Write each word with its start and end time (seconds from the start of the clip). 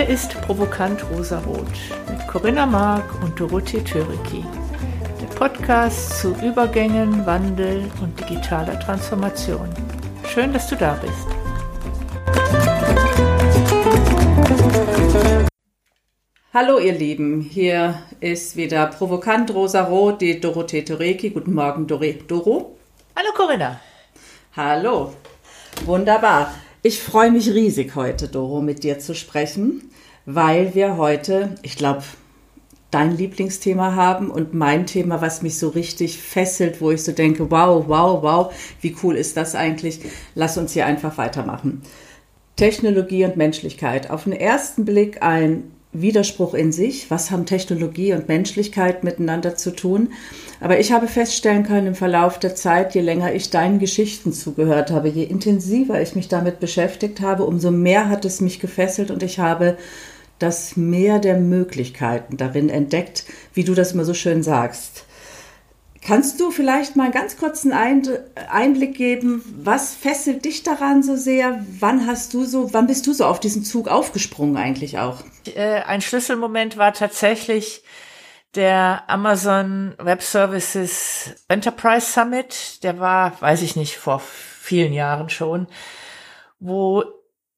Hier 0.00 0.08
ist 0.08 0.40
Provokant 0.40 1.04
Rosarot 1.10 1.68
mit 2.08 2.26
Corinna 2.26 2.64
Mark 2.64 3.22
und 3.22 3.38
Dorothee 3.38 3.84
Töriki. 3.84 4.42
Der 5.20 5.26
Podcast 5.26 6.18
zu 6.20 6.34
Übergängen, 6.42 7.26
Wandel 7.26 7.84
und 8.00 8.18
digitaler 8.18 8.80
Transformation. 8.80 9.68
Schön, 10.26 10.54
dass 10.54 10.68
du 10.68 10.76
da 10.76 10.98
bist. 11.02 11.26
Hallo 16.54 16.78
ihr 16.78 16.94
Lieben, 16.94 17.42
hier 17.42 18.02
ist 18.20 18.56
wieder 18.56 18.86
Provokant 18.86 19.52
Rosarot, 19.52 20.22
die 20.22 20.40
Dorothee 20.40 20.80
Töriki. 20.82 21.28
Guten 21.28 21.52
Morgen, 21.52 21.86
Dore 21.86 22.14
Doro. 22.14 22.78
Hallo 23.14 23.32
Corinna. 23.36 23.78
Hallo. 24.56 25.12
Wunderbar. 25.84 26.54
Ich 26.82 27.02
freue 27.02 27.30
mich 27.30 27.50
riesig 27.50 27.94
heute, 27.94 28.26
Doro, 28.26 28.62
mit 28.62 28.84
dir 28.84 28.98
zu 28.98 29.14
sprechen, 29.14 29.90
weil 30.24 30.74
wir 30.74 30.96
heute, 30.96 31.54
ich 31.60 31.76
glaube, 31.76 32.02
dein 32.90 33.18
Lieblingsthema 33.18 33.94
haben 33.94 34.30
und 34.30 34.54
mein 34.54 34.86
Thema, 34.86 35.20
was 35.20 35.42
mich 35.42 35.58
so 35.58 35.68
richtig 35.68 36.16
fesselt, 36.16 36.80
wo 36.80 36.90
ich 36.90 37.04
so 37.04 37.12
denke, 37.12 37.50
wow, 37.50 37.84
wow, 37.86 38.22
wow, 38.22 38.54
wie 38.80 38.96
cool 39.02 39.16
ist 39.16 39.36
das 39.36 39.54
eigentlich? 39.54 40.00
Lass 40.34 40.56
uns 40.56 40.72
hier 40.72 40.86
einfach 40.86 41.18
weitermachen. 41.18 41.82
Technologie 42.56 43.26
und 43.26 43.36
Menschlichkeit. 43.36 44.08
Auf 44.08 44.24
den 44.24 44.32
ersten 44.32 44.86
Blick 44.86 45.22
ein 45.22 45.70
Widerspruch 45.92 46.54
in 46.54 46.70
sich. 46.70 47.10
Was 47.10 47.30
haben 47.30 47.46
Technologie 47.46 48.12
und 48.12 48.28
Menschlichkeit 48.28 49.02
miteinander 49.02 49.56
zu 49.56 49.74
tun? 49.74 50.12
Aber 50.60 50.78
ich 50.78 50.92
habe 50.92 51.08
feststellen 51.08 51.64
können 51.64 51.88
im 51.88 51.94
Verlauf 51.94 52.38
der 52.38 52.54
Zeit, 52.54 52.94
je 52.94 53.00
länger 53.00 53.34
ich 53.34 53.50
deinen 53.50 53.78
Geschichten 53.78 54.32
zugehört 54.32 54.90
habe, 54.90 55.08
je 55.08 55.24
intensiver 55.24 56.00
ich 56.00 56.14
mich 56.14 56.28
damit 56.28 56.60
beschäftigt 56.60 57.20
habe, 57.20 57.44
umso 57.44 57.70
mehr 57.70 58.08
hat 58.08 58.24
es 58.24 58.40
mich 58.40 58.60
gefesselt 58.60 59.10
und 59.10 59.22
ich 59.22 59.38
habe 59.38 59.76
das 60.38 60.76
Meer 60.76 61.18
der 61.18 61.38
Möglichkeiten 61.38 62.36
darin 62.36 62.70
entdeckt, 62.70 63.24
wie 63.52 63.64
du 63.64 63.74
das 63.74 63.92
immer 63.92 64.04
so 64.04 64.14
schön 64.14 64.42
sagst. 64.42 65.04
Kannst 66.02 66.40
du 66.40 66.50
vielleicht 66.50 66.96
mal 66.96 67.04
einen 67.04 67.12
ganz 67.12 67.36
kurzen 67.36 67.72
Einblick 67.72 68.96
geben, 68.96 69.44
was 69.62 69.94
fesselt 69.94 70.46
dich 70.46 70.62
daran 70.62 71.02
so 71.02 71.14
sehr? 71.14 71.64
Wann 71.78 72.06
hast 72.06 72.32
du 72.32 72.44
so, 72.44 72.72
wann 72.72 72.86
bist 72.86 73.06
du 73.06 73.12
so 73.12 73.26
auf 73.26 73.38
diesen 73.38 73.64
Zug 73.64 73.88
aufgesprungen 73.88 74.56
eigentlich 74.56 74.98
auch? 74.98 75.22
Äh, 75.54 75.82
ein 75.82 76.00
Schlüsselmoment 76.00 76.78
war 76.78 76.94
tatsächlich 76.94 77.82
der 78.54 79.04
Amazon 79.08 79.94
Web 79.98 80.22
Services 80.22 81.34
Enterprise 81.48 82.10
Summit. 82.10 82.82
Der 82.82 82.98
war, 82.98 83.40
weiß 83.40 83.60
ich 83.60 83.76
nicht, 83.76 83.96
vor 83.96 84.20
vielen 84.20 84.94
Jahren 84.94 85.28
schon, 85.28 85.66
wo 86.58 87.04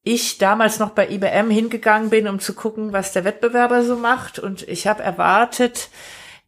ich 0.02 0.38
damals 0.38 0.80
noch 0.80 0.90
bei 0.90 1.08
IBM 1.08 1.48
hingegangen 1.48 2.10
bin, 2.10 2.26
um 2.26 2.40
zu 2.40 2.54
gucken, 2.54 2.92
was 2.92 3.12
der 3.12 3.24
Wettbewerber 3.24 3.84
so 3.84 3.96
macht. 3.96 4.40
Und 4.40 4.66
ich 4.68 4.88
habe 4.88 5.02
erwartet, 5.02 5.90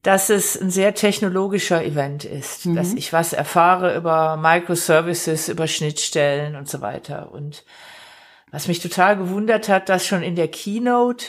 dass 0.05 0.29
es 0.29 0.61
ein 0.61 0.71
sehr 0.71 0.95
technologischer 0.95 1.83
Event 1.83 2.25
ist, 2.25 2.67
mhm. 2.67 2.77
dass 2.77 2.93
ich 2.93 3.13
was 3.13 3.33
erfahre 3.33 3.97
über 3.97 4.37
Microservices, 4.37 5.49
über 5.49 5.67
Schnittstellen 5.67 6.57
und 6.57 6.69
so 6.69 6.83
weiter. 6.83 7.33
Und 7.33 7.65
was 8.53 8.69
mich 8.69 8.81
total 8.81 9.17
gewundert 9.17 9.69
hat, 9.69 9.89
dass 9.89 10.07
schon 10.07 10.23
in 10.23 10.37
der 10.37 10.49
Keynote, 10.49 11.25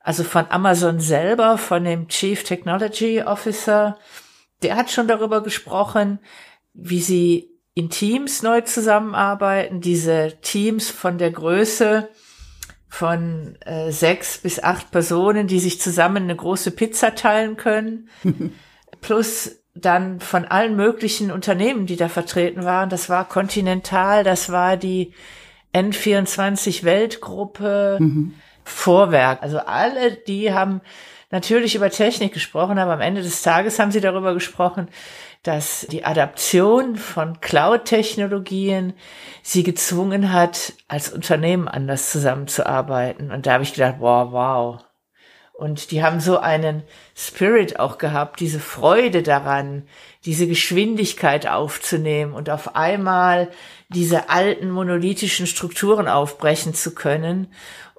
also 0.00 0.24
von 0.24 0.44
Amazon 0.50 1.00
selber, 1.00 1.56
von 1.56 1.84
dem 1.84 2.08
Chief 2.08 2.44
Technology 2.44 3.22
Officer, 3.22 3.98
der 4.62 4.76
hat 4.76 4.90
schon 4.90 5.08
darüber 5.08 5.42
gesprochen, 5.42 6.18
wie 6.74 7.00
sie 7.00 7.50
in 7.72 7.88
Teams 7.88 8.42
neu 8.42 8.60
zusammenarbeiten, 8.60 9.80
diese 9.80 10.36
Teams 10.42 10.90
von 10.90 11.16
der 11.16 11.30
Größe 11.30 12.10
von 12.88 13.56
äh, 13.60 13.90
sechs 13.90 14.38
bis 14.38 14.62
acht 14.62 14.90
Personen, 14.90 15.46
die 15.46 15.60
sich 15.60 15.80
zusammen 15.80 16.24
eine 16.24 16.36
große 16.36 16.70
Pizza 16.70 17.14
teilen 17.14 17.56
können, 17.56 18.08
plus 19.00 19.56
dann 19.74 20.20
von 20.20 20.44
allen 20.44 20.74
möglichen 20.74 21.30
Unternehmen, 21.30 21.86
die 21.86 21.96
da 21.96 22.08
vertreten 22.08 22.64
waren. 22.64 22.88
Das 22.88 23.08
war 23.08 23.28
Continental, 23.28 24.24
das 24.24 24.50
war 24.50 24.76
die 24.76 25.12
N24 25.74 26.84
Weltgruppe, 26.84 27.98
mhm. 28.00 28.34
Vorwerk. 28.64 29.42
Also 29.42 29.58
alle, 29.58 30.12
die 30.12 30.52
haben 30.52 30.80
natürlich 31.30 31.74
über 31.74 31.90
Technik 31.90 32.32
gesprochen, 32.32 32.78
aber 32.78 32.94
am 32.94 33.00
Ende 33.00 33.22
des 33.22 33.42
Tages 33.42 33.78
haben 33.78 33.92
sie 33.92 34.00
darüber 34.00 34.34
gesprochen, 34.34 34.88
dass 35.48 35.86
die 35.90 36.04
Adaption 36.04 36.96
von 36.96 37.40
Cloud-Technologien 37.40 38.92
sie 39.42 39.62
gezwungen 39.62 40.30
hat, 40.30 40.74
als 40.88 41.10
Unternehmen 41.10 41.68
anders 41.68 42.12
zusammenzuarbeiten. 42.12 43.32
Und 43.32 43.46
da 43.46 43.54
habe 43.54 43.62
ich 43.62 43.72
gedacht, 43.72 43.94
wow, 43.98 44.30
wow. 44.30 44.84
Und 45.54 45.90
die 45.90 46.02
haben 46.02 46.20
so 46.20 46.38
einen 46.38 46.82
Spirit 47.16 47.80
auch 47.80 47.96
gehabt, 47.96 48.40
diese 48.40 48.60
Freude 48.60 49.22
daran, 49.22 49.88
diese 50.26 50.46
Geschwindigkeit 50.46 51.48
aufzunehmen 51.48 52.34
und 52.34 52.50
auf 52.50 52.76
einmal 52.76 53.48
diese 53.88 54.28
alten 54.28 54.70
monolithischen 54.70 55.46
Strukturen 55.46 56.08
aufbrechen 56.08 56.74
zu 56.74 56.94
können 56.94 57.48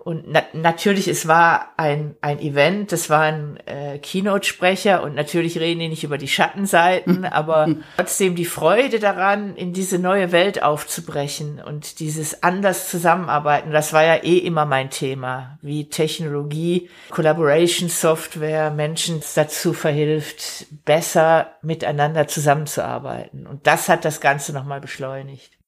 und 0.01 0.23
na 0.27 0.43
natürlich, 0.53 1.09
es 1.09 1.27
war 1.27 1.73
ein, 1.75 2.15
ein 2.21 2.39
Event, 2.39 2.93
das 2.93 3.09
war 3.09 3.21
ein 3.21 3.57
äh, 3.65 3.99
Keynote-Sprecher 3.99 5.03
und 5.03 5.13
natürlich 5.13 5.59
reden 5.59 5.81
die 5.81 5.89
nicht 5.89 6.05
über 6.05 6.17
die 6.17 6.29
Schattenseiten, 6.29 7.25
aber 7.31 7.67
trotzdem 7.97 8.35
die 8.35 8.45
Freude 8.45 8.99
daran, 8.99 9.55
in 9.55 9.73
diese 9.73 9.99
neue 9.99 10.31
Welt 10.31 10.63
aufzubrechen 10.63 11.61
und 11.61 11.99
dieses 11.99 12.43
anders 12.43 12.89
zusammenarbeiten, 12.89 13.71
das 13.71 13.91
war 13.91 14.03
ja 14.03 14.15
eh 14.23 14.37
immer 14.37 14.65
mein 14.65 14.89
Thema, 14.89 15.59
wie 15.61 15.89
Technologie, 15.89 16.89
Collaboration 17.09 17.89
Software 17.89 18.71
Menschen 18.71 19.21
dazu 19.35 19.73
verhilft, 19.73 20.67
besser 20.85 21.57
miteinander 21.61 22.27
zusammenzuarbeiten. 22.27 23.45
Und 23.45 23.67
das 23.67 23.89
hat 23.89 24.05
das 24.05 24.21
Ganze 24.21 24.53
nochmal 24.53 24.79
beschleunigt. 24.79 25.58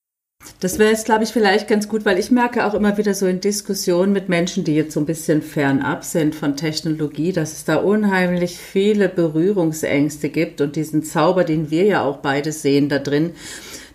Das 0.59 0.77
wäre 0.77 0.91
jetzt, 0.91 1.05
glaube 1.05 1.23
ich, 1.23 1.31
vielleicht 1.31 1.67
ganz 1.67 1.89
gut, 1.89 2.05
weil 2.05 2.19
ich 2.19 2.29
merke 2.29 2.65
auch 2.65 2.75
immer 2.75 2.97
wieder 2.97 3.15
so 3.15 3.25
in 3.25 3.41
Diskussionen 3.41 4.13
mit 4.13 4.29
Menschen, 4.29 4.63
die 4.63 4.75
jetzt 4.75 4.93
so 4.93 4.99
ein 4.99 5.07
bisschen 5.07 5.41
fernab 5.41 6.03
sind 6.03 6.35
von 6.35 6.55
Technologie, 6.55 7.31
dass 7.31 7.53
es 7.53 7.65
da 7.65 7.77
unheimlich 7.77 8.57
viele 8.57 9.09
Berührungsängste 9.09 10.29
gibt 10.29 10.61
und 10.61 10.75
diesen 10.75 11.03
Zauber, 11.03 11.45
den 11.45 11.71
wir 11.71 11.85
ja 11.85 12.03
auch 12.03 12.17
beide 12.17 12.51
sehen 12.51 12.89
da 12.89 12.99
drin, 12.99 13.31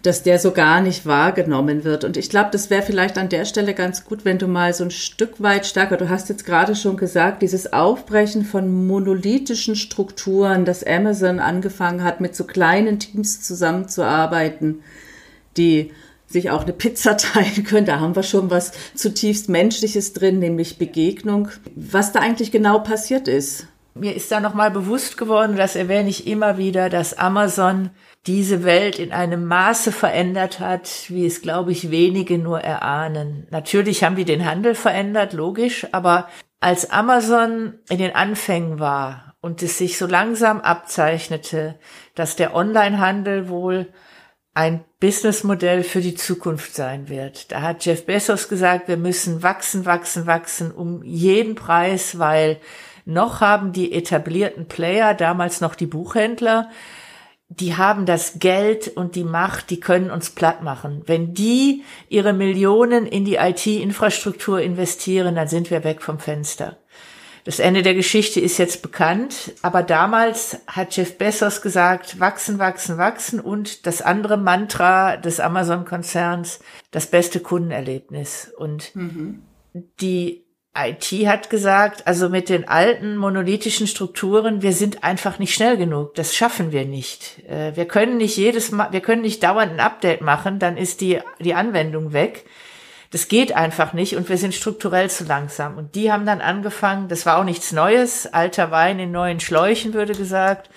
dass 0.03 0.25
der 0.25 0.39
so 0.39 0.53
gar 0.53 0.81
nicht 0.81 1.07
wahrgenommen 1.07 1.85
wird. 1.85 2.03
Und 2.03 2.17
ich 2.17 2.31
glaube, 2.31 2.51
das 2.53 2.69
wäre 2.69 2.83
vielleicht 2.83 3.17
an 3.17 3.29
der 3.29 3.45
Stelle 3.45 3.75
ganz 3.75 4.05
gut, 4.05 4.25
wenn 4.25 4.39
du 4.39 4.49
mal 4.49 4.73
so 4.73 4.83
ein 4.83 4.91
Stück 4.91 5.41
weit 5.41 5.67
stärker, 5.67 5.97
du 5.97 6.09
hast 6.09 6.29
jetzt 6.29 6.47
gerade 6.47 6.75
schon 6.75 6.97
gesagt, 6.97 7.43
dieses 7.43 7.73
Aufbrechen 7.73 8.45
von 8.45 8.87
monolithischen 8.87 9.77
Strukturen, 9.77 10.65
dass 10.65 10.85
Amazon 10.85 11.39
angefangen 11.39 12.03
hat, 12.03 12.21
mit 12.21 12.35
so 12.35 12.45
kleinen 12.45 12.99
Teams 12.99 13.43
zusammenzuarbeiten, 13.43 14.83
die 15.57 15.93
sich 16.27 16.51
auch 16.51 16.63
eine 16.63 16.73
Pizza 16.73 17.17
teilen 17.17 17.65
können. 17.65 17.87
Da 17.87 18.01
haben 18.01 18.17
wir 18.17 18.23
schon 18.23 18.51
was 18.51 18.73
zutiefst 18.95 19.49
Menschliches 19.49 20.13
drin, 20.13 20.39
nämlich 20.39 20.79
Begegnung. 20.79 21.49
Was 21.75 22.13
da 22.13 22.21
eigentlich 22.21 22.53
genau 22.53 22.81
passiert 22.81 23.29
ist. 23.29 23.67
Mir 23.95 24.15
ist 24.15 24.31
da 24.31 24.41
nochmal 24.41 24.71
bewusst 24.71 25.17
geworden, 25.17 25.57
das 25.57 25.75
erwähne 25.75 26.11
ich 26.11 26.27
immer 26.27 26.59
wieder, 26.59 26.91
dass 26.91 27.17
Amazon 27.17 27.89
diese 28.27 28.63
Welt 28.63 28.99
in 28.99 29.11
einem 29.11 29.47
Maße 29.47 29.91
verändert 29.91 30.61
hat, 30.61 31.07
wie 31.09 31.25
es, 31.25 31.41
glaube 31.41 31.73
ich, 31.73 31.91
wenige 31.91 32.37
nur 32.37 32.61
erahnen. 32.61 33.47
Natürlich 33.51 34.05
haben 34.05 34.17
die 34.17 34.27
den 34.27 34.45
Handel 34.45 34.75
verändert, 34.75 35.33
logisch, 35.33 35.87
aber 35.93 36.29
als 36.61 36.91
Amazon 36.91 37.79
in 37.89 37.99
den 37.99 38.15
Anfängen 38.15 38.81
war 38.81 39.35
und 39.41 39.63
es 39.63 39.79
sich 39.79 39.97
so 39.97 40.07
langsam 40.07 40.61
abzeichnete, 40.61 41.79
dass 42.15 42.37
der 42.37 42.55
Onlinehandel 42.55 43.49
wohl 43.49 43.87
ein 44.57 44.83
Businessmodell 45.01 45.83
für 45.83 46.01
die 46.01 46.15
Zukunft 46.15 46.75
sein 46.75 47.11
wird. 47.11 47.53
Da 47.53 47.61
hat 47.61 47.85
Jeff 47.85 48.07
Bezos 48.07 48.49
gesagt, 48.49 48.89
wir 48.89 48.97
müssen 48.97 49.43
wachsen, 49.43 49.85
wachsen, 49.85 50.27
wachsen 50.27 50.73
um 50.73 51.03
jeden 51.03 51.55
Preis, 51.55 52.19
weil 52.19 52.59
noch 53.05 53.43
haben 53.43 53.75
die 53.75 53.93
etablierten 53.93 54.67
Player, 54.67 55.13
damals 55.13 55.61
noch 55.61 55.75
die 55.75 55.87
Buchhändler, 55.87 56.71
die 57.49 57.77
haben 57.77 58.07
das 58.07 58.39
Geld 58.39 58.89
und 58.89 59.15
die 59.15 59.25
Macht, 59.25 59.69
die 59.69 59.79
können 59.79 60.11
uns 60.11 60.31
platt 60.31 60.63
machen. 60.63 61.03
Wenn 61.05 61.35
die 61.35 61.85
ihre 62.09 62.33
Millionen 62.33 63.07
in 63.07 63.27
die 63.27 63.37
IT-Infrastruktur 63.37 64.63
investieren, 64.63 65.35
dann 65.35 65.49
sind 65.49 65.71
wir 65.71 65.85
weg 65.85 66.01
vom 66.01 66.19
Fenster. 66.19 66.79
Das 67.47 67.61
Ende 67.61 67.83
der 67.83 67.95
Geschichte 67.95 68.41
ist 68.41 68.59
jetzt 68.59 68.83
bekannt, 68.83 69.53
aber 69.63 69.85
damals 69.85 70.59
hat 70.67 70.97
Jeff 70.97 71.17
Bezos 71.17 71.63
gesagt, 71.63 72.19
wachsen, 72.19 72.59
wachsen, 72.59 72.99
wachsen 72.99 73.39
und 73.39 73.87
das 73.87 74.03
andere 74.03 74.37
Mantra 74.37 75.17
des 75.17 75.39
Amazon-Konzerns, 75.39 76.59
das 76.91 77.07
beste 77.07 77.39
Kundenerlebnis. 77.39 78.53
Und 78.59 78.97
mhm. 78.97 79.43
die 80.01 80.45
IT 80.77 81.05
hat 81.29 81.49
gesagt, 81.49 82.09
also 82.09 82.29
mit 82.29 82.49
den 82.49 82.67
alten 82.67 83.17
monolithischen 83.17 83.87
Strukturen, 83.87 84.63
wir 84.63 84.73
sind 84.73 85.05
einfach 85.05 85.39
nicht 85.39 85.55
schnell 85.55 85.77
genug. 85.77 86.17
Das 86.17 86.35
schaffen 86.35 86.73
wir 86.73 86.85
nicht. 86.85 87.45
Äh, 87.49 87.77
wir 87.77 87.85
können 87.85 88.17
nicht 88.17 88.37
jedes 88.37 88.73
Mal, 88.73 88.91
wir 88.91 89.01
können 89.01 89.23
nicht 89.23 89.45
dauernd 89.45 89.71
ein 89.71 89.81
Update 89.81 90.21
machen, 90.21 90.59
dann 90.59 90.77
ist 90.77 91.01
die, 91.01 91.21
die 91.39 91.55
Anwendung 91.55 92.13
weg. 92.13 92.45
Das 93.11 93.29
geht 93.29 93.55
einfach 93.55 93.93
nicht 93.93 94.17
und 94.17 94.29
wir 94.29 94.39
sind 94.39 94.55
strukturell 94.55 95.11
zu 95.11 95.25
langsam. 95.25 95.79
Und 95.79 95.95
die 95.95 96.11
haben 96.11 96.27
dann 96.27 96.41
angefangen, 96.41 97.09
das 97.09 97.27
war 97.27 97.39
auch 97.39 97.45
nichts 97.45 97.73
Neues, 97.73 98.27
alter 98.27 98.71
Wein 98.71 98.99
in 98.99 99.13
neuen 99.13 99.41
Schläuchen, 99.41 99.95
würde 99.95 100.15
gesagt. 100.15 100.71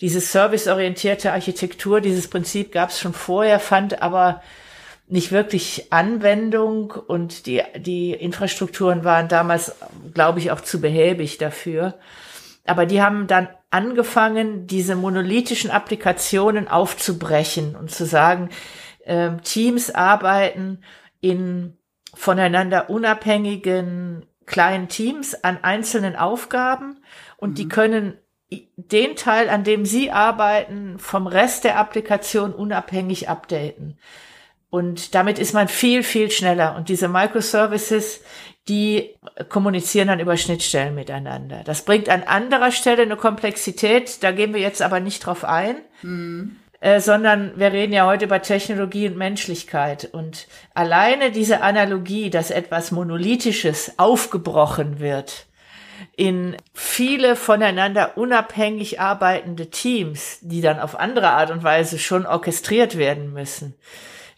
Diese 0.00 0.20
serviceorientierte 0.20 1.32
Architektur, 1.32 2.00
dieses 2.00 2.28
Prinzip 2.28 2.72
gab 2.72 2.90
es 2.90 3.00
schon 3.00 3.14
vorher, 3.14 3.60
fand 3.60 4.02
aber 4.02 4.42
nicht 5.06 5.32
wirklich 5.32 5.92
Anwendung 5.92 6.90
und 6.90 7.46
die, 7.46 7.62
die 7.76 8.12
Infrastrukturen 8.12 9.04
waren 9.04 9.28
damals, 9.28 9.74
glaube 10.12 10.38
ich, 10.38 10.50
auch 10.50 10.60
zu 10.60 10.80
behäbig 10.80 11.38
dafür. 11.38 11.94
Aber 12.66 12.86
die 12.86 13.02
haben 13.02 13.26
dann 13.26 13.48
angefangen, 13.70 14.66
diese 14.66 14.96
monolithischen 14.96 15.70
Applikationen 15.70 16.68
aufzubrechen 16.68 17.76
und 17.76 17.90
zu 17.90 18.06
sagen, 18.06 18.48
äh, 19.04 19.30
Teams 19.42 19.90
arbeiten 19.90 20.78
in 21.24 21.78
voneinander 22.12 22.90
unabhängigen 22.90 24.26
kleinen 24.44 24.88
Teams 24.88 25.42
an 25.42 25.58
einzelnen 25.62 26.16
Aufgaben 26.16 27.00
und 27.38 27.50
mhm. 27.50 27.54
die 27.54 27.68
können 27.68 28.18
den 28.76 29.16
Teil, 29.16 29.48
an 29.48 29.64
dem 29.64 29.86
sie 29.86 30.10
arbeiten, 30.10 30.98
vom 30.98 31.26
Rest 31.26 31.64
der 31.64 31.78
Applikation 31.78 32.52
unabhängig 32.52 33.30
updaten. 33.30 33.98
Und 34.68 35.14
damit 35.14 35.38
ist 35.38 35.54
man 35.54 35.68
viel, 35.68 36.02
viel 36.02 36.30
schneller. 36.30 36.76
Und 36.76 36.90
diese 36.90 37.08
Microservices, 37.08 38.20
die 38.68 39.16
kommunizieren 39.48 40.08
dann 40.08 40.20
über 40.20 40.36
Schnittstellen 40.36 40.94
miteinander. 40.94 41.62
Das 41.64 41.86
bringt 41.86 42.10
an 42.10 42.22
anderer 42.22 42.70
Stelle 42.70 43.02
eine 43.02 43.16
Komplexität, 43.16 44.22
da 44.22 44.30
gehen 44.30 44.52
wir 44.52 44.60
jetzt 44.60 44.82
aber 44.82 45.00
nicht 45.00 45.24
drauf 45.24 45.44
ein. 45.44 45.76
Mhm. 46.02 46.56
Äh, 46.84 47.00
sondern 47.00 47.58
wir 47.58 47.72
reden 47.72 47.94
ja 47.94 48.04
heute 48.04 48.26
über 48.26 48.42
Technologie 48.42 49.08
und 49.08 49.16
Menschlichkeit. 49.16 50.04
Und 50.12 50.46
alleine 50.74 51.30
diese 51.30 51.62
Analogie, 51.62 52.28
dass 52.28 52.50
etwas 52.50 52.90
Monolithisches 52.90 53.94
aufgebrochen 53.96 55.00
wird 55.00 55.46
in 56.14 56.56
viele 56.74 57.36
voneinander 57.36 58.18
unabhängig 58.18 59.00
arbeitende 59.00 59.70
Teams, 59.70 60.40
die 60.42 60.60
dann 60.60 60.78
auf 60.78 60.98
andere 60.98 61.30
Art 61.30 61.50
und 61.50 61.62
Weise 61.62 61.98
schon 61.98 62.26
orchestriert 62.26 62.98
werden 62.98 63.32
müssen. 63.32 63.74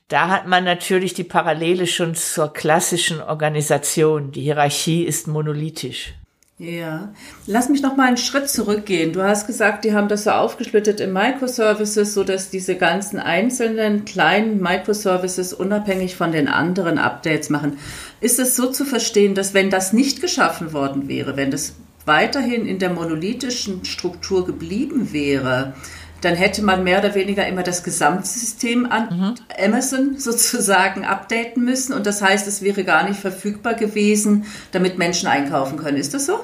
Da 0.07 0.29
hat 0.29 0.47
man 0.47 0.63
natürlich 0.63 1.15
die 1.15 1.25
Parallele 1.25 1.89
schon 1.89 2.15
zur 2.15 2.53
klassischen 2.53 3.21
Organisation. 3.21 4.31
Die 4.31 4.43
Hierarchie 4.43 5.03
ist 5.03 5.27
monolithisch. 5.27 6.15
Ja, 6.59 7.13
lass 7.47 7.69
mich 7.69 7.83
noch 7.83 7.97
mal 7.97 8.09
einen 8.09 8.17
Schritt 8.17 8.49
zurückgehen. 8.49 9.13
Du 9.13 9.23
hast 9.23 9.47
gesagt, 9.47 9.85
die 9.85 9.93
haben 9.93 10.09
das 10.09 10.25
so 10.25 10.31
aufgesplittet 10.31 11.01
in 11.01 11.13
Microservices, 11.13 12.15
so 12.15 12.25
dass 12.25 12.49
diese 12.49 12.77
ganzen 12.77 13.19
einzelnen 13.19 14.07
kleinen 14.07 14.63
Microservices 14.63 15.53
unabhängig 15.53 16.17
von 16.17 16.33
den 16.33 16.49
anderen 16.49 16.97
Updates 16.97 17.51
machen. 17.51 17.79
Ist 18.23 18.39
es 18.39 18.57
so 18.57 18.71
zu 18.71 18.87
verstehen, 18.87 19.35
dass 19.35 19.53
wenn 19.53 19.69
das 19.69 19.93
nicht 19.93 20.23
geschaffen 20.23 20.73
worden 20.73 21.09
wäre, 21.09 21.37
wenn 21.37 21.51
das 21.51 21.75
weiterhin 22.07 22.67
in 22.67 22.79
der 22.79 22.91
monolithischen 22.91 23.85
Struktur 23.85 24.47
geblieben 24.47 25.13
wäre, 25.13 25.75
dann 26.21 26.35
hätte 26.35 26.63
man 26.63 26.85
mehr 26.85 26.99
oder 26.99 27.15
weniger 27.15 27.47
immer 27.47 27.63
das 27.63 27.83
Gesamtsystem 27.83 28.87
an 28.91 29.09
mhm. 29.11 29.35
Amazon 29.63 30.15
sozusagen 30.19 31.05
updaten 31.05 31.65
müssen. 31.65 31.93
Und 31.93 32.07
das 32.07 32.23
heißt, 32.23 32.47
es 32.47 32.63
wäre 32.63 32.85
gar 32.85 33.09
nicht 33.09 33.21
verfügbar 33.21 33.75
gewesen, 33.75 34.47
damit 34.73 34.99
Menschen 34.99 35.29
einkaufen 35.29 35.79
können. 35.79 35.97
Ist 35.97 36.15
das 36.15 36.27
so? 36.27 36.41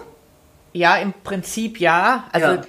Ja, 0.75 0.97
im 0.97 1.13
Prinzip 1.13 1.81
ja. 1.81 2.25
Also, 2.33 2.47
ja. 2.47 2.63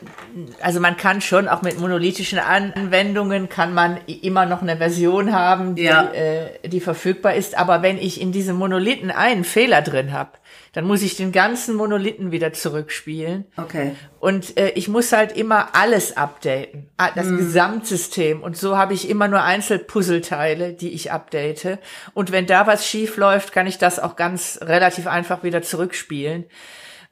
also 0.61 0.81
man 0.81 0.97
kann 0.97 1.21
schon 1.21 1.47
auch 1.47 1.61
mit 1.61 1.79
monolithischen 1.79 2.37
Anwendungen 2.37 3.47
kann 3.47 3.73
man 3.73 3.97
immer 4.07 4.45
noch 4.45 4.61
eine 4.61 4.75
Version 4.75 5.33
haben, 5.33 5.75
die, 5.75 5.83
ja. 5.83 6.11
äh, 6.11 6.67
die 6.67 6.81
verfügbar 6.81 7.35
ist. 7.35 7.57
Aber 7.57 7.81
wenn 7.81 7.97
ich 7.97 8.19
in 8.19 8.33
diesem 8.33 8.57
Monolithen 8.57 9.09
einen 9.09 9.45
Fehler 9.45 9.81
drin 9.81 10.11
habe, 10.11 10.31
dann 10.73 10.85
muss 10.85 11.03
ich 11.03 11.15
den 11.15 11.31
ganzen 11.31 11.75
Monolithen 11.75 12.31
wieder 12.31 12.51
zurückspielen. 12.51 13.45
Okay. 13.57 13.95
Und 14.19 14.57
äh, 14.57 14.69
ich 14.71 14.87
muss 14.87 15.11
halt 15.11 15.37
immer 15.37 15.75
alles 15.75 16.17
updaten, 16.17 16.89
das 17.15 17.27
mm. 17.27 17.37
Gesamtsystem. 17.37 18.41
Und 18.41 18.57
so 18.57 18.75
habe 18.75 18.95
ich 18.95 19.07
immer 19.07 19.27
nur 19.27 19.43
Einzelpuzzleteile, 19.43 20.73
die 20.73 20.89
ich 20.89 21.11
update. 21.11 21.77
Und 22.15 22.31
wenn 22.31 22.47
da 22.47 22.65
was 22.65 22.87
schief 22.87 23.17
läuft, 23.17 23.53
kann 23.53 23.67
ich 23.67 23.77
das 23.77 23.99
auch 23.99 24.15
ganz 24.15 24.59
relativ 24.61 25.05
einfach 25.05 25.43
wieder 25.43 25.61
zurückspielen. 25.61 26.45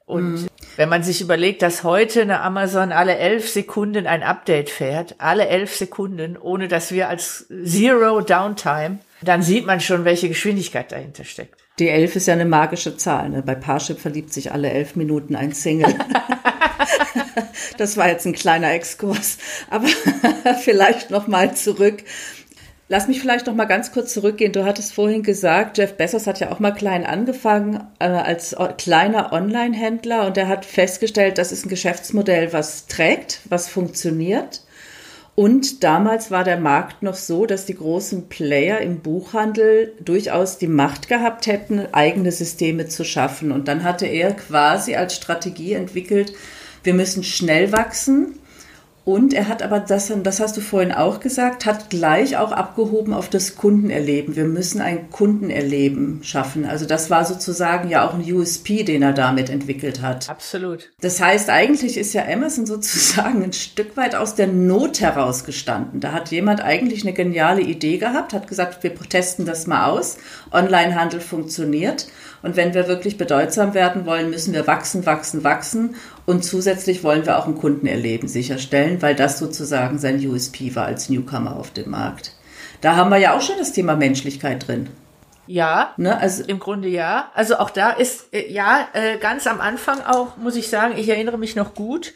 Und 0.06 0.42
mm. 0.42 0.46
wenn 0.74 0.88
man 0.88 1.04
sich 1.04 1.20
überlegt, 1.20 1.62
dass 1.62 1.84
heute 1.84 2.22
eine 2.22 2.40
Amazon 2.40 2.90
alle 2.90 3.16
elf 3.16 3.48
Sekunden 3.48 4.08
ein 4.08 4.24
Update 4.24 4.70
fährt, 4.70 5.14
alle 5.18 5.46
elf 5.46 5.76
Sekunden, 5.76 6.36
ohne 6.36 6.66
dass 6.66 6.90
wir 6.90 7.08
als 7.08 7.46
Zero 7.64 8.22
Downtime, 8.22 8.98
dann 9.22 9.42
sieht 9.42 9.66
man 9.66 9.80
schon, 9.80 10.04
welche 10.04 10.28
Geschwindigkeit 10.28 10.90
dahinter 10.90 11.22
steckt. 11.22 11.61
Die 11.78 11.88
elf 11.88 12.16
ist 12.16 12.26
ja 12.26 12.34
eine 12.34 12.44
magische 12.44 12.96
Zahl. 12.96 13.30
Ne? 13.30 13.42
Bei 13.42 13.54
Parship 13.54 13.98
verliebt 13.98 14.32
sich 14.32 14.52
alle 14.52 14.70
elf 14.70 14.94
Minuten 14.94 15.34
ein 15.36 15.52
Single. 15.52 15.94
das 17.78 17.96
war 17.96 18.08
jetzt 18.08 18.26
ein 18.26 18.34
kleiner 18.34 18.72
Exkurs, 18.72 19.38
aber 19.70 19.88
vielleicht 20.62 21.10
noch 21.10 21.26
mal 21.26 21.54
zurück. 21.54 22.04
Lass 22.88 23.08
mich 23.08 23.20
vielleicht 23.20 23.46
noch 23.46 23.54
mal 23.54 23.64
ganz 23.64 23.90
kurz 23.92 24.12
zurückgehen. 24.12 24.52
Du 24.52 24.66
hattest 24.66 24.92
vorhin 24.92 25.22
gesagt, 25.22 25.78
Jeff 25.78 25.96
Bezos 25.96 26.26
hat 26.26 26.40
ja 26.40 26.52
auch 26.52 26.58
mal 26.58 26.72
klein 26.72 27.06
angefangen 27.06 27.86
äh, 27.98 28.04
als 28.04 28.54
kleiner 28.76 29.32
Online-Händler 29.32 30.26
und 30.26 30.36
er 30.36 30.48
hat 30.48 30.66
festgestellt, 30.66 31.38
das 31.38 31.52
ist 31.52 31.64
ein 31.64 31.70
Geschäftsmodell, 31.70 32.52
was 32.52 32.88
trägt, 32.88 33.40
was 33.46 33.68
funktioniert. 33.68 34.61
Und 35.34 35.82
damals 35.82 36.30
war 36.30 36.44
der 36.44 36.58
Markt 36.58 37.02
noch 37.02 37.14
so, 37.14 37.46
dass 37.46 37.64
die 37.64 37.74
großen 37.74 38.28
Player 38.28 38.80
im 38.80 39.00
Buchhandel 39.00 39.94
durchaus 40.00 40.58
die 40.58 40.66
Macht 40.66 41.08
gehabt 41.08 41.46
hätten, 41.46 41.86
eigene 41.92 42.32
Systeme 42.32 42.86
zu 42.86 43.02
schaffen. 43.04 43.50
Und 43.50 43.66
dann 43.66 43.82
hatte 43.82 44.06
er 44.06 44.34
quasi 44.34 44.94
als 44.94 45.16
Strategie 45.16 45.72
entwickelt, 45.72 46.34
wir 46.84 46.94
müssen 46.94 47.22
schnell 47.22 47.72
wachsen, 47.72 48.34
und 49.04 49.34
er 49.34 49.48
hat 49.48 49.62
aber 49.62 49.80
das, 49.80 50.12
das 50.22 50.38
hast 50.38 50.56
du 50.56 50.60
vorhin 50.60 50.92
auch 50.92 51.18
gesagt, 51.18 51.66
hat 51.66 51.90
gleich 51.90 52.36
auch 52.36 52.52
abgehoben 52.52 53.12
auf 53.12 53.28
das 53.28 53.56
Kundenerleben. 53.56 54.36
Wir 54.36 54.44
müssen 54.44 54.80
ein 54.80 55.10
Kundenerleben 55.10 56.20
schaffen. 56.22 56.64
Also 56.64 56.86
das 56.86 57.10
war 57.10 57.24
sozusagen 57.24 57.88
ja 57.88 58.06
auch 58.06 58.14
ein 58.14 58.32
USP, 58.32 58.84
den 58.84 59.02
er 59.02 59.12
damit 59.12 59.50
entwickelt 59.50 60.02
hat. 60.02 60.30
Absolut. 60.30 60.90
Das 61.00 61.20
heißt, 61.20 61.50
eigentlich 61.50 61.96
ist 61.96 62.12
ja 62.12 62.26
Amazon 62.28 62.64
sozusagen 62.72 63.42
ein 63.42 63.52
Stück 63.52 63.96
weit 63.96 64.14
aus 64.14 64.36
der 64.36 64.46
Not 64.46 65.00
heraus 65.00 65.44
gestanden. 65.44 65.98
Da 65.98 66.12
hat 66.12 66.30
jemand 66.30 66.60
eigentlich 66.60 67.02
eine 67.02 67.12
geniale 67.12 67.62
Idee 67.62 67.98
gehabt, 67.98 68.32
hat 68.32 68.46
gesagt, 68.46 68.84
wir 68.84 68.94
testen 68.94 69.46
das 69.46 69.66
mal 69.66 69.90
aus. 69.90 70.18
Onlinehandel 70.52 71.20
funktioniert. 71.20 72.06
Und 72.42 72.56
wenn 72.56 72.74
wir 72.74 72.88
wirklich 72.88 73.18
bedeutsam 73.18 73.74
werden 73.74 74.04
wollen, 74.04 74.30
müssen 74.30 74.52
wir 74.52 74.66
wachsen, 74.66 75.06
wachsen, 75.06 75.44
wachsen. 75.44 75.96
Und 76.26 76.44
zusätzlich 76.44 77.04
wollen 77.04 77.24
wir 77.24 77.38
auch 77.38 77.46
ein 77.46 77.56
Kundenerleben 77.56 78.28
sicherstellen, 78.28 79.00
weil 79.00 79.14
das 79.14 79.38
sozusagen 79.38 79.98
sein 79.98 80.24
USP 80.26 80.74
war 80.74 80.86
als 80.86 81.08
Newcomer 81.08 81.56
auf 81.56 81.70
dem 81.70 81.90
Markt. 81.90 82.34
Da 82.80 82.96
haben 82.96 83.10
wir 83.10 83.18
ja 83.18 83.36
auch 83.36 83.42
schon 83.42 83.58
das 83.58 83.72
Thema 83.72 83.96
Menschlichkeit 83.96 84.66
drin. 84.66 84.88
Ja, 85.46 85.92
ne, 85.96 86.18
also 86.18 86.44
im 86.44 86.58
Grunde 86.58 86.88
ja. 86.88 87.30
Also 87.34 87.56
auch 87.56 87.70
da 87.70 87.90
ist 87.90 88.32
äh, 88.32 88.50
ja 88.52 88.88
äh, 88.92 89.18
ganz 89.18 89.46
am 89.46 89.60
Anfang 89.60 90.00
auch 90.00 90.36
muss 90.36 90.56
ich 90.56 90.68
sagen, 90.68 90.94
ich 90.96 91.08
erinnere 91.08 91.38
mich 91.38 91.56
noch 91.56 91.74
gut. 91.74 92.12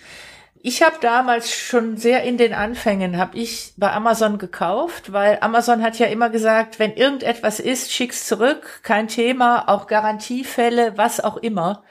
Ich 0.68 0.82
habe 0.82 0.96
damals 1.00 1.54
schon 1.54 1.96
sehr 1.96 2.24
in 2.24 2.38
den 2.38 2.52
Anfängen, 2.52 3.18
habe 3.18 3.38
ich 3.38 3.72
bei 3.76 3.92
Amazon 3.92 4.36
gekauft, 4.36 5.12
weil 5.12 5.38
Amazon 5.40 5.80
hat 5.80 5.96
ja 6.00 6.06
immer 6.06 6.28
gesagt, 6.28 6.80
wenn 6.80 6.94
irgendetwas 6.94 7.60
ist, 7.60 7.92
schick's 7.92 8.26
zurück, 8.26 8.80
kein 8.82 9.06
Thema, 9.06 9.68
auch 9.68 9.86
Garantiefälle, 9.86 10.98
was 10.98 11.20
auch 11.20 11.36
immer. 11.36 11.84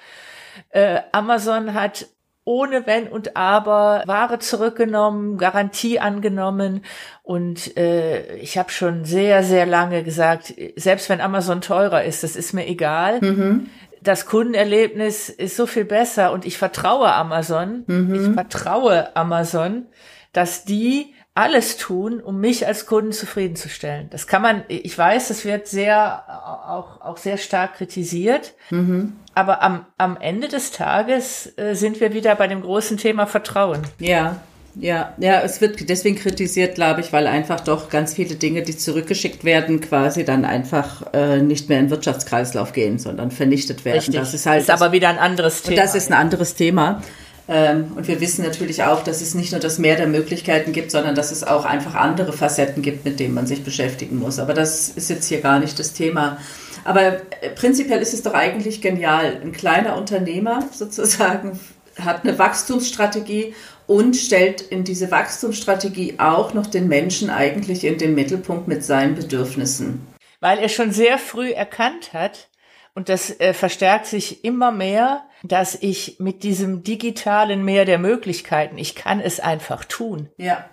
Äh, 0.71 0.99
Amazon 1.13 1.73
hat 1.73 2.07
ohne 2.43 2.85
Wenn 2.85 3.07
und 3.07 3.37
Aber 3.37 4.03
Ware 4.07 4.39
zurückgenommen, 4.39 5.37
Garantie 5.37 5.99
angenommen 6.01 6.83
und 7.23 7.77
äh, 7.77 8.35
ich 8.35 8.57
habe 8.57 8.71
schon 8.71 9.05
sehr, 9.05 9.43
sehr 9.43 9.65
lange 9.65 10.03
gesagt, 10.03 10.53
selbst 10.75 11.09
wenn 11.09 11.21
Amazon 11.21 11.61
teurer 11.61 12.03
ist, 12.03 12.23
das 12.23 12.35
ist 12.35 12.51
mir 12.51 12.67
egal. 12.67 13.21
Mhm 13.21 13.69
das 14.07 14.25
Kundenerlebnis 14.25 15.29
ist 15.29 15.57
so 15.57 15.65
viel 15.65 15.85
besser 15.85 16.31
und 16.31 16.45
ich 16.45 16.57
vertraue 16.57 17.11
Amazon, 17.11 17.83
mhm. 17.87 18.15
ich 18.15 18.33
vertraue 18.33 19.15
Amazon, 19.15 19.87
dass 20.31 20.65
die 20.65 21.13
alles 21.33 21.75
tun, 21.75 22.21
um 22.21 22.39
mich 22.39 22.65
als 22.65 22.85
Kunden 22.85 23.11
zufriedenzustellen. 23.11 24.09
Das 24.09 24.25
kann 24.25 24.41
man, 24.41 24.63
ich 24.69 24.97
weiß, 24.97 25.27
das 25.27 25.43
wird 25.43 25.67
sehr, 25.67 26.23
auch, 26.69 27.01
auch 27.01 27.17
sehr 27.17 27.37
stark 27.37 27.75
kritisiert. 27.75 28.53
Mhm. 28.69 29.17
Aber 29.33 29.61
am, 29.61 29.85
am 29.97 30.15
Ende 30.15 30.47
des 30.47 30.71
Tages 30.71 31.53
äh, 31.57 31.73
sind 31.75 31.99
wir 31.99 32.13
wieder 32.13 32.35
bei 32.35 32.47
dem 32.47 32.61
großen 32.61 32.95
Thema 32.95 33.27
Vertrauen. 33.27 33.81
Ja, 33.99 34.41
ja, 34.79 35.13
ja, 35.17 35.41
es 35.41 35.61
wird 35.61 35.89
deswegen 35.89 36.17
kritisiert, 36.17 36.75
glaube 36.75 37.01
ich, 37.01 37.13
weil 37.13 37.27
einfach 37.27 37.61
doch 37.61 37.89
ganz 37.89 38.13
viele 38.13 38.35
Dinge, 38.35 38.61
die 38.61 38.77
zurückgeschickt 38.77 39.43
werden, 39.43 39.79
quasi 39.79 40.25
dann 40.25 40.43
einfach 40.43 41.13
äh, 41.13 41.41
nicht 41.41 41.69
mehr 41.69 41.79
in 41.79 41.85
den 41.85 41.91
Wirtschaftskreislauf 41.91 42.73
gehen, 42.73 42.99
sondern 42.99 43.31
vernichtet 43.31 43.85
werden. 43.85 43.99
Richtig. 43.99 44.15
Das 44.15 44.33
ist 44.33 44.45
halt. 44.45 44.61
Ist 44.61 44.69
aber 44.69 44.91
wieder 44.91 45.09
ein 45.09 45.17
anderes 45.17 45.61
Thema. 45.61 45.77
Und 45.77 45.83
das 45.83 45.95
ist 45.95 46.11
ein 46.11 46.17
anderes 46.17 46.55
Thema. 46.55 47.01
Ähm, 47.47 47.91
und 47.95 48.07
wir 48.07 48.19
wissen 48.19 48.43
natürlich 48.43 48.83
auch, 48.83 49.03
dass 49.03 49.21
es 49.21 49.35
nicht 49.35 49.51
nur 49.51 49.61
das 49.61 49.77
Mehr 49.77 49.95
der 49.95 50.07
Möglichkeiten 50.07 50.71
gibt, 50.71 50.91
sondern 50.91 51.15
dass 51.15 51.31
es 51.31 51.43
auch 51.43 51.63
einfach 51.63 51.95
andere 51.95 52.33
Facetten 52.33 52.81
gibt, 52.81 53.05
mit 53.05 53.19
denen 53.19 53.33
man 53.33 53.45
sich 53.45 53.63
beschäftigen 53.63 54.17
muss. 54.17 54.39
Aber 54.39 54.53
das 54.53 54.89
ist 54.89 55.09
jetzt 55.09 55.27
hier 55.27 55.41
gar 55.41 55.59
nicht 55.59 55.77
das 55.77 55.93
Thema. 55.93 56.37
Aber 56.83 57.01
äh, 57.03 57.49
prinzipiell 57.55 58.01
ist 58.01 58.13
es 58.13 58.23
doch 58.23 58.33
eigentlich 58.33 58.81
genial. 58.81 59.39
Ein 59.41 59.51
kleiner 59.51 59.95
Unternehmer 59.95 60.67
sozusagen 60.71 61.59
hat 61.99 62.23
eine 62.23 62.37
Wachstumsstrategie 62.37 63.53
und 63.87 64.15
stellt 64.15 64.61
in 64.61 64.83
diese 64.83 65.11
Wachstumsstrategie 65.11 66.15
auch 66.17 66.53
noch 66.53 66.67
den 66.67 66.87
Menschen 66.87 67.29
eigentlich 67.29 67.83
in 67.83 67.97
den 67.97 68.15
Mittelpunkt 68.15 68.67
mit 68.67 68.83
seinen 68.83 69.15
Bedürfnissen. 69.15 70.07
Weil 70.39 70.59
er 70.59 70.69
schon 70.69 70.91
sehr 70.91 71.17
früh 71.17 71.51
erkannt 71.51 72.13
hat, 72.13 72.49
und 72.95 73.09
das 73.09 73.39
äh, 73.41 73.53
verstärkt 73.53 74.05
sich 74.05 74.45
immer 74.45 74.71
mehr, 74.71 75.25
dass 75.43 75.75
ich 75.75 76.15
mit 76.19 76.43
diesem 76.43 76.81
digitalen 76.81 77.63
Meer 77.65 77.83
der 77.83 77.99
Möglichkeiten, 77.99 78.77
ich 78.77 78.95
kann 78.95 79.19
es 79.19 79.41
einfach 79.41 79.83
tun. 79.83 80.29
Ja. 80.37 80.69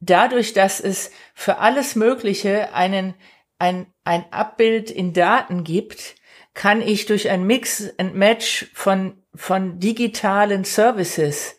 Dadurch, 0.00 0.54
dass 0.54 0.80
es 0.80 1.10
für 1.34 1.58
alles 1.58 1.94
Mögliche 1.94 2.72
einen, 2.72 3.14
ein, 3.58 3.86
ein 4.04 4.24
Abbild 4.30 4.90
in 4.90 5.12
Daten 5.12 5.62
gibt, 5.62 6.14
kann 6.54 6.80
ich 6.80 7.04
durch 7.06 7.28
ein 7.28 7.44
Mix 7.44 7.92
and 7.98 8.14
Match 8.14 8.70
von, 8.72 9.22
von 9.34 9.78
digitalen 9.78 10.64
Services 10.64 11.57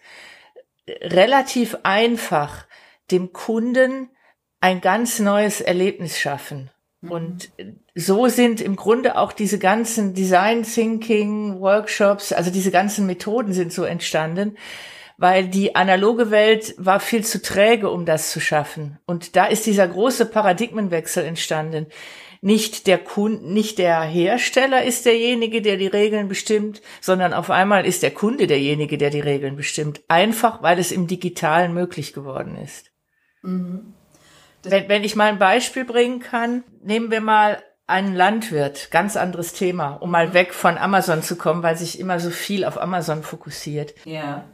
relativ 1.01 1.77
einfach 1.83 2.65
dem 3.11 3.33
Kunden 3.33 4.09
ein 4.61 4.81
ganz 4.81 5.19
neues 5.19 5.61
Erlebnis 5.61 6.19
schaffen. 6.19 6.69
Mhm. 7.01 7.11
Und 7.11 7.49
so 7.95 8.27
sind 8.27 8.61
im 8.61 8.75
Grunde 8.75 9.17
auch 9.17 9.31
diese 9.31 9.59
ganzen 9.59 10.13
Design 10.13 10.63
Thinking 10.63 11.59
Workshops, 11.59 12.33
also 12.33 12.51
diese 12.51 12.71
ganzen 12.71 13.05
Methoden 13.05 13.53
sind 13.53 13.71
so 13.73 13.83
entstanden, 13.83 14.57
weil 15.17 15.47
die 15.47 15.75
analoge 15.75 16.31
Welt 16.31 16.75
war 16.77 16.99
viel 16.99 17.25
zu 17.25 17.41
träge, 17.41 17.89
um 17.89 18.05
das 18.05 18.31
zu 18.31 18.39
schaffen. 18.39 18.99
Und 19.05 19.35
da 19.35 19.47
ist 19.47 19.65
dieser 19.65 19.87
große 19.87 20.25
Paradigmenwechsel 20.25 21.25
entstanden. 21.25 21.87
Nicht 22.41 22.87
der 22.87 22.97
Kunde, 22.97 23.51
nicht 23.51 23.79
der 23.79 24.01
Hersteller 24.01 24.83
ist 24.83 25.05
derjenige, 25.05 25.61
der 25.61 25.75
die 25.75 25.87
Regeln 25.87 26.29
bestimmt, 26.29 26.81
sondern 27.01 27.33
auf 27.33 27.49
einmal 27.49 27.85
ist 27.85 28.01
der 28.01 28.11
Kunde 28.11 28.47
derjenige, 28.47 28.97
der 28.97 29.09
die 29.09 29.19
Regeln 29.19 29.57
bestimmt. 29.57 30.01
Einfach, 30.07 30.61
weil 30.63 30.79
es 30.79 30.91
im 30.93 31.07
Digitalen 31.07 31.73
möglich 31.73 32.13
geworden 32.13 32.57
ist. 32.63 32.91
Mhm. 33.41 33.93
Wenn, 34.63 34.87
wenn 34.87 35.03
ich 35.03 35.15
mal 35.15 35.29
ein 35.29 35.39
Beispiel 35.39 35.83
bringen 35.83 36.19
kann, 36.19 36.63
nehmen 36.81 37.11
wir 37.11 37.21
mal 37.21 37.61
einen 37.87 38.15
Landwirt, 38.15 38.91
ganz 38.91 39.17
anderes 39.17 39.53
Thema, 39.53 39.93
um 39.93 40.11
mal 40.11 40.33
weg 40.33 40.53
von 40.53 40.77
Amazon 40.77 41.23
zu 41.23 41.35
kommen, 41.35 41.63
weil 41.63 41.75
sich 41.75 41.99
immer 41.99 42.19
so 42.19 42.29
viel 42.29 42.63
auf 42.63 42.79
Amazon 42.79 43.23
fokussiert. 43.23 43.95
Ja. 44.05 44.45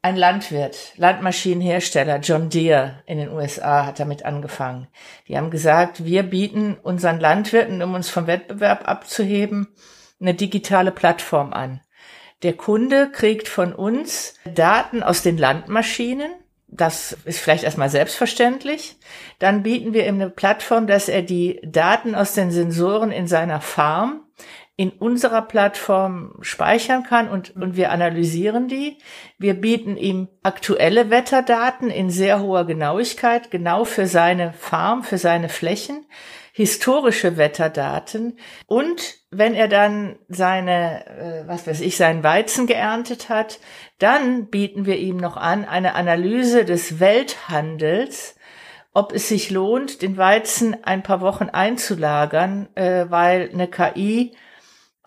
Ein 0.00 0.16
Landwirt, 0.16 0.92
Landmaschinenhersteller, 0.96 2.20
John 2.20 2.50
Deere 2.50 3.02
in 3.06 3.18
den 3.18 3.30
USA 3.30 3.84
hat 3.84 3.98
damit 3.98 4.24
angefangen. 4.24 4.86
Die 5.26 5.36
haben 5.36 5.50
gesagt, 5.50 6.04
wir 6.04 6.22
bieten 6.22 6.76
unseren 6.80 7.18
Landwirten, 7.18 7.82
um 7.82 7.94
uns 7.94 8.08
vom 8.08 8.28
Wettbewerb 8.28 8.86
abzuheben, 8.88 9.68
eine 10.20 10.34
digitale 10.34 10.92
Plattform 10.92 11.52
an. 11.52 11.80
Der 12.44 12.52
Kunde 12.52 13.10
kriegt 13.10 13.48
von 13.48 13.72
uns 13.72 14.34
Daten 14.44 15.02
aus 15.02 15.22
den 15.22 15.36
Landmaschinen, 15.36 16.30
das 16.68 17.16
ist 17.24 17.40
vielleicht 17.40 17.64
erstmal 17.64 17.88
selbstverständlich. 17.88 18.96
Dann 19.38 19.62
bieten 19.62 19.94
wir 19.94 20.06
ihm 20.06 20.16
eine 20.16 20.30
Plattform, 20.30 20.86
dass 20.86 21.08
er 21.08 21.22
die 21.22 21.60
Daten 21.64 22.14
aus 22.14 22.34
den 22.34 22.50
Sensoren 22.50 23.10
in 23.10 23.26
seiner 23.26 23.60
Farm 23.60 24.27
in 24.78 24.90
unserer 24.90 25.42
Plattform 25.42 26.36
speichern 26.40 27.02
kann 27.02 27.28
und, 27.28 27.56
und 27.56 27.76
wir 27.76 27.90
analysieren 27.90 28.68
die. 28.68 28.96
Wir 29.36 29.54
bieten 29.54 29.96
ihm 29.96 30.28
aktuelle 30.44 31.10
Wetterdaten 31.10 31.90
in 31.90 32.10
sehr 32.10 32.40
hoher 32.40 32.64
Genauigkeit, 32.64 33.50
genau 33.50 33.84
für 33.84 34.06
seine 34.06 34.52
Farm, 34.52 35.02
für 35.02 35.18
seine 35.18 35.48
Flächen 35.48 36.06
historische 36.52 37.36
Wetterdaten 37.36 38.36
und 38.66 39.18
wenn 39.30 39.54
er 39.54 39.68
dann 39.68 40.16
seine, 40.28 41.06
äh, 41.06 41.48
was 41.48 41.68
weiß 41.68 41.80
ich, 41.80 41.96
seinen 41.96 42.24
Weizen 42.24 42.66
geerntet 42.66 43.28
hat, 43.28 43.60
dann 43.98 44.46
bieten 44.46 44.84
wir 44.84 44.96
ihm 44.96 45.18
noch 45.18 45.36
an 45.36 45.64
eine 45.64 45.94
Analyse 45.94 46.64
des 46.64 46.98
Welthandels, 46.98 48.36
ob 48.92 49.12
es 49.12 49.28
sich 49.28 49.50
lohnt, 49.50 50.02
den 50.02 50.16
Weizen 50.16 50.76
ein 50.82 51.04
paar 51.04 51.20
Wochen 51.20 51.48
einzulagern, 51.48 52.68
äh, 52.74 53.06
weil 53.08 53.50
eine 53.52 53.68
KI 53.68 54.34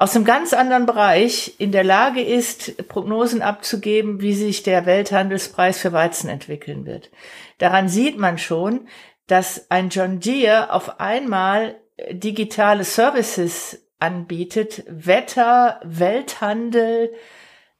aus 0.02 0.16
einem 0.16 0.26
ganz 0.26 0.52
anderen 0.54 0.88
Bereich 0.88 1.54
in 1.60 1.72
der 1.72 1.84
Lage 1.84 2.24
ist, 2.24 2.88
Prognosen 2.88 3.44
abzugeben, 3.44 4.20
wie 4.20 4.34
sich 4.34 4.64
der 4.64 4.88
Welthandelspreis 4.88 5.78
für 5.78 5.92
Weizen 5.92 6.28
entwickeln 6.28 6.88
wird. 6.88 7.12
Daran 7.60 7.88
sieht 7.88 8.18
man 8.18 8.40
schon, 8.40 8.88
dass 9.28 9.70
ein 9.70 9.90
John 9.90 10.20
Deere 10.20 10.74
auf 10.74 11.00
einmal 11.00 11.76
äh, 11.98 12.16
digitale 12.16 12.84
Services 12.84 13.86
anbietet, 14.00 14.84
Wetter, 14.88 15.80
Welthandel, 15.84 17.14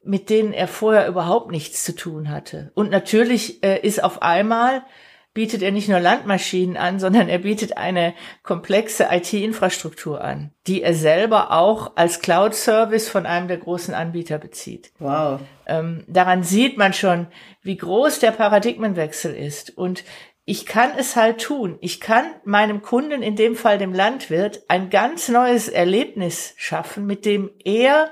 mit 0.04 0.30
denen 0.30 0.52
er 0.52 0.68
vorher 0.68 1.08
überhaupt 1.08 1.50
nichts 1.50 1.82
zu 1.82 1.92
tun 1.92 2.30
hatte. 2.30 2.70
Und 2.76 2.92
natürlich 2.92 3.64
äh, 3.64 3.80
ist 3.80 4.04
auf 4.04 4.22
einmal 4.22 4.84
bietet 5.34 5.62
er 5.62 5.72
nicht 5.72 5.88
nur 5.88 6.00
Landmaschinen 6.00 6.76
an, 6.76 7.00
sondern 7.00 7.28
er 7.28 7.38
bietet 7.38 7.76
eine 7.76 8.14
komplexe 8.42 9.08
IT-Infrastruktur 9.10 10.22
an, 10.22 10.52
die 10.66 10.82
er 10.82 10.94
selber 10.94 11.52
auch 11.52 11.92
als 11.96 12.20
Cloud-Service 12.20 13.08
von 13.08 13.24
einem 13.24 13.48
der 13.48 13.56
großen 13.58 13.94
Anbieter 13.94 14.38
bezieht. 14.38 14.92
Wow. 14.98 15.40
Ähm, 15.66 16.04
daran 16.06 16.42
sieht 16.42 16.76
man 16.76 16.92
schon, 16.92 17.28
wie 17.62 17.76
groß 17.76 18.18
der 18.18 18.32
Paradigmenwechsel 18.32 19.34
ist 19.34 19.76
und 19.76 20.04
ich 20.44 20.66
kann 20.66 20.90
es 20.98 21.14
halt 21.14 21.40
tun. 21.40 21.78
Ich 21.80 22.00
kann 22.00 22.24
meinem 22.44 22.82
Kunden, 22.82 23.22
in 23.22 23.36
dem 23.36 23.54
Fall 23.54 23.78
dem 23.78 23.94
Landwirt, 23.94 24.62
ein 24.68 24.90
ganz 24.90 25.28
neues 25.28 25.68
Erlebnis 25.68 26.54
schaffen, 26.56 27.06
mit 27.06 27.24
dem 27.24 27.50
er 27.64 28.10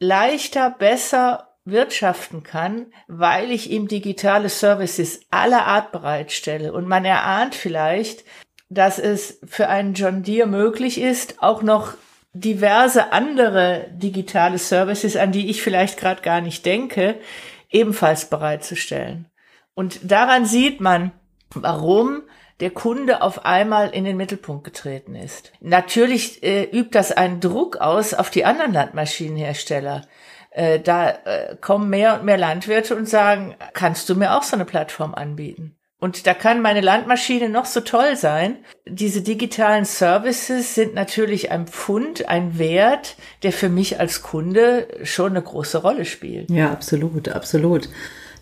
leichter, 0.00 0.70
besser 0.70 1.45
wirtschaften 1.66 2.42
kann, 2.42 2.86
weil 3.08 3.50
ich 3.50 3.70
ihm 3.70 3.88
digitale 3.88 4.48
Services 4.48 5.20
aller 5.30 5.66
Art 5.66 5.92
bereitstelle. 5.92 6.72
Und 6.72 6.88
man 6.88 7.04
erahnt 7.04 7.54
vielleicht, 7.54 8.24
dass 8.68 8.98
es 8.98 9.40
für 9.46 9.68
einen 9.68 9.94
John 9.94 10.22
Deere 10.22 10.48
möglich 10.48 11.00
ist, 11.00 11.42
auch 11.42 11.62
noch 11.62 11.94
diverse 12.32 13.12
andere 13.12 13.88
digitale 13.92 14.58
Services, 14.58 15.16
an 15.16 15.32
die 15.32 15.50
ich 15.50 15.62
vielleicht 15.62 15.98
gerade 15.98 16.22
gar 16.22 16.40
nicht 16.40 16.64
denke, 16.64 17.18
ebenfalls 17.70 18.30
bereitzustellen. 18.30 19.26
Und 19.74 20.10
daran 20.10 20.46
sieht 20.46 20.80
man, 20.80 21.12
warum 21.54 22.22
der 22.60 22.70
Kunde 22.70 23.22
auf 23.22 23.44
einmal 23.44 23.90
in 23.90 24.04
den 24.04 24.16
Mittelpunkt 24.16 24.64
getreten 24.64 25.14
ist. 25.14 25.52
Natürlich 25.60 26.42
äh, 26.42 26.64
übt 26.64 26.90
das 26.92 27.12
einen 27.12 27.40
Druck 27.40 27.76
aus 27.76 28.14
auf 28.14 28.30
die 28.30 28.44
anderen 28.44 28.72
Landmaschinenhersteller. 28.72 30.02
Äh, 30.56 30.80
da 30.80 31.10
äh, 31.10 31.56
kommen 31.60 31.90
mehr 31.90 32.14
und 32.14 32.24
mehr 32.24 32.38
Landwirte 32.38 32.96
und 32.96 33.06
sagen, 33.06 33.54
kannst 33.74 34.08
du 34.08 34.14
mir 34.14 34.34
auch 34.34 34.42
so 34.42 34.56
eine 34.56 34.64
Plattform 34.64 35.14
anbieten? 35.14 35.76
Und 35.98 36.26
da 36.26 36.32
kann 36.32 36.62
meine 36.62 36.80
Landmaschine 36.80 37.50
noch 37.50 37.66
so 37.66 37.80
toll 37.80 38.16
sein. 38.16 38.56
Diese 38.86 39.20
digitalen 39.20 39.84
Services 39.84 40.74
sind 40.74 40.94
natürlich 40.94 41.50
ein 41.50 41.66
Pfund, 41.66 42.28
ein 42.30 42.58
Wert, 42.58 43.16
der 43.42 43.52
für 43.52 43.68
mich 43.68 44.00
als 44.00 44.22
Kunde 44.22 44.88
schon 45.02 45.32
eine 45.32 45.42
große 45.42 45.76
Rolle 45.76 46.06
spielt. 46.06 46.50
Ja, 46.50 46.70
absolut, 46.70 47.28
absolut. 47.28 47.90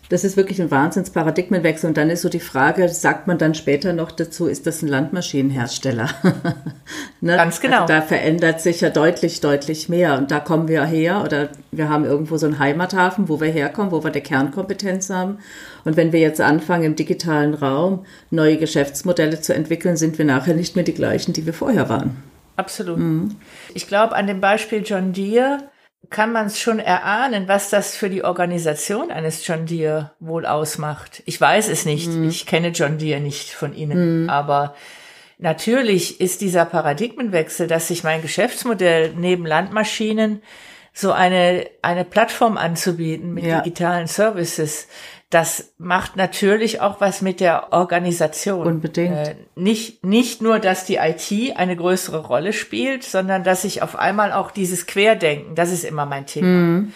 Das 0.09 0.23
ist 0.23 0.37
wirklich 0.37 0.61
ein 0.61 0.69
Wahnsinnsparadigmenwechsel. 0.69 1.87
Und 1.87 1.97
dann 1.97 2.09
ist 2.09 2.21
so 2.21 2.29
die 2.29 2.39
Frage, 2.39 2.87
sagt 2.89 3.27
man 3.27 3.37
dann 3.37 3.55
später 3.55 3.93
noch 3.93 4.11
dazu, 4.11 4.45
ist 4.47 4.67
das 4.67 4.81
ein 4.81 4.87
Landmaschinenhersteller? 4.87 6.09
ne? 7.21 7.35
Ganz 7.35 7.59
genau. 7.59 7.81
Also 7.81 7.93
da 7.93 8.01
verändert 8.01 8.61
sich 8.61 8.81
ja 8.81 8.89
deutlich, 8.89 9.41
deutlich 9.41 9.89
mehr. 9.89 10.17
Und 10.17 10.29
da 10.29 10.39
kommen 10.39 10.67
wir 10.67 10.85
her 10.85 11.23
oder 11.23 11.49
wir 11.71 11.89
haben 11.89 12.05
irgendwo 12.05 12.37
so 12.37 12.45
einen 12.45 12.59
Heimathafen, 12.59 13.29
wo 13.29 13.41
wir 13.41 13.49
herkommen, 13.49 13.91
wo 13.91 14.03
wir 14.03 14.11
die 14.11 14.21
Kernkompetenz 14.21 15.09
haben. 15.09 15.39
Und 15.85 15.97
wenn 15.97 16.11
wir 16.11 16.19
jetzt 16.19 16.41
anfangen, 16.41 16.83
im 16.83 16.95
digitalen 16.95 17.55
Raum 17.55 18.05
neue 18.29 18.57
Geschäftsmodelle 18.57 19.41
zu 19.41 19.55
entwickeln, 19.55 19.97
sind 19.97 20.17
wir 20.17 20.25
nachher 20.25 20.53
nicht 20.53 20.75
mehr 20.75 20.85
die 20.85 20.93
gleichen, 20.93 21.33
die 21.33 21.45
wir 21.45 21.53
vorher 21.53 21.89
waren. 21.89 22.17
Absolut. 22.57 22.99
Mhm. 22.99 23.35
Ich 23.73 23.87
glaube, 23.87 24.15
an 24.15 24.27
dem 24.27 24.39
Beispiel 24.39 24.83
John 24.85 25.13
Deere 25.13 25.59
kann 26.09 26.31
man 26.31 26.47
es 26.47 26.59
schon 26.59 26.79
erahnen, 26.79 27.47
was 27.47 27.69
das 27.69 27.95
für 27.95 28.09
die 28.09 28.23
Organisation 28.23 29.11
eines 29.11 29.45
John 29.45 29.65
Deere 29.65 30.11
wohl 30.19 30.45
ausmacht. 30.45 31.23
Ich 31.25 31.39
weiß 31.39 31.69
es 31.69 31.85
nicht. 31.85 32.09
Mhm. 32.09 32.29
Ich 32.29 32.45
kenne 32.45 32.69
John 32.69 32.97
Deere 32.97 33.19
nicht 33.19 33.51
von 33.51 33.73
Ihnen, 33.73 34.23
mhm. 34.23 34.29
aber 34.29 34.75
natürlich 35.37 36.19
ist 36.21 36.41
dieser 36.41 36.65
Paradigmenwechsel, 36.65 37.67
dass 37.67 37.87
sich 37.87 38.03
mein 38.03 38.21
Geschäftsmodell 38.21 39.13
neben 39.15 39.45
Landmaschinen 39.45 40.41
so 40.93 41.11
eine, 41.11 41.67
eine 41.81 42.05
Plattform 42.05 42.57
anzubieten 42.57 43.33
mit 43.33 43.43
ja. 43.43 43.59
digitalen 43.59 44.07
Services, 44.07 44.87
das 45.35 45.73
macht 45.77 46.15
natürlich 46.15 46.79
auch 46.79 47.01
was 47.01 47.21
mit 47.21 47.41
der 47.41 47.73
Organisation. 47.73 48.65
Unbedingt. 48.65 49.17
Äh, 49.17 49.35
nicht, 49.57 50.05
nicht 50.05 50.41
nur, 50.41 50.59
dass 50.59 50.85
die 50.85 50.95
IT 50.95 51.57
eine 51.57 51.75
größere 51.75 52.25
Rolle 52.25 52.53
spielt, 52.53 53.03
sondern 53.03 53.43
dass 53.43 53.65
ich 53.65 53.81
auf 53.81 53.97
einmal 53.97 54.31
auch 54.31 54.49
dieses 54.49 54.85
Querdenken, 54.87 55.53
das 55.53 55.73
ist 55.73 55.83
immer 55.83 56.05
mein 56.05 56.25
Thema. 56.25 56.47
Mhm. 56.47 56.93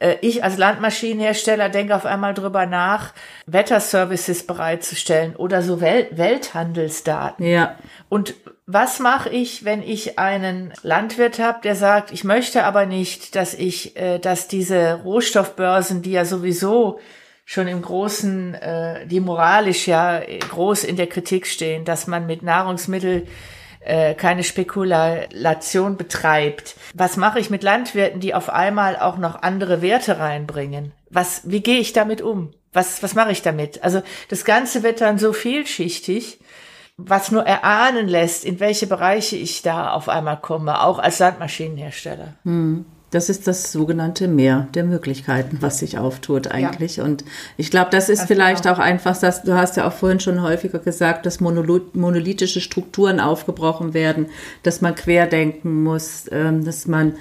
Äh, 0.00 0.16
ich 0.20 0.42
als 0.42 0.58
Landmaschinenhersteller 0.58 1.68
denke 1.68 1.94
auf 1.94 2.06
einmal 2.06 2.34
drüber 2.34 2.66
nach, 2.66 3.14
Wetterservices 3.46 4.48
bereitzustellen 4.48 5.36
oder 5.36 5.62
so 5.62 5.80
Wel 5.80 6.08
Welthandelsdaten. 6.10 7.46
Ja. 7.46 7.76
Und 8.08 8.34
was 8.66 8.98
mache 8.98 9.28
ich, 9.28 9.64
wenn 9.64 9.80
ich 9.80 10.18
einen 10.18 10.72
Landwirt 10.82 11.38
habe, 11.38 11.60
der 11.62 11.76
sagt, 11.76 12.10
ich 12.10 12.24
möchte 12.24 12.64
aber 12.64 12.84
nicht, 12.86 13.36
dass 13.36 13.54
ich, 13.54 13.96
äh, 13.96 14.18
dass 14.18 14.48
diese 14.48 14.94
Rohstoffbörsen, 15.04 16.02
die 16.02 16.10
ja 16.10 16.24
sowieso 16.24 16.98
schon 17.50 17.66
im 17.66 17.82
Großen, 17.82 18.54
äh, 18.54 19.06
die 19.08 19.18
moralisch 19.18 19.88
ja 19.88 20.20
groß 20.20 20.84
in 20.84 20.94
der 20.94 21.08
Kritik 21.08 21.48
stehen, 21.48 21.84
dass 21.84 22.06
man 22.06 22.26
mit 22.26 22.44
Nahrungsmittel 22.44 23.26
äh, 23.80 24.14
keine 24.14 24.44
Spekulation 24.44 25.96
betreibt. 25.96 26.76
Was 26.94 27.16
mache 27.16 27.40
ich 27.40 27.50
mit 27.50 27.64
Landwirten, 27.64 28.20
die 28.20 28.34
auf 28.34 28.50
einmal 28.50 28.96
auch 28.96 29.18
noch 29.18 29.42
andere 29.42 29.82
Werte 29.82 30.20
reinbringen? 30.20 30.92
Was, 31.10 31.40
wie 31.42 31.60
gehe 31.60 31.80
ich 31.80 31.92
damit 31.92 32.22
um? 32.22 32.52
Was, 32.72 33.02
was 33.02 33.16
mache 33.16 33.32
ich 33.32 33.42
damit? 33.42 33.82
Also 33.82 34.00
das 34.28 34.44
Ganze 34.44 34.84
wird 34.84 35.00
dann 35.00 35.18
so 35.18 35.32
vielschichtig, 35.32 36.38
was 36.98 37.32
nur 37.32 37.42
erahnen 37.42 38.06
lässt, 38.06 38.44
in 38.44 38.60
welche 38.60 38.86
Bereiche 38.86 39.34
ich 39.34 39.62
da 39.62 39.90
auf 39.90 40.08
einmal 40.08 40.40
komme, 40.40 40.84
auch 40.84 41.00
als 41.00 41.18
Landmaschinenhersteller. 41.18 42.34
Hm. 42.44 42.86
Das 43.10 43.28
ist 43.28 43.48
das 43.48 43.72
sogenannte 43.72 44.28
Meer 44.28 44.68
der 44.74 44.84
Möglichkeiten, 44.84 45.58
was 45.60 45.78
sich 45.78 45.98
auftut 45.98 46.48
eigentlich. 46.48 46.96
Ja. 46.96 47.04
Und 47.04 47.24
ich 47.56 47.70
glaube, 47.70 47.90
das 47.90 48.08
ist 48.08 48.18
Ganz 48.18 48.28
vielleicht 48.28 48.62
genau. 48.62 48.76
auch 48.76 48.78
einfach, 48.78 49.18
dass 49.18 49.42
du 49.42 49.54
hast 49.54 49.76
ja 49.76 49.88
auch 49.88 49.92
vorhin 49.92 50.20
schon 50.20 50.42
häufiger 50.42 50.78
gesagt, 50.78 51.26
dass 51.26 51.40
monolithische 51.40 52.60
Strukturen 52.60 53.18
aufgebrochen 53.18 53.94
werden, 53.94 54.26
dass 54.62 54.80
man 54.80 54.94
querdenken 54.94 55.82
muss, 55.82 56.26
ähm, 56.30 56.64
dass 56.64 56.86
man 56.86 57.14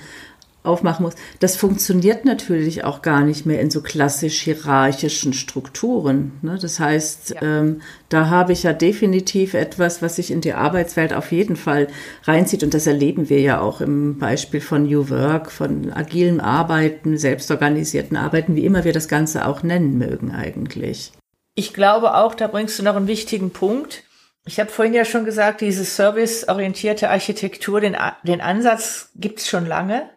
aufmachen 0.64 1.04
muss. 1.04 1.16
Das 1.40 1.56
funktioniert 1.56 2.26
natürlich 2.26 2.84
auch 2.84 3.02
gar 3.02 3.22
nicht 3.22 3.46
mehr 3.46 3.62
in 3.62 3.72
so 3.72 3.82
klassisch 3.82 4.42
hierarchischen 4.42 5.34
Strukturen. 5.34 6.34
Ne? 6.42 6.58
Das 6.62 6.80
heißt, 6.80 7.36
ja. 7.36 7.42
ähm, 7.42 7.82
da 8.10 8.30
habe 8.30 8.52
ich 8.52 8.64
ja 8.64 8.74
definitiv 8.74 9.54
etwas, 9.54 10.02
was 10.02 10.18
sich 10.18 10.32
in 10.32 10.42
die 10.42 10.54
Arbeitswelt 10.54 11.14
auf 11.14 11.32
jeden 11.32 11.56
Fall 11.56 11.88
reinzieht. 12.24 12.64
Und 12.64 12.74
das 12.74 12.88
erleben 12.88 13.30
wir 13.30 13.40
ja 13.40 13.62
auch 13.62 13.80
im 13.80 14.18
Beispiel 14.18 14.62
von 14.62 14.84
New 14.84 15.10
Work, 15.10 15.52
von 15.52 15.94
agilem 15.94 16.42
Arbeiten, 16.42 17.18
selbstorganisierten 17.18 18.18
Arbeiten, 18.18 18.56
wie 18.56 18.66
immer 18.66 18.84
wir 18.84 18.94
das 18.94 19.08
Ganze 19.08 19.48
auch 19.48 19.64
nennen 19.64 19.98
mögen 19.98 20.32
eigentlich. 20.32 21.14
Ich 21.56 21.74
glaube 21.74 22.16
auch, 22.16 22.36
da 22.36 22.48
bringst 22.48 22.80
du 22.80 22.84
noch 22.84 22.96
einen 22.96 23.08
wichtigen 23.08 23.52
Punkt. 23.52 24.04
Ich 24.46 24.60
habe 24.60 24.70
vorhin 24.70 24.94
ja 24.94 25.06
schon 25.06 25.26
gesagt, 25.26 25.62
diese 25.62 25.84
serviceorientierte 25.84 27.10
Architektur, 27.10 27.82
den, 27.82 27.96
den 28.24 28.42
Ansatz 28.42 29.12
gibt's 29.16 29.48
schon 29.48 29.66
lange. 29.66 30.10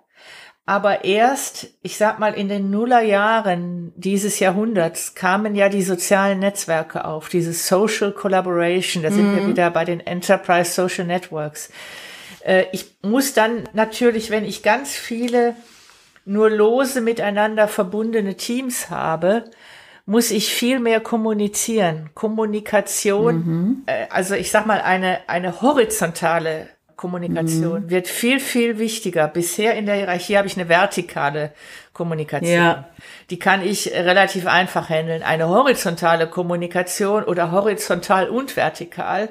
Aber 0.64 1.04
erst, 1.04 1.74
ich 1.82 1.96
sag 1.96 2.20
mal, 2.20 2.34
in 2.34 2.48
den 2.48 2.70
Nullerjahren 2.70 3.92
dieses 3.96 4.38
Jahrhunderts 4.38 5.16
kamen 5.16 5.56
ja 5.56 5.68
die 5.68 5.82
sozialen 5.82 6.38
Netzwerke 6.38 7.04
auf, 7.04 7.28
diese 7.28 7.52
Social 7.52 8.12
Collaboration, 8.12 9.02
da 9.02 9.10
sind 9.10 9.32
mhm. 9.32 9.36
wir 9.36 9.46
wieder 9.48 9.70
bei 9.70 9.84
den 9.84 9.98
Enterprise 9.98 10.70
Social 10.70 11.04
Networks. 11.04 11.70
Äh, 12.44 12.66
ich 12.72 12.96
muss 13.02 13.34
dann 13.34 13.64
natürlich, 13.72 14.30
wenn 14.30 14.44
ich 14.44 14.62
ganz 14.62 14.94
viele 14.94 15.56
nur 16.24 16.48
lose 16.48 17.00
miteinander 17.00 17.66
verbundene 17.66 18.36
Teams 18.36 18.88
habe, 18.88 19.50
muss 20.06 20.30
ich 20.30 20.52
viel 20.52 20.78
mehr 20.78 21.00
kommunizieren. 21.00 22.10
Kommunikation, 22.14 23.34
mhm. 23.34 23.82
äh, 23.86 24.06
also 24.10 24.34
ich 24.34 24.52
sag 24.52 24.66
mal, 24.66 24.80
eine, 24.80 25.28
eine 25.28 25.60
horizontale 25.60 26.68
Kommunikation 27.02 27.86
mhm. 27.86 27.90
wird 27.90 28.06
viel, 28.06 28.38
viel 28.38 28.78
wichtiger. 28.78 29.26
Bisher 29.26 29.74
in 29.74 29.86
der 29.86 29.96
Hierarchie 29.96 30.36
habe 30.36 30.46
ich 30.46 30.56
eine 30.56 30.68
vertikale 30.68 31.50
Kommunikation. 31.92 32.48
Ja. 32.48 32.88
Die 33.28 33.40
kann 33.40 33.60
ich 33.60 33.90
relativ 33.92 34.46
einfach 34.46 34.88
handeln. 34.88 35.24
Eine 35.24 35.48
horizontale 35.48 36.28
Kommunikation 36.28 37.24
oder 37.24 37.50
horizontal 37.50 38.28
und 38.28 38.56
vertikal 38.56 39.30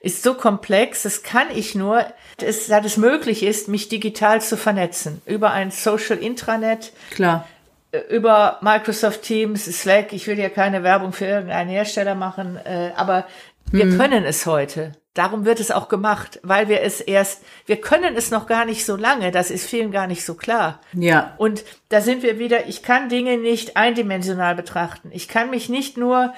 ist 0.00 0.24
so 0.24 0.34
komplex, 0.34 1.04
das 1.04 1.22
kann 1.22 1.46
ich 1.54 1.76
nur, 1.76 2.04
dass, 2.38 2.66
dass 2.66 2.84
es 2.84 2.96
möglich 2.96 3.44
ist, 3.44 3.68
mich 3.68 3.88
digital 3.88 4.40
zu 4.40 4.56
vernetzen. 4.56 5.22
Über 5.24 5.52
ein 5.52 5.70
Social 5.70 6.18
Intranet. 6.18 6.92
Klar. 7.12 7.46
Äh, 7.92 8.00
über 8.08 8.58
Microsoft 8.62 9.22
Teams, 9.22 9.66
Slack. 9.66 10.12
Ich 10.12 10.26
will 10.26 10.40
ja 10.40 10.48
keine 10.48 10.82
Werbung 10.82 11.12
für 11.12 11.26
irgendeinen 11.26 11.70
Hersteller 11.70 12.16
machen, 12.16 12.56
äh, 12.56 12.90
aber 12.96 13.26
wir 13.70 13.84
mhm. 13.84 13.96
können 13.96 14.24
es 14.24 14.44
heute. 14.44 14.90
Darum 15.14 15.44
wird 15.44 15.60
es 15.60 15.70
auch 15.70 15.88
gemacht, 15.88 16.40
weil 16.42 16.68
wir 16.68 16.80
es 16.80 17.00
erst, 17.00 17.42
wir 17.66 17.80
können 17.80 18.16
es 18.16 18.30
noch 18.30 18.46
gar 18.46 18.64
nicht 18.64 18.86
so 18.86 18.96
lange, 18.96 19.30
das 19.30 19.50
ist 19.50 19.66
vielen 19.66 19.90
gar 19.90 20.06
nicht 20.06 20.24
so 20.24 20.34
klar. 20.34 20.80
Ja. 20.94 21.34
Und 21.36 21.64
da 21.90 22.00
sind 22.00 22.22
wir 22.22 22.38
wieder, 22.38 22.66
ich 22.66 22.82
kann 22.82 23.10
Dinge 23.10 23.36
nicht 23.36 23.76
eindimensional 23.76 24.54
betrachten. 24.54 25.10
Ich 25.12 25.28
kann 25.28 25.50
mich 25.50 25.68
nicht 25.68 25.98
nur 25.98 26.32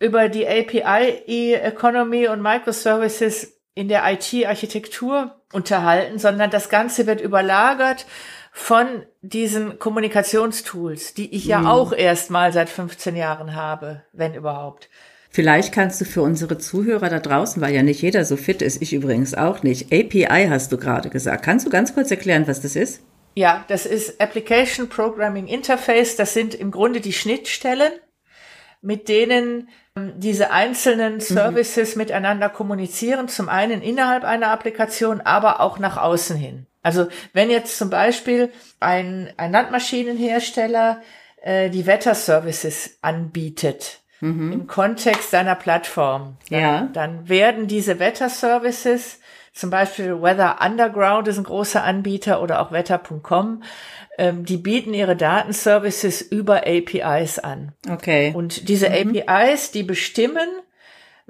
über 0.00 0.28
die 0.28 0.46
API 0.46 1.54
Economy 1.54 2.28
und 2.28 2.42
Microservices 2.42 3.60
in 3.74 3.88
der 3.88 4.02
IT-Architektur 4.10 5.36
unterhalten, 5.52 6.18
sondern 6.18 6.50
das 6.50 6.68
Ganze 6.68 7.06
wird 7.06 7.20
überlagert 7.20 8.06
von 8.50 9.06
diesen 9.22 9.78
Kommunikationstools, 9.78 11.14
die 11.14 11.32
ich 11.34 11.44
ja 11.44 11.60
mhm. 11.60 11.66
auch 11.66 11.92
erst 11.92 12.30
mal 12.30 12.52
seit 12.52 12.68
15 12.68 13.14
Jahren 13.14 13.54
habe, 13.54 14.02
wenn 14.12 14.34
überhaupt. 14.34 14.88
Vielleicht 15.38 15.72
kannst 15.72 16.00
du 16.00 16.04
für 16.04 16.22
unsere 16.22 16.58
Zuhörer 16.58 17.08
da 17.10 17.20
draußen, 17.20 17.62
weil 17.62 17.72
ja 17.72 17.84
nicht 17.84 18.02
jeder 18.02 18.24
so 18.24 18.36
fit 18.36 18.60
ist, 18.60 18.82
ich 18.82 18.92
übrigens 18.92 19.34
auch 19.34 19.62
nicht. 19.62 19.92
API 19.92 20.48
hast 20.50 20.72
du 20.72 20.78
gerade 20.78 21.10
gesagt. 21.10 21.44
Kannst 21.44 21.64
du 21.64 21.70
ganz 21.70 21.94
kurz 21.94 22.10
erklären, 22.10 22.48
was 22.48 22.60
das 22.60 22.74
ist? 22.74 23.04
Ja, 23.36 23.64
das 23.68 23.86
ist 23.86 24.20
Application 24.20 24.88
Programming 24.88 25.46
Interface. 25.46 26.16
Das 26.16 26.34
sind 26.34 26.56
im 26.56 26.72
Grunde 26.72 27.00
die 27.00 27.12
Schnittstellen, 27.12 27.92
mit 28.82 29.08
denen 29.08 29.68
ähm, 29.96 30.14
diese 30.16 30.50
einzelnen 30.50 31.14
mhm. 31.14 31.20
Services 31.20 31.94
mhm. 31.94 32.00
miteinander 32.02 32.48
kommunizieren. 32.48 33.28
Zum 33.28 33.48
einen 33.48 33.80
innerhalb 33.80 34.24
einer 34.24 34.48
Applikation, 34.48 35.20
aber 35.20 35.60
auch 35.60 35.78
nach 35.78 35.98
außen 35.98 36.36
hin. 36.36 36.66
Also 36.82 37.06
wenn 37.32 37.48
jetzt 37.48 37.78
zum 37.78 37.90
Beispiel 37.90 38.50
ein, 38.80 39.32
ein 39.36 39.52
Landmaschinenhersteller 39.52 41.00
äh, 41.40 41.70
die 41.70 41.86
Wetterservices 41.86 42.98
anbietet, 43.02 44.00
mhm. 44.20 44.52
im 44.52 44.66
Kontext 44.66 45.32
deiner 45.32 45.54
Plattform. 45.54 46.36
Dann, 46.50 46.60
ja. 46.60 46.88
Dann 46.92 47.28
werden 47.28 47.66
diese 47.66 47.98
Wetterservices, 47.98 49.20
zum 49.52 49.70
Beispiel 49.70 50.20
Weather 50.22 50.58
Underground 50.64 51.26
ist 51.28 51.38
ein 51.38 51.44
großer 51.44 51.82
Anbieter 51.82 52.42
oder 52.42 52.60
auch 52.60 52.70
wetter.com, 52.70 53.62
ähm, 54.16 54.44
die 54.44 54.56
bieten 54.56 54.94
ihre 54.94 55.16
Datenservices 55.16 56.22
über 56.22 56.66
APIs 56.66 57.38
an. 57.38 57.72
Okay. 57.88 58.32
Und 58.34 58.68
diese 58.68 58.88
mhm. 58.90 59.16
APIs, 59.26 59.70
die 59.70 59.82
bestimmen, 59.82 60.48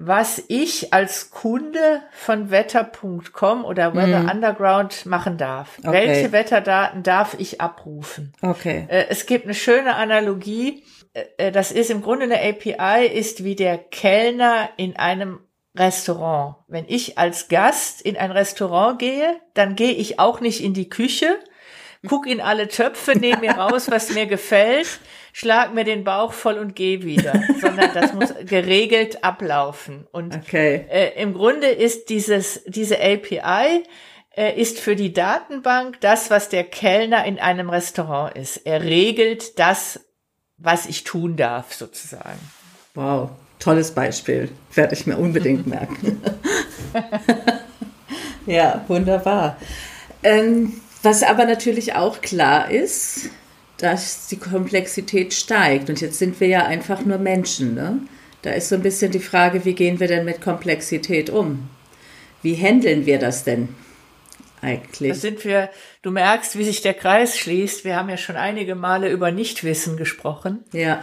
was 0.01 0.45
ich 0.47 0.93
als 0.93 1.31
Kunde 1.31 2.03
von 2.13 2.53
wetter.com 2.53 3.65
oder 3.65 3.97
Weather 3.97 4.23
mm. 4.23 4.31
Underground 4.31 5.07
machen 5.07 5.39
darf. 5.39 5.77
Okay. 5.81 5.93
Welche 5.93 6.31
Wetterdaten 6.31 7.03
darf 7.03 7.35
ich 7.37 7.61
abrufen? 7.61 8.33
Okay. 8.41 8.87
Äh, 8.89 9.07
es 9.09 9.27
gibt 9.27 9.47
eine 9.47 9.55
schöne 9.55 9.97
Analogie. 9.97 10.85
Äh, 11.13 11.25
äh, 11.39 11.53
das 11.53 11.73
ist 11.73 11.91
im 11.91 12.03
Grunde 12.03 12.25
eine 12.25 12.41
API, 12.41 13.07
ist 13.07 13.45
wie 13.45 13.55
der 13.55 13.79
Kellner 13.79 14.71
in 14.77 14.97
einem 14.97 15.41
Restaurant. 15.77 16.57
Wenn 16.67 16.87
ich 16.89 17.19
als 17.19 17.49
Gast 17.49 18.03
in 18.03 18.17
ein 18.17 18.31
Restaurant 18.31 18.99
gehe, 18.99 19.37
dann 19.55 19.77
gehe 19.77 19.93
ich 19.93 20.19
auch 20.19 20.41
nicht 20.41 20.63
in 20.63 20.75
die 20.75 20.89
Küche, 20.89 21.39
guck 22.07 22.27
in 22.27 22.41
alle 22.41 22.69
Töpfe, 22.69 23.17
nehme 23.17 23.41
mir 23.41 23.53
raus, 23.53 23.91
was 23.91 24.13
mir 24.13 24.27
gefällt, 24.27 25.01
schlag 25.33 25.75
mir 25.75 25.85
den 25.85 26.05
Bauch 26.05 26.33
voll 26.33 26.59
und 26.59 26.75
gehe 26.75 27.03
wieder, 27.03 27.41
sondern 27.61 27.93
das 27.95 28.13
muss 28.13 28.35
geregelt 28.45 29.23
ablaufen. 29.25 30.07
Und 30.11 30.35
okay. 30.35 30.87
äh, 30.91 31.23
im 31.23 31.35
Grunde 31.35 31.69
ist 31.69 32.09
dieses 32.09 32.65
diese 32.65 32.99
API 32.99 33.85
äh, 34.39 34.61
ist 34.61 34.79
für 34.79 34.95
die 34.95 35.13
Datenbank 35.13 36.01
das, 36.01 36.31
was 36.31 36.49
der 36.49 36.65
Kellner 36.65 37.25
in 37.25 37.39
einem 37.39 37.71
Restaurant 37.71 38.37
ist. 38.37 38.59
Er 38.59 38.85
regelt 38.85 39.59
das, 39.59 40.08
was 40.59 40.87
ich 40.87 41.05
tun 41.05 41.37
darf, 41.37 41.73
sozusagen. 41.73 42.39
Wow, 42.95 43.31
tolles 43.59 43.93
Beispiel. 43.93 44.51
Werde 44.75 44.95
ich 44.95 45.07
mir 45.07 45.17
unbedingt 45.17 45.67
merken. 45.69 46.21
ja, 48.47 48.85
wunderbar. 48.89 49.57
Ähm, 50.23 50.81
was 51.03 51.23
aber 51.23 51.45
natürlich 51.45 51.95
auch 51.95 52.21
klar 52.21 52.71
ist, 52.71 53.31
dass 53.79 54.27
die 54.27 54.39
Komplexität 54.39 55.33
steigt. 55.33 55.89
Und 55.89 56.01
jetzt 56.01 56.19
sind 56.19 56.41
wir 56.41 56.49
ja 56.49 56.67
einfach 56.67 57.05
nur 57.05 57.19
Menschen. 57.19 57.75
Ne? 57.75 58.01
Da 58.43 58.51
ist 58.51 58.69
so 58.69 58.75
ein 58.75 58.83
bisschen 58.83 59.13
die 59.13 59.21
Frage, 59.21 59.65
wie 59.65 59.75
gehen 59.75 60.01
wir 60.01 60.09
denn 60.09 60.25
mit 60.25 60.41
Komplexität 60.41 61.31
um? 61.31 61.69
Wie 62.43 62.57
handeln 62.57 63.07
wir 63.07 63.19
das 63.19 63.45
denn? 63.45 63.69
Eigentlich. 64.63 65.11
Da 65.11 65.15
sind 65.15 65.45
wir, 65.45 65.71
du 66.03 66.11
merkst, 66.11 66.59
wie 66.59 66.65
sich 66.65 66.83
der 66.83 66.95
Kreis 66.95 67.39
schließt. 67.39 67.85
Wir 67.85 67.97
haben 67.97 68.09
ja 68.09 68.17
schon 68.17 68.37
einige 68.37 68.75
Male 68.75 69.11
über 69.11 69.31
Nichtwissen 69.31 69.97
gesprochen. 69.97 70.65
Ja. 70.73 71.03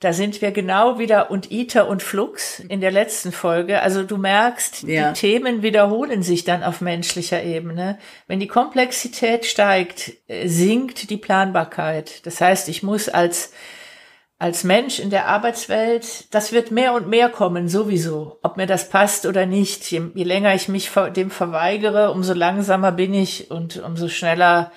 Da 0.00 0.12
sind 0.12 0.40
wir 0.42 0.52
genau 0.52 1.00
wieder 1.00 1.28
und 1.32 1.50
ITER 1.50 1.88
und 1.88 2.04
Flux 2.04 2.60
in 2.60 2.80
der 2.80 2.92
letzten 2.92 3.32
Folge. 3.32 3.82
Also 3.82 4.04
du 4.04 4.16
merkst, 4.16 4.84
ja. 4.84 5.10
die 5.10 5.20
Themen 5.20 5.62
wiederholen 5.62 6.22
sich 6.22 6.44
dann 6.44 6.62
auf 6.62 6.80
menschlicher 6.80 7.42
Ebene. 7.42 7.98
Wenn 8.28 8.38
die 8.38 8.46
Komplexität 8.46 9.44
steigt, 9.44 10.12
äh, 10.28 10.46
sinkt 10.46 11.10
die 11.10 11.16
Planbarkeit. 11.16 12.24
Das 12.26 12.40
heißt, 12.40 12.68
ich 12.68 12.84
muss 12.84 13.08
als 13.08 13.52
als 14.38 14.62
Mensch 14.62 15.00
in 15.00 15.10
der 15.10 15.26
Arbeitswelt, 15.26 16.32
das 16.32 16.52
wird 16.52 16.70
mehr 16.70 16.94
und 16.94 17.08
mehr 17.08 17.28
kommen, 17.28 17.68
sowieso, 17.68 18.38
ob 18.42 18.56
mir 18.56 18.66
das 18.66 18.88
passt 18.88 19.26
oder 19.26 19.46
nicht. 19.46 19.90
Je, 19.90 20.02
je 20.14 20.24
länger 20.24 20.54
ich 20.54 20.68
mich 20.68 20.90
dem 21.16 21.30
verweigere, 21.30 22.12
umso 22.12 22.34
langsamer 22.34 22.92
bin 22.92 23.14
ich 23.14 23.50
und 23.50 23.82
umso 23.82 24.08
schneller 24.08 24.70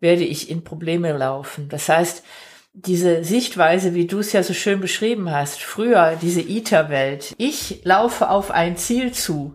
werde 0.00 0.24
ich 0.24 0.50
in 0.50 0.64
Probleme 0.64 1.12
laufen. 1.16 1.68
Das 1.68 1.88
heißt, 1.88 2.24
diese 2.72 3.24
Sichtweise, 3.24 3.94
wie 3.94 4.06
du 4.06 4.18
es 4.18 4.32
ja 4.32 4.42
so 4.42 4.54
schön 4.54 4.80
beschrieben 4.80 5.30
hast, 5.30 5.62
früher 5.62 6.16
diese 6.20 6.40
ITER-Welt, 6.40 7.34
ich 7.36 7.82
laufe 7.84 8.30
auf 8.30 8.50
ein 8.50 8.76
Ziel 8.76 9.12
zu, 9.12 9.54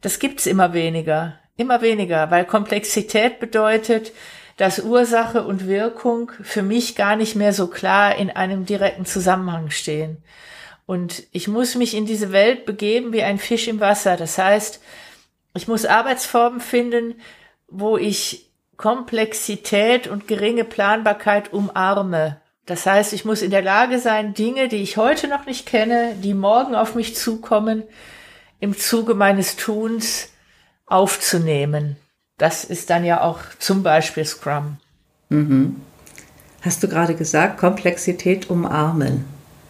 das 0.00 0.18
gibt's 0.20 0.46
immer 0.46 0.72
weniger, 0.72 1.38
immer 1.56 1.82
weniger, 1.82 2.30
weil 2.30 2.46
Komplexität 2.46 3.40
bedeutet, 3.40 4.12
dass 4.60 4.78
Ursache 4.78 5.42
und 5.42 5.66
Wirkung 5.66 6.30
für 6.42 6.60
mich 6.60 6.94
gar 6.94 7.16
nicht 7.16 7.34
mehr 7.34 7.54
so 7.54 7.68
klar 7.68 8.16
in 8.16 8.28
einem 8.28 8.66
direkten 8.66 9.06
Zusammenhang 9.06 9.70
stehen. 9.70 10.22
Und 10.84 11.22
ich 11.32 11.48
muss 11.48 11.76
mich 11.76 11.96
in 11.96 12.04
diese 12.04 12.30
Welt 12.30 12.66
begeben 12.66 13.14
wie 13.14 13.22
ein 13.22 13.38
Fisch 13.38 13.68
im 13.68 13.80
Wasser. 13.80 14.18
Das 14.18 14.36
heißt, 14.36 14.82
ich 15.54 15.66
muss 15.66 15.86
Arbeitsformen 15.86 16.60
finden, 16.60 17.14
wo 17.68 17.96
ich 17.96 18.50
Komplexität 18.76 20.08
und 20.08 20.28
geringe 20.28 20.64
Planbarkeit 20.64 21.54
umarme. 21.54 22.38
Das 22.66 22.84
heißt, 22.84 23.14
ich 23.14 23.24
muss 23.24 23.40
in 23.40 23.50
der 23.50 23.62
Lage 23.62 23.98
sein, 23.98 24.34
Dinge, 24.34 24.68
die 24.68 24.82
ich 24.82 24.98
heute 24.98 25.26
noch 25.26 25.46
nicht 25.46 25.64
kenne, 25.64 26.16
die 26.22 26.34
morgen 26.34 26.74
auf 26.74 26.94
mich 26.94 27.16
zukommen, 27.16 27.84
im 28.58 28.76
Zuge 28.76 29.14
meines 29.14 29.56
Tuns 29.56 30.34
aufzunehmen. 30.84 31.96
Das 32.40 32.64
ist 32.64 32.88
dann 32.88 33.04
ja 33.04 33.20
auch 33.20 33.38
zum 33.58 33.82
Beispiel 33.82 34.24
Scrum. 34.24 34.78
Mhm. 35.28 35.76
Hast 36.62 36.82
du 36.82 36.88
gerade 36.88 37.14
gesagt, 37.14 37.58
Komplexität 37.58 38.48
umarmen? 38.48 39.26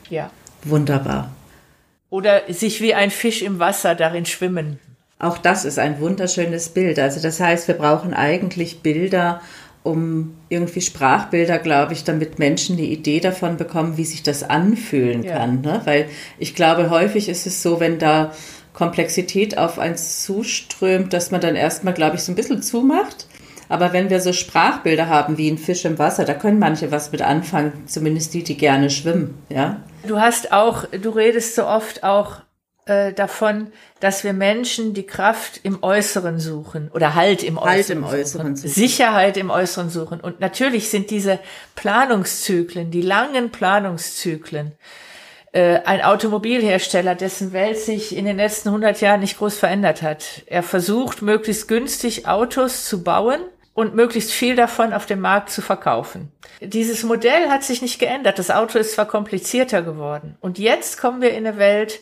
Ja. 0.08 0.30
Wunderbar. 0.62 1.32
Oder 2.10 2.42
sich 2.48 2.80
wie 2.80 2.94
ein 2.94 3.10
Fisch 3.10 3.42
im 3.42 3.58
Wasser 3.58 3.96
darin 3.96 4.24
schwimmen. 4.24 4.78
Auch 5.18 5.36
das 5.36 5.64
ist 5.64 5.80
ein 5.80 5.98
wunderschönes 5.98 6.68
Bild. 6.68 7.00
Also 7.00 7.20
das 7.20 7.40
heißt, 7.40 7.66
wir 7.66 7.74
brauchen 7.74 8.14
eigentlich 8.14 8.82
Bilder, 8.82 9.40
um 9.82 10.36
irgendwie 10.48 10.80
Sprachbilder, 10.80 11.58
glaube 11.58 11.92
ich, 11.92 12.04
damit 12.04 12.38
Menschen 12.38 12.76
die 12.76 12.92
Idee 12.92 13.18
davon 13.18 13.56
bekommen, 13.56 13.96
wie 13.96 14.04
sich 14.04 14.22
das 14.22 14.44
anfühlen 14.44 15.24
ja. 15.24 15.38
kann. 15.38 15.60
Ne? 15.62 15.80
Weil 15.86 16.08
ich 16.38 16.54
glaube, 16.54 16.88
häufig 16.88 17.28
ist 17.28 17.48
es 17.48 17.64
so, 17.64 17.80
wenn 17.80 17.98
da 17.98 18.32
Komplexität 18.72 19.58
auf 19.58 19.78
eins 19.78 20.22
zuströmt, 20.22 21.12
dass 21.12 21.30
man 21.30 21.40
dann 21.40 21.56
erstmal, 21.56 21.94
glaube 21.94 22.16
ich, 22.16 22.22
so 22.22 22.32
ein 22.32 22.36
bisschen 22.36 22.62
zumacht. 22.62 23.26
Aber 23.68 23.92
wenn 23.92 24.10
wir 24.10 24.20
so 24.20 24.32
Sprachbilder 24.32 25.08
haben 25.08 25.38
wie 25.38 25.48
ein 25.48 25.58
Fisch 25.58 25.84
im 25.84 25.98
Wasser, 25.98 26.24
da 26.24 26.34
können 26.34 26.58
manche 26.58 26.90
was 26.90 27.12
mit 27.12 27.22
anfangen, 27.22 27.84
zumindest 27.86 28.34
die, 28.34 28.42
die 28.42 28.56
gerne 28.56 28.90
schwimmen, 28.90 29.38
ja. 29.48 29.76
Du 30.06 30.18
hast 30.18 30.52
auch, 30.52 30.86
du 30.86 31.10
redest 31.10 31.54
so 31.54 31.66
oft 31.66 32.02
auch 32.02 32.40
äh, 32.86 33.12
davon, 33.12 33.72
dass 34.00 34.24
wir 34.24 34.32
Menschen 34.32 34.94
die 34.94 35.06
Kraft 35.06 35.60
im 35.62 35.82
Äußeren 35.82 36.40
suchen 36.40 36.90
oder 36.92 37.14
Halt 37.14 37.44
im 37.44 37.60
halt 37.60 37.80
Äußeren, 37.80 37.98
im 37.98 38.04
Äußeren 38.04 38.56
suchen. 38.56 38.70
Sicherheit 38.70 39.36
im 39.36 39.50
Äußeren 39.50 39.90
suchen. 39.90 40.20
Und 40.20 40.40
natürlich 40.40 40.90
sind 40.90 41.10
diese 41.10 41.38
Planungszyklen, 41.76 42.90
die 42.90 43.02
langen 43.02 43.50
Planungszyklen, 43.50 44.72
äh, 45.52 45.80
ein 45.84 46.02
Automobilhersteller, 46.02 47.14
dessen 47.14 47.52
Welt 47.52 47.78
sich 47.78 48.16
in 48.16 48.24
den 48.24 48.36
letzten 48.36 48.68
100 48.68 49.00
Jahren 49.00 49.20
nicht 49.20 49.38
groß 49.38 49.58
verändert 49.58 50.02
hat. 50.02 50.42
Er 50.46 50.62
versucht, 50.62 51.22
möglichst 51.22 51.66
günstig 51.66 52.28
Autos 52.28 52.84
zu 52.84 53.02
bauen 53.02 53.40
und 53.74 53.94
möglichst 53.94 54.30
viel 54.30 54.56
davon 54.56 54.92
auf 54.92 55.06
dem 55.06 55.20
Markt 55.20 55.50
zu 55.50 55.62
verkaufen. 55.62 56.30
Dieses 56.60 57.02
Modell 57.02 57.48
hat 57.48 57.64
sich 57.64 57.82
nicht 57.82 57.98
geändert. 57.98 58.38
Das 58.38 58.50
Auto 58.50 58.78
ist 58.78 58.92
zwar 58.92 59.06
komplizierter 59.06 59.82
geworden. 59.82 60.36
Und 60.40 60.58
jetzt 60.58 60.98
kommen 60.98 61.22
wir 61.22 61.30
in 61.30 61.46
eine 61.46 61.56
Welt, 61.56 62.00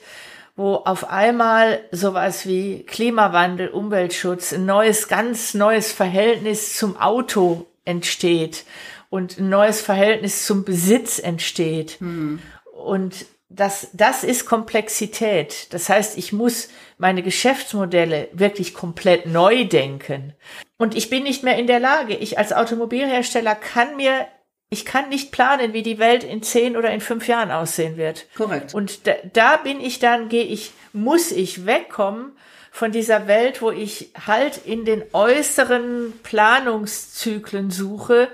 wo 0.57 0.75
auf 0.75 1.09
einmal 1.09 1.81
sowas 1.93 2.47
wie 2.47 2.83
Klimawandel, 2.83 3.69
Umweltschutz, 3.69 4.53
ein 4.53 4.67
neues, 4.67 5.07
ganz 5.09 5.55
neues 5.55 5.93
Verhältnis 5.93 6.77
zum 6.77 6.97
Auto 6.97 7.67
entsteht 7.85 8.65
und 9.09 9.39
ein 9.39 9.49
neues 9.49 9.81
Verhältnis 9.81 10.45
zum 10.45 10.65
Besitz 10.65 11.19
entsteht. 11.19 12.01
Hm. 12.01 12.41
Und 12.73 13.27
das, 13.49 13.89
das 13.93 14.25
ist 14.25 14.47
Komplexität. 14.47 15.73
Das 15.73 15.89
heißt, 15.89 16.19
ich 16.19 16.33
muss 16.33 16.69
meine 16.99 17.23
Geschäftsmodelle 17.23 18.29
wirklich 18.33 18.75
komplett 18.75 19.27
neu 19.27 19.65
denken. 19.65 20.35
Und 20.77 20.95
ich 20.95 21.09
bin 21.09 21.23
nicht 21.23 21.43
mehr 21.43 21.57
in 21.57 21.67
der 21.67 21.81
Lage. 21.81 22.15
Ich 22.15 22.39
als 22.39 22.53
Automobilhersteller 22.53 23.55
kann 23.55 23.97
mir, 23.97 24.27
ich 24.69 24.85
kann 24.85 25.09
nicht 25.09 25.33
planen, 25.33 25.73
wie 25.73 25.83
die 25.83 25.99
Welt 25.99 26.25
in 26.25 26.43
zehn 26.43 26.77
oder 26.77 26.91
in 26.91 27.01
fünf 27.01 27.27
Jahren 27.27 27.51
aussehen 27.51 27.97
wird. 27.97 28.27
Korrekt. 28.37 28.75
Und 28.75 29.07
da, 29.07 29.15
da 29.33 29.57
bin 29.57 29.81
ich 29.81 29.99
dann, 29.99 30.29
gehe 30.29 30.45
ich, 30.45 30.73
muss 30.93 31.33
ich 31.33 31.65
wegkommen 31.65 32.33
von 32.71 32.93
dieser 32.93 33.27
Welt, 33.29 33.63
wo 33.63 33.71
ich 33.71 34.13
halt 34.27 34.59
in 34.67 34.85
den 34.85 35.03
äußeren 35.15 36.13
Planungszyklen 36.23 37.71
suche, 37.71 38.29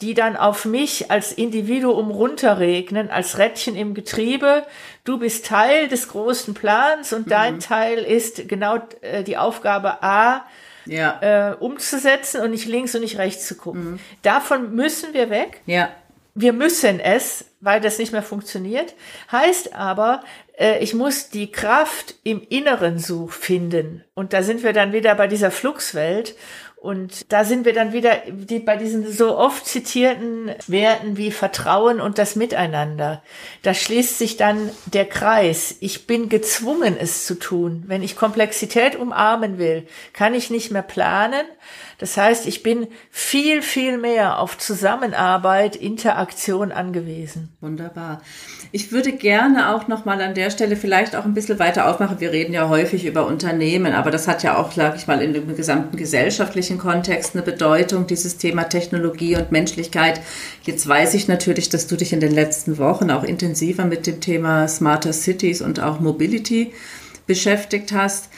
die 0.00 0.14
dann 0.14 0.36
auf 0.36 0.64
mich 0.64 1.10
als 1.10 1.32
Individuum 1.32 2.10
runterregnen, 2.10 3.10
als 3.10 3.38
Rädchen 3.38 3.76
im 3.76 3.94
Getriebe. 3.94 4.66
Du 5.04 5.18
bist 5.18 5.46
Teil 5.46 5.88
des 5.88 6.08
großen 6.08 6.54
Plans 6.54 7.12
und 7.12 7.26
mhm. 7.26 7.30
dein 7.30 7.60
Teil 7.60 7.98
ist 7.98 8.48
genau 8.48 8.78
äh, 9.00 9.22
die 9.22 9.36
Aufgabe 9.36 10.02
A, 10.02 10.44
ja. 10.86 11.52
äh, 11.52 11.54
umzusetzen 11.54 12.40
und 12.42 12.50
nicht 12.50 12.66
links 12.66 12.94
und 12.94 13.02
nicht 13.02 13.18
rechts 13.18 13.46
zu 13.46 13.54
gucken. 13.54 13.92
Mhm. 13.92 14.00
Davon 14.22 14.74
müssen 14.74 15.14
wir 15.14 15.30
weg. 15.30 15.60
Ja. 15.66 15.90
Wir 16.34 16.52
müssen 16.52 16.98
es, 16.98 17.44
weil 17.60 17.80
das 17.80 17.98
nicht 17.98 18.10
mehr 18.10 18.22
funktioniert. 18.22 18.94
Heißt 19.30 19.74
aber, 19.74 20.24
äh, 20.58 20.82
ich 20.82 20.92
muss 20.92 21.30
die 21.30 21.52
Kraft 21.52 22.16
im 22.24 22.42
Inneren 22.48 22.98
such 22.98 23.32
finden. 23.32 24.02
Und 24.14 24.32
da 24.32 24.42
sind 24.42 24.64
wir 24.64 24.72
dann 24.72 24.92
wieder 24.92 25.14
bei 25.14 25.28
dieser 25.28 25.52
Fluxwelt. 25.52 26.34
Und 26.84 27.32
da 27.32 27.44
sind 27.44 27.64
wir 27.64 27.72
dann 27.72 27.94
wieder 27.94 28.12
die, 28.28 28.58
bei 28.58 28.76
diesen 28.76 29.10
so 29.10 29.38
oft 29.38 29.66
zitierten 29.66 30.50
Werten 30.66 31.16
wie 31.16 31.30
Vertrauen 31.30 31.98
und 31.98 32.18
das 32.18 32.36
Miteinander. 32.36 33.22
Da 33.62 33.72
schließt 33.72 34.18
sich 34.18 34.36
dann 34.36 34.68
der 34.84 35.06
Kreis. 35.06 35.76
Ich 35.80 36.06
bin 36.06 36.28
gezwungen, 36.28 36.94
es 37.00 37.24
zu 37.24 37.38
tun. 37.38 37.84
Wenn 37.86 38.02
ich 38.02 38.16
Komplexität 38.16 38.96
umarmen 38.96 39.56
will, 39.56 39.86
kann 40.12 40.34
ich 40.34 40.50
nicht 40.50 40.72
mehr 40.72 40.82
planen, 40.82 41.46
das 41.98 42.16
heißt, 42.16 42.46
ich 42.46 42.62
bin 42.62 42.88
viel, 43.10 43.62
viel 43.62 43.98
mehr 43.98 44.38
auf 44.38 44.58
Zusammenarbeit, 44.58 45.76
Interaktion 45.76 46.72
angewiesen. 46.72 47.50
Wunderbar. 47.60 48.20
Ich 48.72 48.90
würde 48.90 49.12
gerne 49.12 49.74
auch 49.74 49.86
noch 49.86 50.04
mal 50.04 50.20
an 50.20 50.34
der 50.34 50.50
Stelle 50.50 50.76
vielleicht 50.76 51.14
auch 51.14 51.24
ein 51.24 51.34
bisschen 51.34 51.58
weiter 51.58 51.88
aufmachen. 51.88 52.20
Wir 52.20 52.32
reden 52.32 52.52
ja 52.52 52.68
häufig 52.68 53.06
über 53.06 53.26
Unternehmen, 53.26 53.92
aber 53.92 54.10
das 54.10 54.26
hat 54.26 54.42
ja 54.42 54.58
auch, 54.58 54.72
sage 54.72 54.96
ich 54.96 55.06
mal, 55.06 55.22
in 55.22 55.32
dem 55.32 55.54
gesamten 55.56 55.96
gesellschaftlichen 55.96 56.73
Kontext 56.78 57.34
eine 57.34 57.42
Bedeutung, 57.42 58.06
dieses 58.06 58.36
Thema 58.36 58.64
Technologie 58.64 59.36
und 59.36 59.52
Menschlichkeit. 59.52 60.20
Jetzt 60.62 60.86
weiß 60.86 61.14
ich 61.14 61.28
natürlich, 61.28 61.68
dass 61.68 61.86
du 61.86 61.96
dich 61.96 62.12
in 62.12 62.20
den 62.20 62.32
letzten 62.32 62.78
Wochen 62.78 63.10
auch 63.10 63.24
intensiver 63.24 63.84
mit 63.84 64.06
dem 64.06 64.20
Thema 64.20 64.68
Smarter 64.68 65.12
Cities 65.12 65.62
und 65.62 65.80
auch 65.80 66.00
Mobility 66.00 66.72
beschäftigt 67.26 67.92
hast. 67.92 68.28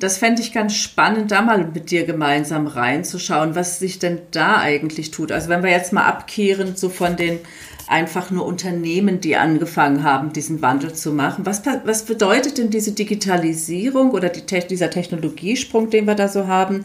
Das 0.00 0.18
fände 0.18 0.42
ich 0.42 0.52
ganz 0.52 0.74
spannend, 0.74 1.32
da 1.32 1.42
mal 1.42 1.66
mit 1.74 1.90
dir 1.90 2.06
gemeinsam 2.06 2.68
reinzuschauen, 2.68 3.56
was 3.56 3.80
sich 3.80 3.98
denn 3.98 4.20
da 4.30 4.58
eigentlich 4.58 5.10
tut. 5.10 5.32
Also 5.32 5.48
wenn 5.48 5.64
wir 5.64 5.70
jetzt 5.70 5.92
mal 5.92 6.04
abkehren, 6.04 6.76
so 6.76 6.88
von 6.88 7.16
den 7.16 7.40
einfach 7.88 8.30
nur 8.30 8.46
Unternehmen, 8.46 9.20
die 9.20 9.36
angefangen 9.36 10.04
haben, 10.04 10.32
diesen 10.32 10.62
Wandel 10.62 10.92
zu 10.92 11.12
machen. 11.12 11.46
Was, 11.46 11.62
was 11.84 12.04
bedeutet 12.04 12.58
denn 12.58 12.70
diese 12.70 12.92
Digitalisierung 12.92 14.10
oder 14.10 14.28
die, 14.28 14.42
dieser 14.68 14.90
Technologiesprung, 14.90 15.90
den 15.90 16.06
wir 16.06 16.14
da 16.14 16.28
so 16.28 16.46
haben, 16.46 16.84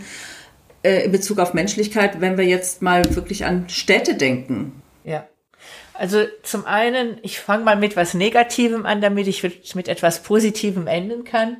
äh, 0.83 1.05
in 1.05 1.11
Bezug 1.11 1.39
auf 1.39 1.53
Menschlichkeit, 1.53 2.21
wenn 2.21 2.37
wir 2.37 2.45
jetzt 2.45 2.81
mal 2.81 3.03
wirklich 3.15 3.45
an 3.45 3.69
Städte 3.69 4.15
denken? 4.15 4.81
Ja. 5.03 5.27
Also 5.93 6.23
zum 6.41 6.65
einen, 6.65 7.17
ich 7.21 7.39
fange 7.39 7.63
mal 7.63 7.75
mit 7.75 7.95
was 7.95 8.13
Negativem 8.13 8.85
an, 8.85 9.01
damit 9.01 9.27
ich 9.27 9.43
mit 9.75 9.87
etwas 9.87 10.23
Positivem 10.23 10.87
enden 10.87 11.23
kann. 11.23 11.57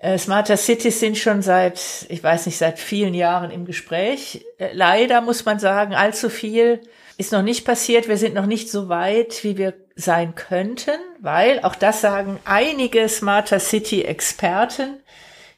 Äh, 0.00 0.18
Smarter 0.18 0.56
Cities 0.56 0.98
sind 0.98 1.18
schon 1.18 1.42
seit, 1.42 2.06
ich 2.08 2.22
weiß 2.22 2.46
nicht, 2.46 2.56
seit 2.56 2.78
vielen 2.78 3.14
Jahren 3.14 3.50
im 3.50 3.66
Gespräch. 3.66 4.44
Äh, 4.58 4.70
leider 4.72 5.20
muss 5.20 5.44
man 5.44 5.58
sagen, 5.58 5.94
allzu 5.94 6.30
viel 6.30 6.80
ist 7.18 7.32
noch 7.32 7.42
nicht 7.42 7.66
passiert. 7.66 8.08
Wir 8.08 8.16
sind 8.16 8.34
noch 8.34 8.46
nicht 8.46 8.70
so 8.70 8.88
weit, 8.88 9.44
wie 9.44 9.58
wir 9.58 9.74
sein 9.94 10.34
könnten, 10.34 10.98
weil 11.20 11.60
auch 11.62 11.74
das 11.74 12.00
sagen 12.00 12.40
einige 12.46 13.08
Smarter 13.08 13.60
City 13.60 14.02
Experten, 14.02 15.00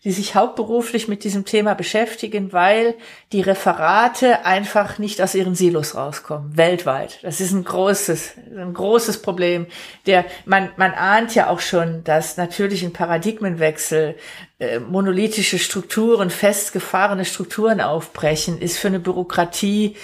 die 0.05 0.11
sich 0.11 0.35
hauptberuflich 0.35 1.07
mit 1.07 1.23
diesem 1.23 1.45
Thema 1.45 1.75
beschäftigen, 1.75 2.53
weil 2.53 2.95
die 3.31 3.41
Referate 3.41 4.45
einfach 4.45 4.99
nicht 4.99 5.23
aus 5.23 5.35
ihren 5.37 5.55
Silos 5.55 5.95
rauskommen, 5.95 6.57
weltweit. 6.57 7.21
Das 7.23 7.41
ist 7.41 7.53
ein 7.53 7.62
großes, 7.62 8.33
ein 8.57 8.75
großes 8.75 9.23
Problem. 9.23 9.67
Der, 10.07 10.25
man, 10.45 10.71
man 10.77 10.93
ahnt 10.93 11.37
ja 11.37 11.49
auch 11.49 11.61
schon, 11.61 12.03
dass 12.03 12.37
natürlich 12.37 12.83
ein 12.83 12.93
Paradigmenwechsel, 12.93 14.17
äh, 14.59 14.81
monolithische 14.81 15.61
Strukturen, 15.61 16.31
festgefahrene 16.31 17.25
Strukturen 17.25 17.81
aufbrechen, 17.81 18.61
ist 18.61 18.79
für 18.79 18.88
eine 18.88 18.99
Bürokratie 18.99 19.95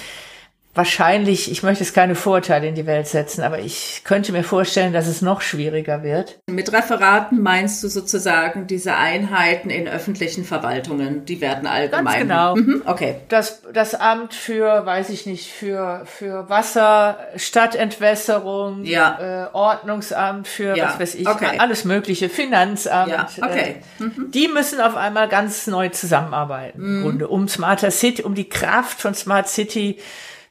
wahrscheinlich, 0.79 1.51
ich 1.51 1.62
möchte 1.62 1.85
es 1.85 1.93
keine 1.93 2.14
Vorurteile 2.14 2.67
in 2.69 2.75
die 2.75 2.87
Welt 2.87 3.09
setzen, 3.09 3.43
aber 3.43 3.59
ich 3.59 4.03
könnte 4.05 4.33
mir 4.33 4.45
vorstellen, 4.45 4.95
dass 4.95 5.07
es 5.07 5.21
noch 5.21 5.43
schwieriger 5.43 6.03
wird. 6.03 6.38
Mit 6.47 6.73
Referaten 6.73 7.43
meinst 7.43 7.83
du 7.83 7.88
sozusagen 7.88 8.67
diese 8.67 8.97
Einheiten 8.97 9.69
in 9.69 9.88
öffentlichen 9.88 10.45
Verwaltungen, 10.45 11.27
die 11.27 11.41
werden 11.41 11.67
allgemein. 11.67 12.05
Ganz 12.05 12.19
genau. 12.19 12.57
Mhm, 12.57 12.83
okay. 12.87 13.17
Das, 13.29 13.62
das 13.75 13.95
Amt 13.95 14.33
für, 14.33 14.87
weiß 14.87 15.11
ich 15.11 15.27
nicht, 15.27 15.53
für, 15.53 16.03
für 16.07 16.49
Wasser, 16.49 17.19
Stadtentwässerung, 17.37 18.85
ja. 18.85 19.49
äh, 19.49 19.55
Ordnungsamt 19.55 20.47
für, 20.47 20.77
ja. 20.77 20.87
was 20.87 21.01
weiß 21.01 21.14
ich, 21.17 21.29
okay. 21.29 21.59
alles 21.59 21.85
mögliche, 21.85 22.29
Finanzamt. 22.29 23.11
Ja. 23.11 23.29
Okay. 23.43 23.77
Äh, 23.99 24.03
mhm. 24.05 24.31
Die 24.31 24.47
müssen 24.47 24.81
auf 24.81 24.97
einmal 24.97 25.29
ganz 25.29 25.67
neu 25.67 25.88
zusammenarbeiten, 25.88 26.81
mhm. 26.81 26.97
im 26.97 27.03
Grunde, 27.03 27.29
um 27.29 27.49
Smarter 27.49 27.91
City, 27.91 28.23
um 28.23 28.37
die 28.37 28.49
Kraft 28.49 29.01
von 29.01 29.14
Smart 29.14 29.49
City 29.49 29.99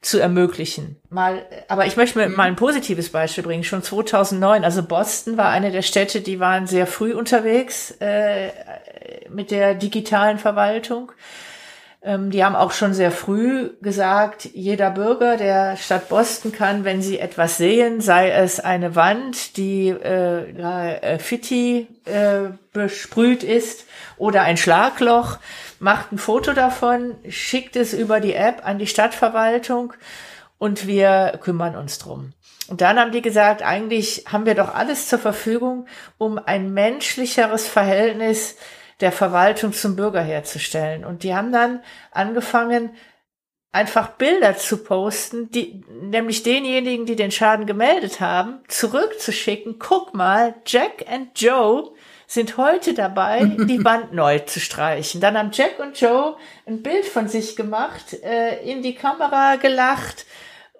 zu 0.01 0.19
ermöglichen. 0.19 0.97
Mal, 1.09 1.45
aber 1.67 1.85
ich 1.85 1.97
möchte 1.97 2.19
mir 2.19 2.29
mhm. 2.29 2.35
mal 2.35 2.47
ein 2.47 2.55
positives 2.55 3.09
Beispiel 3.09 3.43
bringen. 3.43 3.63
Schon 3.63 3.83
2009, 3.83 4.63
also 4.63 4.83
Boston 4.83 5.37
war 5.37 5.49
eine 5.49 5.71
der 5.71 5.81
Städte, 5.81 6.21
die 6.21 6.39
waren 6.39 6.67
sehr 6.67 6.87
früh 6.87 7.13
unterwegs 7.13 7.91
äh, 7.99 8.49
mit 9.29 9.51
der 9.51 9.75
digitalen 9.75 10.37
Verwaltung. 10.37 11.11
Ähm, 12.03 12.29
die 12.29 12.45
haben 12.45 12.55
auch 12.55 12.71
schon 12.71 12.93
sehr 12.93 13.11
früh 13.11 13.71
gesagt, 13.81 14.45
jeder 14.53 14.91
Bürger 14.91 15.35
der 15.35 15.77
Stadt 15.77 16.09
Boston 16.09 16.51
kann, 16.51 16.85
wenn 16.85 17.01
sie 17.01 17.19
etwas 17.19 17.57
sehen, 17.57 18.01
sei 18.01 18.29
es 18.29 18.59
eine 18.59 18.95
Wand, 18.95 19.57
die 19.57 19.89
äh, 19.89 20.51
äh, 20.51 21.19
Fitti 21.19 21.87
äh, 22.05 22.51
besprüht 22.71 23.43
ist 23.43 23.85
oder 24.17 24.43
ein 24.43 24.57
Schlagloch, 24.57 25.39
macht 25.79 26.11
ein 26.11 26.17
Foto 26.17 26.53
davon, 26.53 27.15
schickt 27.27 27.75
es 27.75 27.93
über 27.93 28.19
die 28.19 28.33
App 28.33 28.65
an 28.65 28.79
die 28.79 28.87
Stadtverwaltung 28.87 29.93
und 30.57 30.87
wir 30.87 31.39
kümmern 31.41 31.75
uns 31.75 31.99
drum. 31.99 32.33
Und 32.67 32.81
dann 32.81 32.99
haben 32.99 33.11
die 33.11 33.21
gesagt, 33.21 33.61
eigentlich 33.61 34.25
haben 34.27 34.45
wir 34.45 34.55
doch 34.55 34.73
alles 34.73 35.07
zur 35.07 35.19
Verfügung, 35.19 35.87
um 36.17 36.37
ein 36.37 36.73
menschlicheres 36.73 37.67
Verhältnis 37.67 38.57
der 38.99 39.11
Verwaltung 39.11 39.73
zum 39.73 39.95
Bürger 39.95 40.21
herzustellen. 40.21 41.05
Und 41.05 41.23
die 41.23 41.33
haben 41.33 41.51
dann 41.51 41.81
angefangen, 42.11 42.91
einfach 43.71 44.09
Bilder 44.09 44.57
zu 44.57 44.83
posten, 44.83 45.51
die, 45.51 45.83
nämlich 46.01 46.43
denjenigen, 46.43 47.05
die 47.05 47.15
den 47.15 47.31
Schaden 47.31 47.67
gemeldet 47.67 48.19
haben, 48.19 48.59
zurückzuschicken. 48.67 49.77
Guck 49.77 50.13
mal, 50.13 50.55
Jack 50.65 51.05
and 51.07 51.39
Joe 51.39 51.93
sind 52.27 52.57
heute 52.57 52.93
dabei, 52.93 53.45
die 53.45 53.83
Wand 53.85 54.13
neu 54.13 54.39
zu 54.39 54.59
streichen. 54.59 55.21
Dann 55.21 55.37
haben 55.37 55.51
Jack 55.53 55.79
und 55.79 55.99
Joe 55.99 56.35
ein 56.65 56.83
Bild 56.83 57.05
von 57.05 57.27
sich 57.27 57.55
gemacht, 57.55 58.13
äh, 58.21 58.59
in 58.69 58.83
die 58.83 58.95
Kamera 58.95 59.55
gelacht 59.55 60.25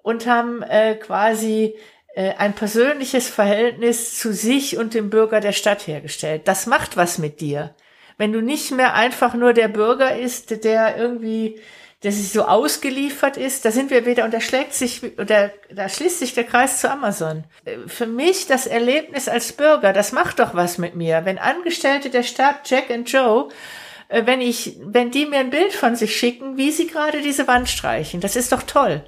und 0.03 0.27
haben 0.27 0.61
äh, 0.61 0.95
quasi 0.95 1.75
äh, 2.15 2.33
ein 2.37 2.53
persönliches 2.53 3.29
Verhältnis 3.29 4.19
zu 4.19 4.33
sich 4.33 4.77
und 4.77 4.93
dem 4.93 5.09
Bürger 5.09 5.39
der 5.39 5.53
Stadt 5.53 5.87
hergestellt. 5.87 6.47
Das 6.47 6.67
macht 6.67 6.97
was 6.97 7.17
mit 7.17 7.39
dir. 7.39 7.73
Wenn 8.17 8.33
du 8.33 8.41
nicht 8.41 8.71
mehr 8.71 8.95
einfach 8.95 9.33
nur 9.33 9.53
der 9.53 9.69
Bürger 9.69 10.17
ist, 10.17 10.63
der 10.65 10.97
irgendwie 10.97 11.61
der 12.03 12.11
sich 12.11 12.29
so 12.29 12.43
ausgeliefert 12.43 13.37
ist, 13.37 13.65
da 13.65 13.71
sind 13.71 13.89
wir 13.89 14.05
wieder 14.05 14.25
und 14.25 14.33
da 14.33 14.39
schlägt 14.39 14.73
sich 14.73 15.01
oder 15.17 15.51
da 15.73 15.89
schließt 15.89 16.19
sich 16.19 16.33
der 16.33 16.43
Kreis 16.43 16.79
zu 16.79 16.91
Amazon. 16.91 17.43
Für 17.87 18.05
mich 18.05 18.45
das 18.45 18.67
Erlebnis 18.67 19.27
als 19.27 19.53
Bürger, 19.53 19.93
das 19.93 20.11
macht 20.11 20.39
doch 20.39 20.53
was 20.53 20.77
mit 20.77 20.95
mir. 20.95 21.25
Wenn 21.25 21.39
Angestellte 21.39 22.09
der 22.09 22.23
Stadt 22.23 22.69
Jack 22.69 22.89
und 22.91 23.11
Joe 23.11 23.49
äh, 24.09 24.25
wenn 24.25 24.41
ich, 24.41 24.77
wenn 24.83 25.11
die 25.11 25.25
mir 25.25 25.39
ein 25.39 25.49
Bild 25.49 25.73
von 25.73 25.95
sich 25.95 26.15
schicken, 26.15 26.57
wie 26.57 26.71
sie 26.71 26.87
gerade 26.87 27.21
diese 27.21 27.47
Wand 27.47 27.69
streichen, 27.69 28.21
das 28.21 28.35
ist 28.35 28.51
doch 28.51 28.63
toll. 28.63 29.03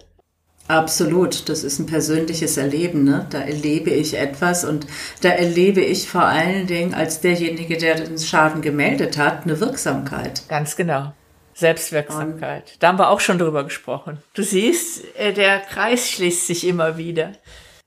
Absolut, 0.67 1.49
das 1.49 1.63
ist 1.63 1.79
ein 1.79 1.87
persönliches 1.87 2.57
Erleben. 2.57 3.03
Ne? 3.03 3.25
Da 3.31 3.39
erlebe 3.39 3.89
ich 3.89 4.15
etwas 4.15 4.63
und 4.63 4.85
da 5.21 5.29
erlebe 5.29 5.81
ich 5.81 6.07
vor 6.07 6.25
allen 6.25 6.67
Dingen 6.67 6.93
als 6.93 7.21
derjenige, 7.21 7.77
der 7.77 7.95
den 7.95 8.19
Schaden 8.19 8.61
gemeldet 8.61 9.17
hat, 9.17 9.45
eine 9.45 9.59
Wirksamkeit. 9.59 10.43
Ganz 10.47 10.75
genau. 10.75 11.13
Selbstwirksamkeit. 11.59 12.75
Da 12.79 12.87
haben 12.89 12.99
wir 12.99 13.09
auch 13.09 13.19
schon 13.19 13.37
drüber 13.37 13.63
gesprochen. 13.63 14.17
Du 14.33 14.43
siehst, 14.43 15.03
äh, 15.17 15.33
der 15.33 15.59
Kreis 15.59 16.09
schließt 16.09 16.47
sich 16.47 16.65
immer 16.65 16.97
wieder. 16.97 17.33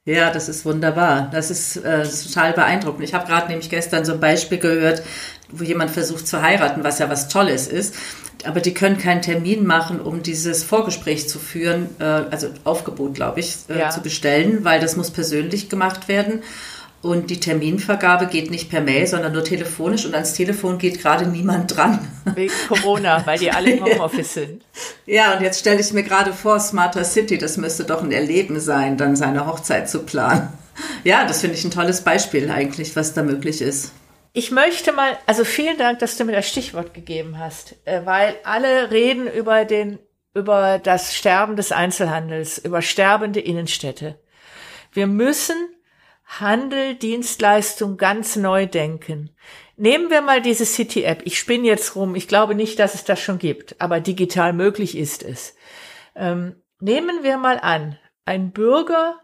Ja, 0.05 0.33
das 0.33 0.49
ist 0.49 0.65
wunderbar. 0.65 1.29
Das 1.33 1.51
ist, 1.51 1.77
äh, 1.77 1.99
das 1.99 2.13
ist 2.13 2.35
total 2.35 2.53
beeindruckend. 2.53 3.05
Ich 3.05 3.15
habe 3.15 3.27
gerade 3.27 3.49
nämlich 3.49 3.71
gestern 3.71 4.05
so 4.05 4.13
ein 4.13 4.21
Beispiel 4.21 4.59
gehört, 4.59 5.03
wo 5.51 5.63
jemand 5.63 5.91
versucht 5.91 6.27
zu 6.27 6.43
heiraten, 6.43 6.83
was 6.83 6.99
ja 6.99 7.09
was 7.09 7.29
Tolles 7.29 7.69
ist. 7.69 7.95
Aber 8.45 8.61
die 8.61 8.75
können 8.75 8.99
keinen 8.99 9.23
Termin 9.23 9.65
machen, 9.65 10.01
um 10.01 10.25
dieses 10.25 10.65
Vorgespräch 10.65 11.29
zu 11.29 11.39
führen, 11.39 11.89
äh, 12.01 12.05
also 12.05 12.49
Aufgebot, 12.65 13.15
glaube 13.15 13.39
ich, 13.41 13.57
äh, 13.69 13.79
ja. 13.79 13.91
zu 13.91 14.01
bestellen, 14.01 14.65
weil 14.65 14.81
das 14.81 14.97
muss 14.97 15.13
persönlich 15.13 15.69
gemacht 15.69 16.09
werden. 16.09 16.43
Und 17.03 17.31
die 17.31 17.41
Terminvergabe 17.41 18.29
geht 18.29 18.53
nicht 18.53 18.71
per 18.71 18.81
Mail, 18.81 19.09
sondern 19.09 19.33
nur 19.33 19.43
telefonisch. 19.43 20.07
Und 20.07 20.15
ans 20.15 20.35
Telefon 20.35 20.79
geht 20.79 21.01
gerade 21.01 21.27
niemand 21.27 21.77
dran. 21.77 21.99
Wegen 22.37 22.53
Corona, 22.69 23.23
weil 23.27 23.39
die 23.39 23.51
alle 23.51 23.73
im 23.73 23.85
Homeoffice 23.85 24.35
sind. 24.35 24.63
Ja, 25.05 25.35
und 25.35 25.43
jetzt 25.43 25.59
stelle 25.59 25.81
ich 25.81 25.93
mir 25.93 26.05
gerade 26.05 26.33
vor, 26.33 26.61
Smarter 26.61 27.05
City, 27.05 27.39
das 27.39 27.57
müsste 27.57 27.83
doch 27.85 28.03
ein 28.03 28.13
Erleben 28.13 28.61
sein, 28.61 28.97
dann 28.97 29.17
seine 29.17 29.47
Hochzeit 29.47 29.91
zu 29.91 30.05
planen. 30.05 30.53
Ja, 31.03 31.27
das 31.27 31.41
finde 31.41 31.57
ich 31.57 31.65
ein 31.65 31.73
tolles 31.73 32.03
Beispiel 32.03 32.49
eigentlich, 32.51 32.95
was 32.95 33.15
da 33.15 33.25
möglich 33.25 33.61
ist. 33.61 33.93
Ich 34.33 34.53
möchte 34.53 34.93
mal, 34.93 35.19
also 35.27 35.45
vielen 35.45 35.77
Dank, 35.77 35.99
dass 35.99 36.17
du 36.17 36.25
mir 36.25 36.33
das 36.33 36.49
Stichwort 36.49 36.95
gegeben 36.95 37.39
hast, 37.39 37.75
äh, 37.85 38.01
weil 38.05 38.37
alle 38.45 38.93
reden 38.93 39.27
über 39.27 39.65
den, 39.65 39.99
über 40.35 40.79
das 40.79 41.15
Sterben 41.15 41.57
des 41.57 41.73
Einzelhandels, 41.73 42.59
über 42.59 42.81
sterbende 42.81 43.41
Innenstädte. 43.41 44.19
Wir 44.93 45.07
müssen 45.07 45.57
Handel, 46.41 46.95
Dienstleistung 46.95 47.97
ganz 47.97 48.37
neu 48.37 48.67
denken. 48.67 49.31
Nehmen 49.77 50.11
wir 50.11 50.23
mal 50.23 50.41
diese 50.41 50.65
City-App. 50.65 51.23
Ich 51.25 51.39
spinne 51.39 51.67
jetzt 51.67 51.97
rum. 51.97 52.15
Ich 52.15 52.29
glaube 52.29 52.55
nicht, 52.55 52.79
dass 52.79 52.95
es 52.95 53.05
das 53.05 53.21
schon 53.21 53.39
gibt, 53.39 53.81
aber 53.81 54.01
digital 54.01 54.53
möglich 54.53 54.97
ist 54.97 55.23
es. 55.23 55.55
Ähm, 56.15 56.57
nehmen 56.81 57.23
wir 57.23 57.39
mal 57.39 57.59
an, 57.59 57.99
ein 58.25 58.53
Bürger, 58.53 59.17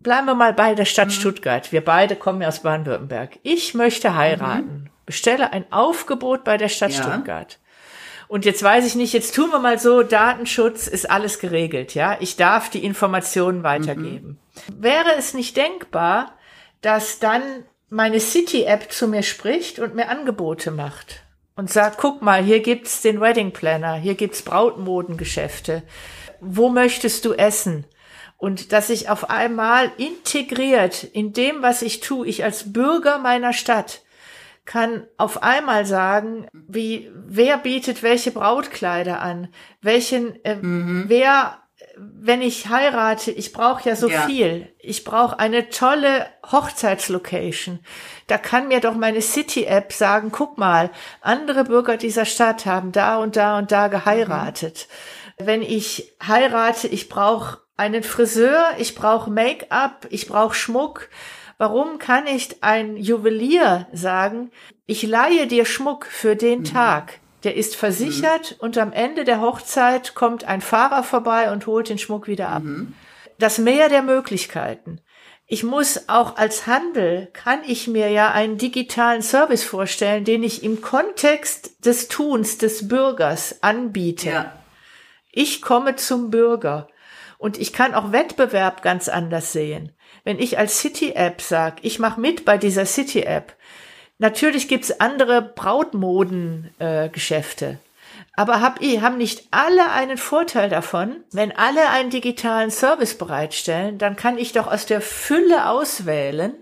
bleiben 0.00 0.26
wir 0.26 0.34
mal 0.34 0.52
bei 0.52 0.74
der 0.74 0.84
Stadt 0.84 1.08
mhm. 1.08 1.12
Stuttgart. 1.12 1.72
Wir 1.72 1.84
beide 1.84 2.16
kommen 2.16 2.42
ja 2.42 2.48
aus 2.48 2.62
Baden-Württemberg. 2.62 3.38
Ich 3.42 3.74
möchte 3.74 4.14
heiraten. 4.14 4.82
Mhm. 4.82 4.90
Bestelle 5.06 5.52
ein 5.52 5.70
Aufgebot 5.72 6.44
bei 6.44 6.56
der 6.56 6.68
Stadt 6.68 6.92
ja. 6.92 7.02
Stuttgart. 7.02 7.58
Und 8.28 8.44
jetzt 8.44 8.62
weiß 8.62 8.84
ich 8.86 8.96
nicht, 8.96 9.12
jetzt 9.12 9.34
tun 9.34 9.50
wir 9.50 9.60
mal 9.60 9.78
so, 9.78 10.02
Datenschutz 10.02 10.88
ist 10.88 11.08
alles 11.08 11.38
geregelt, 11.38 11.94
ja. 11.94 12.16
Ich 12.20 12.36
darf 12.36 12.70
die 12.70 12.84
Informationen 12.84 13.62
weitergeben. 13.62 14.40
Mhm. 14.68 14.82
Wäre 14.82 15.14
es 15.16 15.32
nicht 15.32 15.56
denkbar, 15.56 16.35
dass 16.86 17.18
dann 17.18 17.64
meine 17.88 18.20
City-App 18.20 18.92
zu 18.92 19.08
mir 19.08 19.24
spricht 19.24 19.80
und 19.80 19.96
mir 19.96 20.08
Angebote 20.08 20.70
macht 20.70 21.24
und 21.56 21.68
sagt, 21.68 21.98
guck 21.98 22.22
mal, 22.22 22.40
hier 22.40 22.60
gibt's 22.60 23.02
den 23.02 23.20
Wedding 23.20 23.50
Planner, 23.50 23.96
hier 23.96 24.14
gibt's 24.14 24.42
Brautmodengeschäfte. 24.42 25.82
Wo 26.40 26.68
möchtest 26.68 27.24
du 27.24 27.32
essen? 27.32 27.86
Und 28.36 28.70
dass 28.70 28.88
ich 28.88 29.08
auf 29.08 29.30
einmal 29.30 29.90
integriert 29.96 31.02
in 31.02 31.32
dem, 31.32 31.60
was 31.60 31.82
ich 31.82 31.98
tue, 31.98 32.28
ich 32.28 32.44
als 32.44 32.72
Bürger 32.72 33.18
meiner 33.18 33.52
Stadt 33.52 34.02
kann 34.64 35.08
auf 35.16 35.42
einmal 35.42 35.86
sagen, 35.86 36.46
wie, 36.52 37.10
wer 37.12 37.58
bietet 37.58 38.04
welche 38.04 38.30
Brautkleider 38.30 39.20
an, 39.20 39.48
welchen, 39.82 40.44
äh, 40.44 40.54
mhm. 40.54 41.06
wer 41.08 41.65
wenn 41.98 42.42
ich 42.42 42.68
heirate, 42.68 43.30
ich 43.30 43.52
brauche 43.52 43.88
ja 43.88 43.96
so 43.96 44.08
ja. 44.08 44.26
viel. 44.26 44.68
Ich 44.78 45.04
brauche 45.04 45.38
eine 45.38 45.70
tolle 45.70 46.26
Hochzeitslocation. 46.50 47.80
Da 48.26 48.36
kann 48.36 48.68
mir 48.68 48.80
doch 48.80 48.94
meine 48.94 49.22
City-App 49.22 49.92
sagen, 49.92 50.30
guck 50.30 50.58
mal, 50.58 50.90
andere 51.22 51.64
Bürger 51.64 51.96
dieser 51.96 52.26
Stadt 52.26 52.66
haben 52.66 52.92
da 52.92 53.16
und 53.16 53.36
da 53.36 53.58
und 53.58 53.72
da 53.72 53.88
geheiratet. 53.88 54.88
Mhm. 55.38 55.46
Wenn 55.46 55.62
ich 55.62 56.14
heirate, 56.26 56.86
ich 56.88 57.08
brauche 57.08 57.58
einen 57.78 58.02
Friseur, 58.02 58.70
ich 58.78 58.94
brauche 58.94 59.30
Make-up, 59.30 60.06
ich 60.10 60.26
brauche 60.26 60.54
Schmuck. 60.54 61.08
Warum 61.56 61.98
kann 61.98 62.26
ich 62.26 62.62
ein 62.62 62.98
Juwelier 62.98 63.86
sagen, 63.92 64.50
ich 64.84 65.02
leihe 65.02 65.46
dir 65.46 65.64
Schmuck 65.64 66.04
für 66.04 66.36
den 66.36 66.60
mhm. 66.60 66.64
Tag? 66.64 67.20
Der 67.46 67.54
ist 67.54 67.76
versichert 67.76 68.50
mhm. 68.50 68.56
und 68.58 68.76
am 68.76 68.92
Ende 68.92 69.22
der 69.22 69.40
Hochzeit 69.40 70.16
kommt 70.16 70.42
ein 70.44 70.60
Fahrer 70.60 71.04
vorbei 71.04 71.52
und 71.52 71.68
holt 71.68 71.88
den 71.88 71.96
Schmuck 71.96 72.26
wieder 72.26 72.48
ab. 72.48 72.64
Mhm. 72.64 72.92
Das 73.38 73.58
Meer 73.58 73.88
der 73.88 74.02
Möglichkeiten. 74.02 75.00
ich 75.46 75.62
muss 75.62 76.08
auch 76.08 76.36
als 76.38 76.66
Handel, 76.66 77.28
kann 77.32 77.60
ich 77.64 77.86
mir 77.86 78.10
ja 78.10 78.32
einen 78.32 78.58
digitalen 78.58 79.22
Service 79.22 79.62
vorstellen, 79.62 80.24
den 80.24 80.42
ich 80.42 80.64
im 80.64 80.80
Kontext 80.80 81.86
des 81.86 82.08
Tuns 82.08 82.58
des 82.58 82.88
Bürgers 82.88 83.62
anbiete. 83.62 84.30
Ja. 84.30 84.52
Ich 85.30 85.62
komme 85.62 85.94
zum 85.94 86.30
Bürger 86.30 86.88
und 87.38 87.58
ich 87.58 87.72
kann 87.72 87.94
auch 87.94 88.10
Wettbewerb 88.10 88.82
ganz 88.82 89.08
anders 89.08 89.52
sehen. 89.52 89.92
Wenn 90.24 90.40
ich 90.40 90.58
als 90.58 90.80
City-App 90.80 91.40
sage, 91.40 91.76
ich 91.82 92.00
mache 92.00 92.20
mit 92.20 92.44
bei 92.44 92.58
dieser 92.58 92.86
City-App, 92.86 93.54
natürlich 94.18 94.68
gibt's 94.68 95.00
andere 95.00 95.42
Brautmoden-Geschäfte. 95.42 97.66
Äh, 97.66 97.76
aber 98.38 98.60
hab, 98.60 98.80
haben 98.80 99.16
nicht 99.16 99.48
alle 99.50 99.90
einen 99.90 100.18
Vorteil 100.18 100.68
davon? 100.68 101.24
Wenn 101.32 101.56
alle 101.56 101.88
einen 101.88 102.10
digitalen 102.10 102.70
Service 102.70 103.16
bereitstellen, 103.16 103.96
dann 103.98 104.16
kann 104.16 104.36
ich 104.36 104.52
doch 104.52 104.66
aus 104.66 104.84
der 104.84 105.00
Fülle 105.00 105.66
auswählen. 105.68 106.52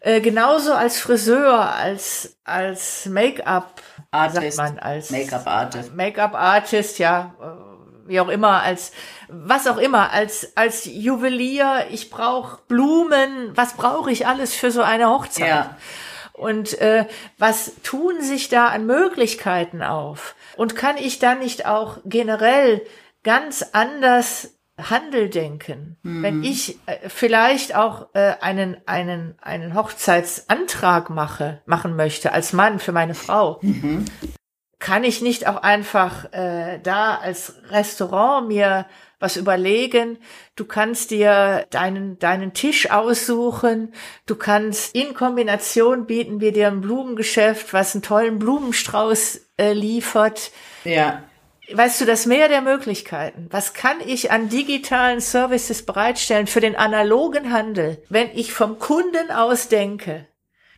Äh, 0.00 0.20
genauso 0.20 0.74
als 0.74 1.00
Friseur, 1.00 1.74
als, 1.74 2.36
als 2.44 3.06
Make-up, 3.06 3.80
Artist, 4.10 4.56
sagt 4.56 4.74
man, 4.74 4.78
als 4.80 5.10
Make-up 5.10 5.46
Artist. 5.46 5.94
Make-up 5.94 6.34
Artist, 6.34 6.98
ja, 6.98 7.34
äh, 7.40 8.08
wie 8.08 8.20
auch 8.20 8.28
immer, 8.28 8.62
als 8.62 8.92
was 9.28 9.66
auch 9.66 9.78
immer, 9.78 10.12
als 10.12 10.56
als 10.56 10.84
Juwelier, 10.84 11.86
ich 11.90 12.10
brauche 12.10 12.60
Blumen, 12.68 13.56
was 13.56 13.74
brauche 13.74 14.12
ich 14.12 14.26
alles 14.26 14.54
für 14.54 14.70
so 14.70 14.82
eine 14.82 15.08
Hochzeit? 15.08 15.48
Ja. 15.48 15.76
Und 16.36 16.78
äh, 16.80 17.06
was 17.38 17.72
tun 17.82 18.20
sich 18.20 18.48
da 18.48 18.68
an 18.68 18.84
Möglichkeiten 18.86 19.82
auf? 19.82 20.34
Und 20.56 20.76
kann 20.76 20.98
ich 20.98 21.18
da 21.18 21.34
nicht 21.34 21.66
auch 21.66 21.98
generell 22.04 22.82
ganz 23.22 23.64
anders 23.72 24.54
Handel 24.78 25.30
denken? 25.30 25.96
Mhm. 26.02 26.22
Wenn 26.22 26.44
ich 26.44 26.78
äh, 26.84 27.08
vielleicht 27.08 27.74
auch 27.74 28.08
äh, 28.12 28.34
einen, 28.40 28.76
einen, 28.86 29.36
einen 29.40 29.74
Hochzeitsantrag 29.74 31.08
mache, 31.08 31.62
machen 31.64 31.96
möchte 31.96 32.32
als 32.32 32.52
Mann 32.52 32.80
für 32.80 32.92
meine 32.92 33.14
Frau, 33.14 33.58
mhm. 33.62 34.04
kann 34.78 35.02
ich 35.02 35.22
nicht 35.22 35.46
auch 35.46 35.62
einfach 35.62 36.32
äh, 36.34 36.80
da 36.82 37.14
als 37.14 37.54
Restaurant 37.70 38.48
mir 38.48 38.84
was 39.18 39.36
überlegen. 39.36 40.18
Du 40.56 40.64
kannst 40.64 41.10
dir 41.10 41.66
deinen, 41.70 42.18
deinen 42.18 42.52
Tisch 42.52 42.90
aussuchen. 42.90 43.92
Du 44.26 44.36
kannst 44.36 44.94
in 44.94 45.14
Kombination 45.14 46.06
bieten 46.06 46.40
wir 46.40 46.52
dir 46.52 46.68
ein 46.68 46.80
Blumengeschäft, 46.80 47.72
was 47.72 47.94
einen 47.94 48.02
tollen 48.02 48.38
Blumenstrauß 48.38 49.40
äh, 49.58 49.72
liefert. 49.72 50.50
Ja. 50.84 51.22
Weißt 51.72 52.00
du, 52.00 52.04
das 52.04 52.26
Meer 52.26 52.48
der 52.48 52.60
Möglichkeiten. 52.60 53.48
Was 53.50 53.74
kann 53.74 53.96
ich 54.04 54.30
an 54.30 54.48
digitalen 54.48 55.20
Services 55.20 55.84
bereitstellen 55.84 56.46
für 56.46 56.60
den 56.60 56.76
analogen 56.76 57.52
Handel, 57.52 58.02
wenn 58.08 58.30
ich 58.34 58.52
vom 58.52 58.78
Kunden 58.78 59.30
aus 59.32 59.68
denke? 59.68 60.26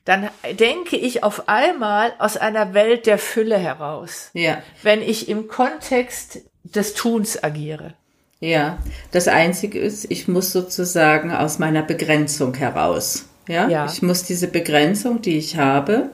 Dann 0.07 0.31
denke 0.53 0.97
ich 0.97 1.23
auf 1.23 1.51
einmal 1.51 2.15
aus 2.19 2.39
einer 2.39 2.73
Welt 2.73 3.05
der 3.05 3.19
Fülle 3.19 3.59
heraus. 3.59 4.31
Ja. 4.33 4.63
Wenn 4.83 5.03
ich 5.03 5.29
im 5.29 5.49
Kontext 5.49 6.39
des 6.63 6.95
Tuns 6.95 7.43
agiere. 7.43 7.95
Ja, 8.41 8.79
das 9.11 9.27
Einzige 9.27 9.79
ist, 9.79 10.07
ich 10.11 10.29
muss 10.29 10.53
sozusagen 10.53 11.33
aus 11.33 11.59
meiner 11.59 11.83
Begrenzung 11.83 12.55
heraus. 12.55 13.27
Ja? 13.49 13.69
ja. 13.69 13.87
Ich 13.87 14.03
muss 14.03 14.25
diese 14.25 14.47
Begrenzung, 14.47 15.23
die 15.23 15.39
ich 15.39 15.57
habe, 15.57 16.11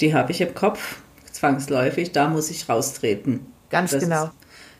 die 0.00 0.14
habe 0.14 0.32
ich 0.32 0.40
im 0.40 0.54
Kopf, 0.54 0.98
zwangsläufig, 1.30 2.12
da 2.12 2.28
muss 2.28 2.50
ich 2.50 2.68
raustreten. 2.68 3.46
Ganz 3.70 3.92
das 3.92 4.04
genau. 4.04 4.30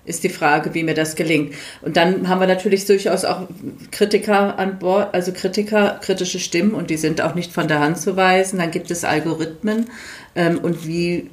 Ist 0.04 0.24
die 0.24 0.28
Frage, 0.28 0.74
wie 0.74 0.82
mir 0.82 0.94
das 0.94 1.14
gelingt. 1.14 1.54
Und 1.80 1.96
dann 1.96 2.28
haben 2.28 2.40
wir 2.40 2.48
natürlich 2.48 2.86
durchaus 2.86 3.24
auch 3.24 3.46
Kritiker 3.92 4.58
an 4.58 4.80
Bord, 4.80 5.14
also 5.14 5.32
Kritiker, 5.32 6.00
kritische 6.02 6.40
Stimmen 6.40 6.74
und 6.74 6.90
die 6.90 6.96
sind 6.96 7.20
auch 7.20 7.36
nicht 7.36 7.52
von 7.52 7.68
der 7.68 7.78
Hand 7.78 7.98
zu 7.98 8.16
weisen. 8.16 8.58
Dann 8.58 8.72
gibt 8.72 8.90
es 8.90 9.04
Algorithmen 9.04 9.86
ähm, 10.34 10.58
und 10.58 10.86
wie 10.88 11.30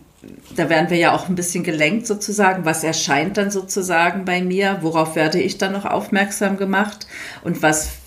da 0.56 0.70
werden 0.70 0.90
wir 0.90 0.98
ja 0.98 1.16
auch 1.16 1.30
ein 1.30 1.36
bisschen 1.36 1.64
gelenkt 1.64 2.06
sozusagen. 2.06 2.66
Was 2.66 2.84
erscheint 2.84 3.38
dann 3.38 3.52
sozusagen 3.52 4.26
bei 4.26 4.42
mir? 4.42 4.80
Worauf 4.82 5.16
werde 5.16 5.40
ich 5.40 5.58
dann 5.58 5.72
noch 5.72 5.86
aufmerksam 5.86 6.58
gemacht? 6.58 7.08
Und 7.44 7.62
was 7.62 7.99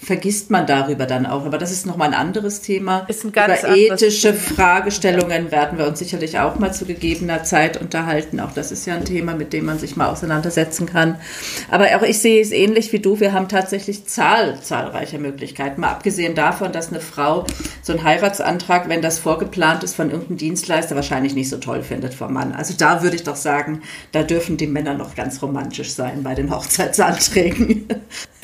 vergisst 0.00 0.50
man 0.50 0.66
darüber 0.66 1.06
dann 1.06 1.24
auch. 1.24 1.46
Aber 1.46 1.56
das 1.56 1.72
ist 1.72 1.86
nochmal 1.86 2.08
ein 2.08 2.14
anderes 2.14 2.60
Thema. 2.60 3.06
Ist 3.08 3.24
ein 3.24 3.32
ganz 3.32 3.62
Über 3.62 3.74
ethische 3.74 4.32
Thema. 4.32 4.54
Fragestellungen 4.54 5.50
werden 5.50 5.78
wir 5.78 5.86
uns 5.86 5.98
sicherlich 5.98 6.38
auch 6.38 6.58
mal 6.58 6.74
zu 6.74 6.84
gegebener 6.84 7.44
Zeit 7.44 7.80
unterhalten. 7.80 8.40
Auch 8.40 8.52
das 8.52 8.70
ist 8.72 8.86
ja 8.86 8.94
ein 8.94 9.06
Thema, 9.06 9.34
mit 9.34 9.54
dem 9.54 9.64
man 9.64 9.78
sich 9.78 9.96
mal 9.96 10.10
auseinandersetzen 10.10 10.84
kann. 10.86 11.18
Aber 11.70 11.86
auch 11.96 12.02
ich 12.02 12.18
sehe 12.18 12.42
es 12.42 12.50
ähnlich 12.52 12.92
wie 12.92 12.98
du. 12.98 13.20
Wir 13.20 13.32
haben 13.32 13.48
tatsächlich 13.48 14.06
Zahl, 14.06 14.60
zahlreiche 14.60 15.18
Möglichkeiten. 15.18 15.80
Mal 15.80 15.88
abgesehen 15.88 16.34
davon, 16.34 16.72
dass 16.72 16.90
eine 16.90 17.00
Frau 17.00 17.46
so 17.82 17.94
einen 17.94 18.04
Heiratsantrag, 18.04 18.90
wenn 18.90 19.00
das 19.00 19.18
vorgeplant 19.18 19.82
ist 19.82 19.96
von 19.96 20.10
irgendeinem 20.10 20.36
Dienstleister, 20.36 20.94
wahrscheinlich 20.94 21.34
nicht 21.34 21.48
so 21.48 21.56
toll 21.56 21.82
findet 21.82 22.12
vom 22.12 22.34
Mann. 22.34 22.52
Also 22.52 22.74
da 22.76 23.02
würde 23.02 23.16
ich 23.16 23.24
doch 23.24 23.36
sagen, 23.36 23.82
da 24.12 24.22
dürfen 24.22 24.58
die 24.58 24.66
Männer 24.66 24.92
noch 24.92 25.14
ganz 25.14 25.40
romantisch 25.40 25.92
sein 25.92 26.22
bei 26.22 26.34
den 26.34 26.54
Hochzeitsanträgen. 26.54 27.88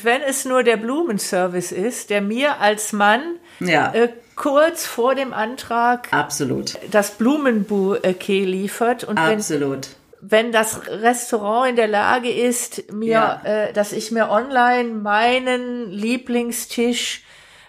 Wenn 0.03 0.21
es 0.23 0.45
nur 0.45 0.63
der 0.63 0.77
Blumenservice 1.11 1.71
ist, 1.71 2.09
der 2.09 2.21
mir 2.21 2.59
als 2.59 2.93
Mann 2.93 3.21
ja. 3.59 3.93
äh, 3.93 4.09
kurz 4.35 4.85
vor 4.85 5.15
dem 5.15 5.33
Antrag 5.33 6.07
Absolut. 6.11 6.77
das 6.89 7.11
Blumenbouquet 7.11 8.45
liefert. 8.45 9.03
Und 9.03 9.17
Absolut. 9.17 9.89
Wenn, 10.21 10.45
wenn 10.45 10.51
das 10.51 10.87
Restaurant 10.87 11.71
in 11.71 11.75
der 11.75 11.87
Lage 11.87 12.31
ist, 12.31 12.91
mir, 12.91 13.09
ja. 13.09 13.41
äh, 13.43 13.73
dass 13.73 13.91
ich 13.91 14.11
mir 14.11 14.29
online 14.29 14.89
meinen 14.89 15.91
Lieblingstisch 15.91 17.23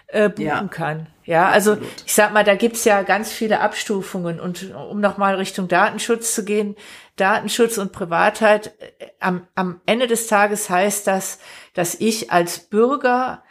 äh, 0.07 0.29
buchen 0.29 0.45
ja. 0.45 0.67
kann. 0.69 1.07
Ja, 1.25 1.49
also 1.49 1.73
Absolut. 1.73 2.03
ich 2.05 2.13
sag 2.13 2.33
mal, 2.33 2.43
da 2.43 2.55
gibt's 2.55 2.83
ja 2.83 3.01
ganz 3.03 3.31
viele 3.31 3.61
Abstufungen 3.61 4.39
und 4.39 4.73
um 4.73 4.99
nochmal 4.99 5.35
Richtung 5.35 5.67
Datenschutz 5.69 6.35
zu 6.35 6.43
gehen, 6.43 6.75
Datenschutz 7.15 7.77
und 7.77 7.91
Privatheit, 7.91 8.73
äh, 8.79 9.07
am, 9.19 9.47
am 9.55 9.81
Ende 9.85 10.07
des 10.07 10.27
Tages 10.27 10.69
heißt 10.69 11.07
das, 11.07 11.39
dass 11.73 11.95
ich 11.95 12.31
als 12.31 12.59
Bürger 12.59 13.43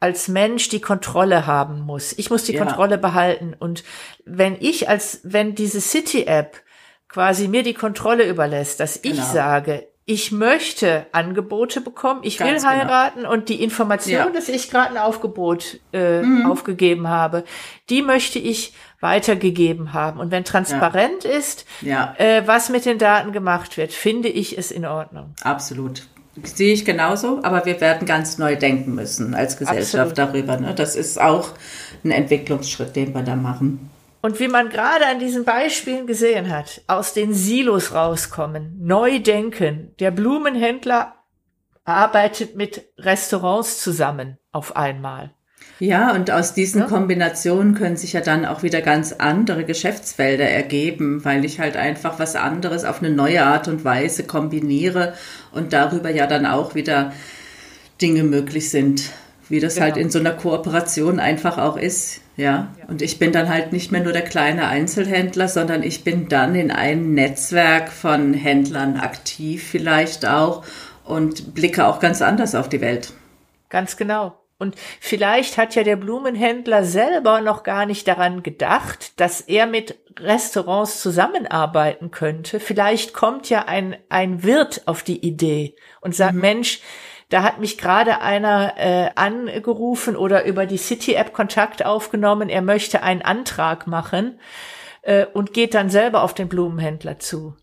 als 0.00 0.28
Mensch 0.28 0.70
die 0.70 0.80
Kontrolle 0.80 1.46
haben 1.46 1.80
muss. 1.80 2.14
Ich 2.14 2.30
muss 2.30 2.44
die 2.44 2.54
ja. 2.54 2.64
Kontrolle 2.64 2.96
behalten. 2.96 3.54
Und 3.56 3.84
wenn 4.24 4.56
ich 4.58 4.88
als, 4.88 5.20
wenn 5.24 5.54
diese 5.54 5.82
City-App 5.82 6.56
quasi 7.06 7.48
mir 7.48 7.62
die 7.62 7.74
Kontrolle 7.74 8.26
überlässt, 8.26 8.80
dass 8.80 8.96
ich 8.96 9.12
genau. 9.12 9.24
sage, 9.24 9.89
ich 10.10 10.32
möchte 10.32 11.06
Angebote 11.12 11.80
bekommen, 11.80 12.22
ich 12.24 12.38
Ganz 12.38 12.50
will 12.50 12.56
genau. 12.56 12.70
heiraten 12.70 13.20
genau. 13.20 13.32
und 13.32 13.48
die 13.48 13.62
Information, 13.62 14.12
ja. 14.12 14.30
dass 14.30 14.48
ich 14.48 14.68
gerade 14.68 14.90
ein 14.90 14.96
Aufgebot 14.96 15.78
äh, 15.92 16.22
mhm. 16.22 16.50
aufgegeben 16.50 17.06
habe, 17.06 17.44
die 17.90 18.02
möchte 18.02 18.40
ich 18.40 18.74
weitergegeben 18.98 19.92
haben. 19.92 20.18
Und 20.18 20.32
wenn 20.32 20.44
transparent 20.44 21.22
ja. 21.22 21.30
ist, 21.30 21.64
ja. 21.80 22.14
Äh, 22.18 22.42
was 22.46 22.70
mit 22.70 22.86
den 22.86 22.98
Daten 22.98 23.30
gemacht 23.30 23.76
wird, 23.76 23.92
finde 23.92 24.28
ich 24.28 24.58
es 24.58 24.72
in 24.72 24.84
Ordnung. 24.84 25.32
Absolut. 25.42 26.02
Sehe 26.42 26.72
ich 26.72 26.84
genauso, 26.84 27.38
aber 27.44 27.64
wir 27.64 27.80
werden 27.80 28.04
ganz 28.04 28.36
neu 28.36 28.56
denken 28.56 28.96
müssen 28.96 29.34
als 29.34 29.58
Gesellschaft 29.58 30.18
Absolut. 30.18 30.34
darüber. 30.34 30.56
Ne? 30.56 30.74
Das 30.74 30.96
ist 30.96 31.20
auch 31.20 31.50
ein 32.02 32.10
Entwicklungsschritt, 32.10 32.96
den 32.96 33.14
wir 33.14 33.22
da 33.22 33.36
machen. 33.36 33.90
Und 34.22 34.38
wie 34.38 34.48
man 34.48 34.68
gerade 34.68 35.06
an 35.06 35.18
diesen 35.18 35.44
Beispielen 35.44 36.06
gesehen 36.06 36.50
hat, 36.50 36.82
aus 36.86 37.14
den 37.14 37.32
Silos 37.32 37.94
rauskommen, 37.94 38.76
neu 38.80 39.18
denken. 39.20 39.94
Der 39.98 40.10
Blumenhändler 40.10 41.14
arbeitet 41.84 42.54
mit 42.54 42.84
Restaurants 42.98 43.82
zusammen 43.82 44.38
auf 44.52 44.76
einmal. 44.76 45.32
Ja, 45.78 46.14
und 46.14 46.30
aus 46.30 46.52
diesen 46.52 46.82
ja. 46.82 46.86
Kombinationen 46.86 47.74
können 47.74 47.96
sich 47.96 48.12
ja 48.12 48.20
dann 48.20 48.44
auch 48.44 48.62
wieder 48.62 48.82
ganz 48.82 49.14
andere 49.14 49.64
Geschäftsfelder 49.64 50.44
ergeben, 50.44 51.24
weil 51.24 51.44
ich 51.46 51.58
halt 51.58 51.76
einfach 51.78 52.18
was 52.18 52.36
anderes 52.36 52.84
auf 52.84 53.02
eine 53.02 53.10
neue 53.10 53.42
Art 53.44 53.66
und 53.66 53.82
Weise 53.82 54.24
kombiniere 54.24 55.14
und 55.52 55.72
darüber 55.72 56.10
ja 56.10 56.26
dann 56.26 56.44
auch 56.44 56.74
wieder 56.74 57.14
Dinge 58.02 58.24
möglich 58.24 58.70
sind, 58.70 59.10
wie 59.50 59.60
das 59.60 59.80
halt 59.80 59.94
genau. 59.94 59.96
halt 59.96 60.04
in 60.04 60.10
so 60.10 60.18
einer 60.20 60.32
Kooperation 60.32 61.20
einfach 61.20 61.58
auch 61.58 61.76
ist. 61.76 62.20
Ja, 62.36 62.68
und 62.88 63.02
ich 63.02 63.18
bin 63.18 63.32
dann 63.32 63.50
halt 63.50 63.72
nicht 63.72 63.92
mehr 63.92 64.02
nur 64.02 64.12
der 64.12 64.22
kleine 64.22 64.68
Einzelhändler, 64.68 65.48
sondern 65.48 65.82
ich 65.82 66.04
bin 66.04 66.28
dann 66.28 66.54
in 66.54 66.70
einem 66.70 67.12
Netzwerk 67.12 67.90
von 67.90 68.32
Händlern 68.32 68.96
aktiv 68.96 69.68
vielleicht 69.68 70.24
auch 70.24 70.64
und 71.04 71.54
blicke 71.54 71.86
auch 71.86 72.00
ganz 72.00 72.22
anders 72.22 72.54
auf 72.54 72.68
die 72.68 72.80
Welt. 72.80 73.12
Ganz 73.68 73.96
genau. 73.96 74.40
Und 74.58 74.76
vielleicht 75.00 75.56
hat 75.56 75.74
ja 75.74 75.82
der 75.82 75.96
Blumenhändler 75.96 76.84
selber 76.84 77.40
noch 77.40 77.62
gar 77.62 77.86
nicht 77.86 78.06
daran 78.06 78.42
gedacht, 78.42 79.18
dass 79.18 79.40
er 79.40 79.66
mit 79.66 79.98
Restaurants 80.18 81.00
zusammenarbeiten 81.00 82.10
könnte. 82.10 82.60
Vielleicht 82.60 83.14
kommt 83.14 83.48
ja 83.48 83.64
ein, 83.66 83.96
ein 84.10 84.42
Wirt 84.42 84.82
auf 84.84 85.02
die 85.02 85.26
Idee 85.26 85.76
und 86.02 86.14
sagt, 86.14 86.34
mhm. 86.34 86.40
Mensch, 86.42 86.80
da 87.30 87.42
hat 87.42 87.60
mich 87.60 87.78
gerade 87.78 88.20
einer 88.20 88.74
äh, 88.76 89.10
angerufen 89.14 90.16
oder 90.16 90.44
über 90.44 90.66
die 90.66 90.76
City-App 90.76 91.32
Kontakt 91.32 91.86
aufgenommen. 91.86 92.48
Er 92.48 92.60
möchte 92.60 93.02
einen 93.02 93.22
Antrag 93.22 93.86
machen 93.86 94.38
äh, 95.02 95.26
und 95.26 95.54
geht 95.54 95.74
dann 95.74 95.90
selber 95.90 96.22
auf 96.22 96.34
den 96.34 96.48
Blumenhändler 96.48 97.18
zu. 97.18 97.56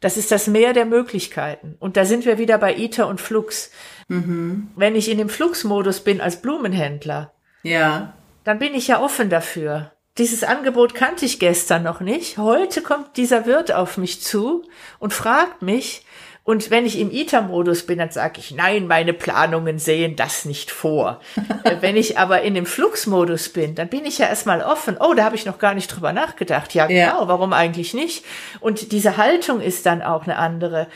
Das 0.00 0.16
ist 0.16 0.32
das 0.32 0.46
Meer 0.46 0.72
der 0.72 0.86
Möglichkeiten. 0.86 1.76
Und 1.78 1.98
da 1.98 2.06
sind 2.06 2.24
wir 2.24 2.38
wieder 2.38 2.56
bei 2.56 2.74
ITER 2.74 3.06
und 3.06 3.20
Flux. 3.20 3.70
Mhm. 4.08 4.68
Wenn 4.74 4.96
ich 4.96 5.10
in 5.10 5.18
dem 5.18 5.28
Fluxmodus 5.28 6.00
bin 6.00 6.20
als 6.20 6.40
Blumenhändler, 6.40 7.32
Ja. 7.62 8.14
Dann 8.42 8.58
bin 8.58 8.74
ich 8.74 8.88
ja 8.88 9.02
offen 9.02 9.28
dafür. 9.28 9.92
Dieses 10.16 10.44
Angebot 10.44 10.94
kannte 10.94 11.26
ich 11.26 11.38
gestern 11.38 11.82
noch 11.82 12.00
nicht. 12.00 12.38
Heute 12.38 12.80
kommt 12.80 13.18
dieser 13.18 13.44
Wirt 13.44 13.72
auf 13.72 13.98
mich 13.98 14.22
zu 14.22 14.64
und 14.98 15.12
fragt 15.12 15.60
mich, 15.60 16.06
und 16.42 16.70
wenn 16.70 16.86
ich 16.86 16.98
im 16.98 17.10
ITER-Modus 17.10 17.84
bin, 17.84 17.98
dann 17.98 18.10
sage 18.10 18.40
ich, 18.40 18.50
nein, 18.50 18.86
meine 18.86 19.12
Planungen 19.12 19.78
sehen 19.78 20.16
das 20.16 20.46
nicht 20.46 20.70
vor. 20.70 21.20
wenn 21.80 21.96
ich 21.96 22.18
aber 22.18 22.42
in 22.42 22.54
dem 22.54 22.66
Fluxmodus 22.66 23.50
bin, 23.50 23.74
dann 23.74 23.88
bin 23.88 24.06
ich 24.06 24.18
ja 24.18 24.26
erstmal 24.26 24.62
offen. 24.62 24.96
Oh, 24.98 25.12
da 25.14 25.24
habe 25.24 25.36
ich 25.36 25.44
noch 25.44 25.58
gar 25.58 25.74
nicht 25.74 25.88
drüber 25.88 26.12
nachgedacht. 26.12 26.74
Ja, 26.74 26.88
ja, 26.88 27.12
genau, 27.12 27.28
warum 27.28 27.52
eigentlich 27.52 27.92
nicht? 27.92 28.24
Und 28.58 28.92
diese 28.92 29.18
Haltung 29.18 29.60
ist 29.60 29.84
dann 29.84 30.02
auch 30.02 30.24
eine 30.24 30.36
andere. 30.36 30.86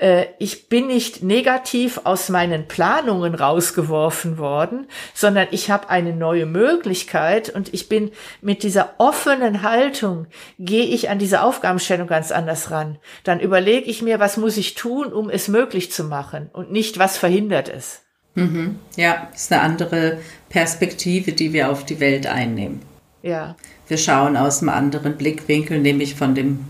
Äh, 0.00 0.26
ich 0.38 0.68
bin 0.68 0.86
nicht 0.86 1.22
negativ 1.22 2.00
aus 2.04 2.30
meinen 2.30 2.66
Planungen 2.66 3.34
rausgeworfen 3.34 4.38
worden, 4.38 4.86
sondern 5.14 5.48
ich 5.50 5.70
habe 5.70 5.90
eine 5.90 6.14
neue 6.14 6.46
Möglichkeit 6.46 7.50
und 7.50 7.72
ich 7.74 7.88
bin 7.88 8.10
mit 8.40 8.62
dieser 8.62 8.94
offenen 8.98 9.62
Haltung, 9.62 10.26
gehe 10.58 10.84
ich 10.84 11.10
an 11.10 11.18
diese 11.18 11.42
Aufgabenstellung 11.42 12.08
ganz 12.08 12.32
anders 12.32 12.70
ran. 12.70 12.98
Dann 13.24 13.40
überlege 13.40 13.86
ich 13.90 14.02
mir, 14.02 14.18
was 14.18 14.36
muss 14.36 14.56
ich 14.56 14.74
tun, 14.74 15.12
um 15.12 15.28
es 15.28 15.48
möglich 15.48 15.92
zu 15.92 16.04
machen 16.04 16.48
und 16.52 16.72
nicht, 16.72 16.98
was 16.98 17.18
verhindert 17.18 17.68
es. 17.68 18.00
Mhm. 18.34 18.78
Ja, 18.96 19.28
ist 19.34 19.52
eine 19.52 19.60
andere 19.60 20.18
Perspektive, 20.48 21.32
die 21.32 21.52
wir 21.52 21.70
auf 21.70 21.84
die 21.84 22.00
Welt 22.00 22.26
einnehmen. 22.26 22.80
Ja. 23.22 23.56
Wir 23.86 23.98
schauen 23.98 24.36
aus 24.36 24.62
einem 24.62 24.70
anderen 24.70 25.16
Blickwinkel, 25.16 25.78
nämlich 25.78 26.14
von 26.14 26.34
den 26.34 26.64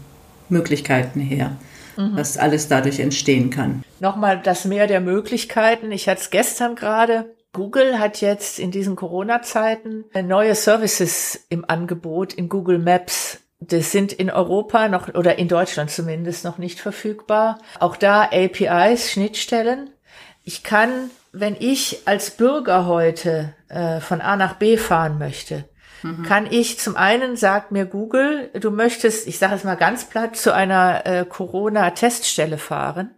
Möglichkeiten 0.49 1.21
her 1.21 1.57
mhm. 2.01 2.17
was 2.17 2.37
alles 2.37 2.69
dadurch 2.69 3.01
entstehen 3.01 3.51
kann. 3.51 3.85
Nochmal 4.01 4.41
das 4.43 4.65
Meer 4.65 4.87
der 4.87 5.01
Möglichkeiten. 5.01 5.93
Ich 5.93 6.09
hatte 6.09 6.21
es 6.21 6.31
gestern 6.31 6.75
gerade. 6.75 7.35
Google 7.53 7.99
hat 7.99 8.21
jetzt 8.21 8.59
in 8.59 8.71
diesen 8.71 8.95
Corona-Zeiten 8.95 10.05
neue 10.23 10.55
Services 10.55 11.47
im 11.49 11.69
Angebot 11.69 12.33
in 12.33 12.49
Google 12.49 12.79
Maps. 12.79 13.41
Das 13.59 13.93
sind 13.93 14.13
in 14.13 14.31
Europa 14.31 14.89
noch 14.89 15.13
oder 15.15 15.39
in 15.39 15.49
Deutschland 15.49 15.91
zumindest 15.91 16.45
noch 16.45 16.59
nicht 16.59 16.81
verfügbar. 16.81 17.59
Auch 17.79 17.97
da 17.97 18.23
APIs, 18.23 19.11
Schnittstellen. 19.11 19.91
Ich 20.45 20.63
kann, 20.63 21.11
wenn 21.33 21.57
ich 21.59 22.03
als 22.07 22.31
Bürger 22.31 22.87
heute 22.87 23.55
äh, 23.69 24.01
von 24.01 24.21
A 24.21 24.37
nach 24.37 24.55
B 24.55 24.77
fahren 24.77 25.19
möchte, 25.19 25.65
mhm. 26.03 26.23
kann 26.23 26.47
ich 26.51 26.79
zum 26.79 26.97
einen 26.97 27.37
sagt 27.37 27.73
mir 27.73 27.85
Google, 27.85 28.51
du 28.55 28.71
möchtest, 28.71 29.27
ich 29.27 29.39
sage 29.39 29.55
es 29.55 29.65
mal 29.65 29.77
ganz 29.77 30.05
platt, 30.05 30.37
zu 30.37 30.55
einer 30.55 31.07
äh, 31.07 31.25
Corona-Teststelle 31.25 32.59
fahren. 32.59 33.11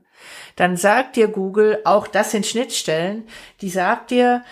Dann 0.57 0.76
sagt 0.76 1.16
dir 1.16 1.28
Google, 1.28 1.80
auch 1.85 2.07
das 2.07 2.30
sind 2.30 2.47
Schnittstellen, 2.47 3.26
die 3.61 3.70
sagt 3.70 4.11
dir, 4.11 4.43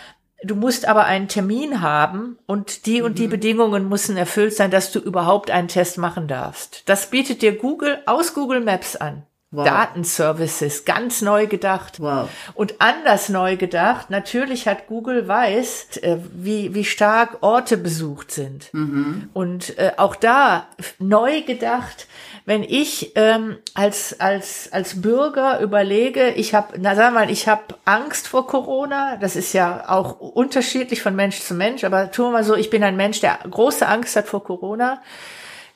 du 0.42 0.54
musst 0.54 0.86
aber 0.86 1.04
einen 1.04 1.28
Termin 1.28 1.82
haben 1.82 2.38
und 2.46 2.86
die 2.86 3.02
und 3.02 3.18
die 3.18 3.26
mhm. 3.26 3.30
Bedingungen 3.30 3.88
müssen 3.88 4.16
erfüllt 4.16 4.54
sein, 4.54 4.70
dass 4.70 4.92
du 4.92 4.98
überhaupt 4.98 5.50
einen 5.50 5.68
Test 5.68 5.98
machen 5.98 6.28
darfst. 6.28 6.82
Das 6.86 7.10
bietet 7.10 7.42
dir 7.42 7.56
Google 7.56 7.98
aus 8.06 8.34
Google 8.34 8.60
Maps 8.60 8.96
an. 8.96 9.24
Wow. 9.52 9.64
Datenservices, 9.64 10.84
ganz 10.84 11.22
neu 11.22 11.48
gedacht. 11.48 11.98
Wow. 11.98 12.28
Und 12.54 12.80
anders 12.80 13.28
neu 13.28 13.56
gedacht, 13.56 14.08
natürlich 14.08 14.68
hat 14.68 14.86
Google 14.86 15.26
weiß, 15.26 15.96
äh, 16.02 16.18
wie, 16.32 16.72
wie 16.72 16.84
stark 16.84 17.38
Orte 17.40 17.76
besucht 17.76 18.30
sind. 18.30 18.72
Mhm. 18.72 19.28
Und 19.32 19.76
äh, 19.76 19.90
auch 19.96 20.14
da 20.14 20.68
neu 21.00 21.42
gedacht, 21.42 22.06
wenn 22.44 22.62
ich 22.62 23.10
ähm, 23.16 23.58
als, 23.74 24.20
als, 24.20 24.72
als 24.72 25.02
Bürger 25.02 25.58
überlege, 25.58 26.28
ich 26.30 26.54
habe, 26.54 26.78
na 26.78 26.94
sagen 26.94 27.14
wir 27.14 27.22
mal, 27.22 27.30
ich 27.30 27.48
habe 27.48 27.74
Angst 27.84 28.28
vor 28.28 28.46
Corona, 28.46 29.16
das 29.16 29.34
ist 29.34 29.52
ja 29.52 29.88
auch 29.88 30.20
unterschiedlich 30.20 31.02
von 31.02 31.16
Mensch 31.16 31.40
zu 31.40 31.54
Mensch, 31.54 31.82
aber 31.82 32.12
tun 32.12 32.26
wir 32.26 32.30
mal 32.30 32.44
so, 32.44 32.54
ich 32.54 32.70
bin 32.70 32.84
ein 32.84 32.96
Mensch, 32.96 33.18
der 33.18 33.40
große 33.50 33.88
Angst 33.88 34.14
hat 34.14 34.28
vor 34.28 34.44
Corona 34.44 35.02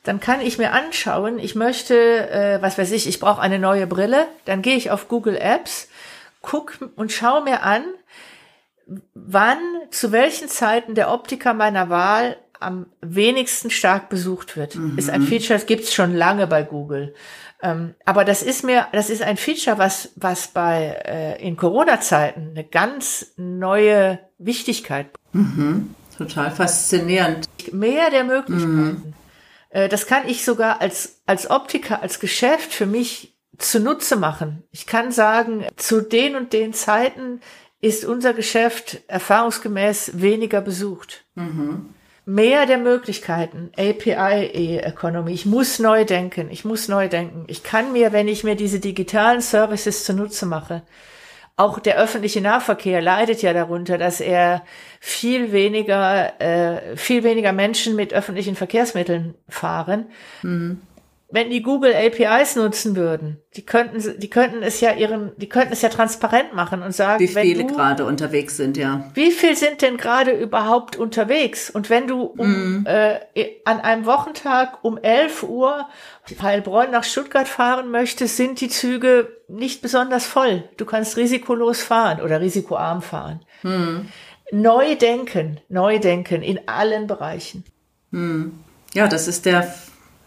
dann 0.05 0.19
kann 0.19 0.39
ich 0.39 0.57
mir 0.57 0.71
anschauen, 0.71 1.39
ich 1.39 1.55
möchte, 1.55 1.95
äh, 2.29 2.61
was 2.61 2.77
weiß 2.77 2.91
ich, 2.91 3.07
ich 3.07 3.19
brauche 3.19 3.41
eine 3.41 3.59
neue 3.59 3.87
Brille, 3.87 4.27
dann 4.45 4.61
gehe 4.61 4.77
ich 4.77 4.91
auf 4.91 5.07
Google 5.07 5.35
Apps, 5.35 5.89
guck 6.41 6.77
und 6.95 7.11
schaue 7.11 7.43
mir 7.43 7.63
an, 7.63 7.83
wann, 9.15 9.57
zu 9.89 10.11
welchen 10.11 10.47
Zeiten 10.47 10.93
der 10.95 11.11
Optiker 11.11 11.53
meiner 11.53 11.89
Wahl 11.89 12.37
am 12.59 12.85
wenigsten 13.01 13.69
stark 13.69 14.09
besucht 14.09 14.55
wird. 14.55 14.75
Mhm. 14.75 14.97
Ist 14.97 15.09
ein 15.09 15.23
Feature, 15.23 15.57
das 15.57 15.65
gibt's 15.65 15.93
schon 15.93 16.15
lange 16.15 16.47
bei 16.47 16.63
Google. 16.63 17.15
Ähm, 17.61 17.95
aber 18.05 18.25
das 18.25 18.43
ist 18.43 18.63
mir, 18.63 18.87
das 18.91 19.09
ist 19.09 19.23
ein 19.23 19.37
Feature, 19.37 19.77
was, 19.79 20.11
was 20.15 20.49
bei 20.49 21.01
äh, 21.05 21.45
in 21.45 21.57
Corona-Zeiten 21.57 22.49
eine 22.51 22.63
ganz 22.63 23.33
neue 23.37 24.19
Wichtigkeit. 24.37 25.07
Mhm. 25.33 25.95
Total 26.17 26.51
faszinierend. 26.51 27.47
Mehr 27.73 28.09
der 28.11 28.23
Möglichkeiten. 28.23 28.85
Mhm. 28.85 29.13
Äh, 29.75 29.89
das 29.89 30.07
kann 30.07 30.27
ich 30.27 30.45
sogar 30.45 30.81
als, 30.81 31.21
als 31.25 31.49
Optiker, 31.49 32.01
als 32.01 32.19
Geschäft 32.19 32.73
für 32.73 32.85
mich 32.85 33.35
zunutze 33.57 34.15
machen. 34.15 34.63
Ich 34.71 34.87
kann 34.87 35.11
sagen, 35.11 35.65
zu 35.75 36.01
den 36.01 36.35
und 36.35 36.53
den 36.53 36.73
Zeiten 36.73 37.41
ist 37.81 38.05
unser 38.05 38.33
Geschäft 38.33 39.01
erfahrungsgemäß 39.07 40.21
weniger 40.21 40.61
besucht. 40.61 41.25
Mhm. 41.35 41.89
Mehr 42.25 42.65
der 42.65 42.79
Möglichkeiten, 42.79 43.69
API-Economy. 43.77 45.31
Ich 45.31 45.45
muss 45.45 45.77
neu 45.77 46.05
denken. 46.05 46.49
Ich 46.49 46.65
muss 46.65 46.87
neu 46.87 47.07
denken. 47.07 47.43
Ich 47.47 47.61
kann 47.61 47.91
mir, 47.91 48.13
wenn 48.13 48.27
ich 48.27 48.43
mir 48.43 48.55
diese 48.55 48.79
digitalen 48.79 49.41
Services 49.41 50.05
zunutze 50.05 50.47
mache, 50.47 50.81
auch 51.57 51.79
der 51.79 51.97
öffentliche 51.97 52.41
Nahverkehr 52.41 53.01
leidet 53.01 53.41
ja 53.41 53.53
darunter, 53.53 53.97
dass 53.97 54.19
er 54.19 54.63
viel 54.99 55.51
weniger, 55.51 56.39
äh, 56.41 56.97
viel 56.97 57.23
weniger 57.23 57.53
Menschen 57.53 57.95
mit 57.95 58.13
öffentlichen 58.13 58.55
Verkehrsmitteln 58.55 59.35
fahren. 59.47 60.07
Mhm 60.41 60.81
wenn 61.35 61.49
die 61.49 61.61
Google 61.61 61.93
APIs 61.93 62.55
nutzen 62.55 62.95
würden, 62.95 63.41
die 63.57 63.65
könnten, 63.65 64.17
die 64.21 64.29
könnten 64.29 64.63
es 64.63 64.79
ja 64.79 64.93
ihren, 64.93 65.33
die 65.35 65.49
könnten 65.49 65.73
es 65.73 65.81
ja 65.81 65.89
transparent 65.89 66.55
machen 66.55 66.81
und 66.81 66.95
sagen, 66.95 67.19
wie 67.19 67.27
viele 67.27 67.65
gerade 67.65 68.05
unterwegs 68.05 68.55
sind, 68.55 68.77
ja. 68.77 69.11
Wie 69.15 69.31
viel 69.31 69.57
sind 69.57 69.81
denn 69.81 69.97
gerade 69.97 70.31
überhaupt 70.31 70.95
unterwegs? 70.95 71.69
Und 71.69 71.89
wenn 71.89 72.07
du 72.07 72.21
um, 72.21 72.83
mm. 72.83 72.85
äh, 72.87 73.49
an 73.65 73.81
einem 73.81 74.05
Wochentag 74.05 74.85
um 74.85 74.97
11 74.97 75.43
Uhr 75.43 75.89
Heilbronn 76.41 76.91
nach 76.91 77.03
Stuttgart 77.03 77.49
fahren 77.49 77.91
möchtest, 77.91 78.37
sind 78.37 78.61
die 78.61 78.69
Züge 78.69 79.27
nicht 79.49 79.81
besonders 79.81 80.25
voll. 80.25 80.63
Du 80.77 80.85
kannst 80.85 81.17
risikolos 81.17 81.83
fahren 81.83 82.21
oder 82.21 82.39
risikoarm 82.39 83.01
fahren. 83.01 83.41
Mm. 83.61 84.07
Neu 84.51 84.95
denken, 84.95 85.59
neu 85.67 85.99
denken 85.99 86.41
in 86.41 86.65
allen 86.69 87.07
Bereichen. 87.07 87.65
Mm. 88.11 88.51
Ja, 88.93 89.09
das 89.09 89.27
ist 89.27 89.45
der 89.45 89.73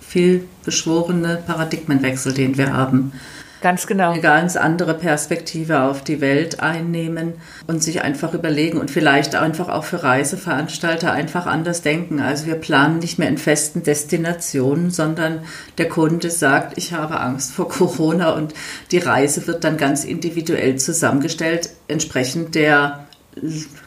viel 0.08 0.48
beschworene 0.64 1.42
Paradigmenwechsel, 1.46 2.32
den 2.32 2.56
wir 2.56 2.72
haben. 2.72 3.12
Ganz 3.60 3.88
genau. 3.88 4.12
Eine 4.12 4.20
ganz 4.20 4.56
andere 4.56 4.94
Perspektive 4.94 5.80
auf 5.80 6.04
die 6.04 6.20
Welt 6.20 6.60
einnehmen 6.60 7.34
und 7.66 7.82
sich 7.82 8.02
einfach 8.02 8.32
überlegen 8.32 8.78
und 8.78 8.90
vielleicht 8.90 9.34
einfach 9.34 9.68
auch 9.68 9.82
für 9.82 10.04
Reiseveranstalter 10.04 11.10
einfach 11.12 11.46
anders 11.46 11.82
denken. 11.82 12.20
Also 12.20 12.46
wir 12.46 12.54
planen 12.54 13.00
nicht 13.00 13.18
mehr 13.18 13.28
in 13.28 13.36
festen 13.36 13.82
Destinationen, 13.82 14.90
sondern 14.90 15.40
der 15.76 15.88
Kunde 15.88 16.30
sagt, 16.30 16.78
ich 16.78 16.92
habe 16.92 17.18
Angst 17.18 17.50
vor 17.50 17.68
Corona 17.68 18.30
und 18.30 18.54
die 18.92 18.98
Reise 18.98 19.46
wird 19.48 19.64
dann 19.64 19.76
ganz 19.76 20.04
individuell 20.04 20.76
zusammengestellt, 20.76 21.70
entsprechend 21.88 22.54
der 22.54 23.06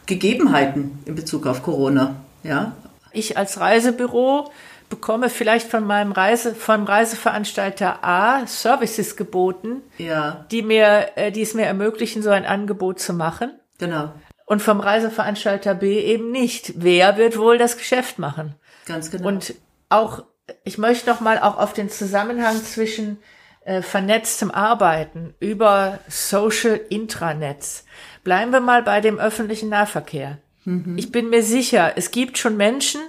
Gegebenheiten 0.04 0.98
in 1.06 1.14
Bezug 1.14 1.46
auf 1.46 1.62
Corona. 1.62 2.16
Ja. 2.42 2.72
Ich 3.12 3.38
als 3.38 3.58
Reisebüro 3.58 4.50
bekomme 4.92 5.30
vielleicht 5.30 5.70
von 5.70 5.86
meinem 5.86 6.12
Reise, 6.12 6.54
vom 6.54 6.84
Reiseveranstalter 6.84 8.04
A 8.04 8.46
Services 8.46 9.16
geboten, 9.16 9.80
ja. 9.96 10.44
die 10.50 10.60
mir, 10.60 11.12
äh, 11.14 11.32
die 11.32 11.40
es 11.40 11.54
mir 11.54 11.64
ermöglichen, 11.64 12.22
so 12.22 12.28
ein 12.28 12.44
Angebot 12.44 13.00
zu 13.00 13.14
machen. 13.14 13.58
Genau. 13.78 14.12
Und 14.44 14.60
vom 14.60 14.80
Reiseveranstalter 14.80 15.74
B 15.74 15.98
eben 15.98 16.30
nicht. 16.30 16.74
Wer 16.76 17.16
wird 17.16 17.38
wohl 17.38 17.56
das 17.56 17.78
Geschäft 17.78 18.18
machen? 18.18 18.54
Ganz 18.84 19.10
genau. 19.10 19.28
Und 19.28 19.54
auch, 19.88 20.24
ich 20.62 20.76
möchte 20.76 21.08
noch 21.08 21.20
mal 21.20 21.38
auch 21.38 21.56
auf 21.56 21.72
den 21.72 21.88
Zusammenhang 21.88 22.62
zwischen 22.62 23.16
äh, 23.64 23.80
vernetztem 23.80 24.50
Arbeiten 24.50 25.32
über 25.40 26.00
Social 26.06 26.78
Intranets. 26.90 27.86
Bleiben 28.24 28.52
wir 28.52 28.60
mal 28.60 28.82
bei 28.82 29.00
dem 29.00 29.18
öffentlichen 29.18 29.70
Nahverkehr. 29.70 30.36
Mhm. 30.64 30.98
Ich 30.98 31.10
bin 31.10 31.30
mir 31.30 31.42
sicher, 31.42 31.92
es 31.96 32.10
gibt 32.10 32.36
schon 32.36 32.58
Menschen, 32.58 33.00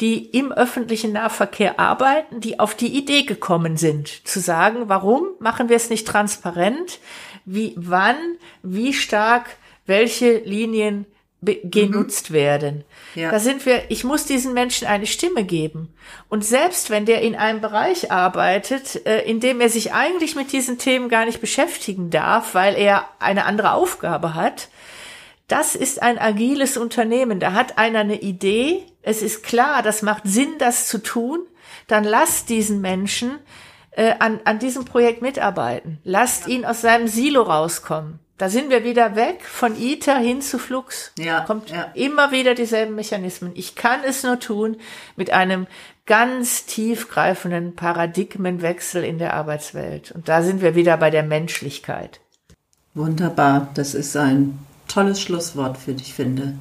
die 0.00 0.26
im 0.26 0.52
öffentlichen 0.52 1.12
Nahverkehr 1.12 1.80
arbeiten, 1.80 2.40
die 2.40 2.60
auf 2.60 2.74
die 2.74 2.96
Idee 2.96 3.22
gekommen 3.22 3.76
sind, 3.76 4.26
zu 4.26 4.40
sagen, 4.40 4.84
warum 4.86 5.26
machen 5.40 5.68
wir 5.68 5.76
es 5.76 5.90
nicht 5.90 6.06
transparent, 6.06 7.00
wie, 7.44 7.74
wann, 7.76 8.16
wie 8.62 8.92
stark 8.92 9.56
welche 9.86 10.38
Linien 10.38 11.06
genutzt 11.40 12.30
mhm. 12.30 12.34
werden. 12.34 12.84
Ja. 13.14 13.30
Da 13.30 13.38
sind 13.38 13.64
wir, 13.64 13.90
ich 13.90 14.02
muss 14.02 14.26
diesen 14.26 14.54
Menschen 14.54 14.88
eine 14.88 15.06
Stimme 15.06 15.44
geben. 15.44 15.94
Und 16.28 16.44
selbst 16.44 16.90
wenn 16.90 17.06
der 17.06 17.22
in 17.22 17.36
einem 17.36 17.60
Bereich 17.60 18.10
arbeitet, 18.10 19.06
äh, 19.06 19.22
in 19.22 19.38
dem 19.38 19.60
er 19.60 19.68
sich 19.68 19.92
eigentlich 19.92 20.34
mit 20.34 20.52
diesen 20.52 20.78
Themen 20.78 21.08
gar 21.08 21.24
nicht 21.24 21.40
beschäftigen 21.40 22.10
darf, 22.10 22.54
weil 22.54 22.74
er 22.74 23.08
eine 23.20 23.44
andere 23.44 23.72
Aufgabe 23.72 24.34
hat, 24.34 24.68
Das 25.48 25.74
ist 25.74 26.02
ein 26.02 26.18
agiles 26.18 26.76
Unternehmen. 26.76 27.40
Da 27.40 27.54
hat 27.54 27.78
einer 27.78 28.00
eine 28.00 28.20
Idee. 28.20 28.84
Es 29.02 29.22
ist 29.22 29.42
klar, 29.42 29.82
das 29.82 30.02
macht 30.02 30.24
Sinn, 30.26 30.54
das 30.58 30.86
zu 30.86 31.02
tun. 31.02 31.40
Dann 31.86 32.04
lasst 32.04 32.50
diesen 32.50 32.82
Menschen 32.82 33.38
äh, 33.92 34.14
an, 34.18 34.40
an 34.44 34.58
diesem 34.58 34.84
Projekt 34.84 35.22
mitarbeiten. 35.22 35.98
Lasst 36.04 36.46
ihn 36.48 36.66
aus 36.66 36.82
seinem 36.82 37.08
Silo 37.08 37.42
rauskommen. 37.42 38.20
Da 38.36 38.48
sind 38.48 38.70
wir 38.70 38.84
wieder 38.84 39.16
weg 39.16 39.42
von 39.42 39.76
ITER 39.76 40.18
hin 40.18 40.42
zu 40.42 40.58
Flux. 40.58 41.12
Ja, 41.18 41.40
Kommt 41.40 41.70
ja. 41.70 41.90
immer 41.94 42.30
wieder 42.30 42.54
dieselben 42.54 42.94
Mechanismen. 42.94 43.50
Ich 43.56 43.74
kann 43.74 44.04
es 44.04 44.22
nur 44.22 44.38
tun 44.38 44.76
mit 45.16 45.32
einem 45.32 45.66
ganz 46.06 46.66
tiefgreifenden 46.66 47.74
Paradigmenwechsel 47.74 49.02
in 49.02 49.18
der 49.18 49.34
Arbeitswelt. 49.34 50.12
Und 50.12 50.28
da 50.28 50.42
sind 50.42 50.60
wir 50.60 50.74
wieder 50.76 50.96
bei 50.98 51.10
der 51.10 51.24
Menschlichkeit. 51.24 52.20
Wunderbar. 52.94 53.68
Das 53.74 53.94
ist 53.94 54.16
ein 54.16 54.58
tolles 54.88 55.20
Schlusswort, 55.20 55.78
für 55.78 55.94
dich, 55.94 56.14
finde 56.14 56.54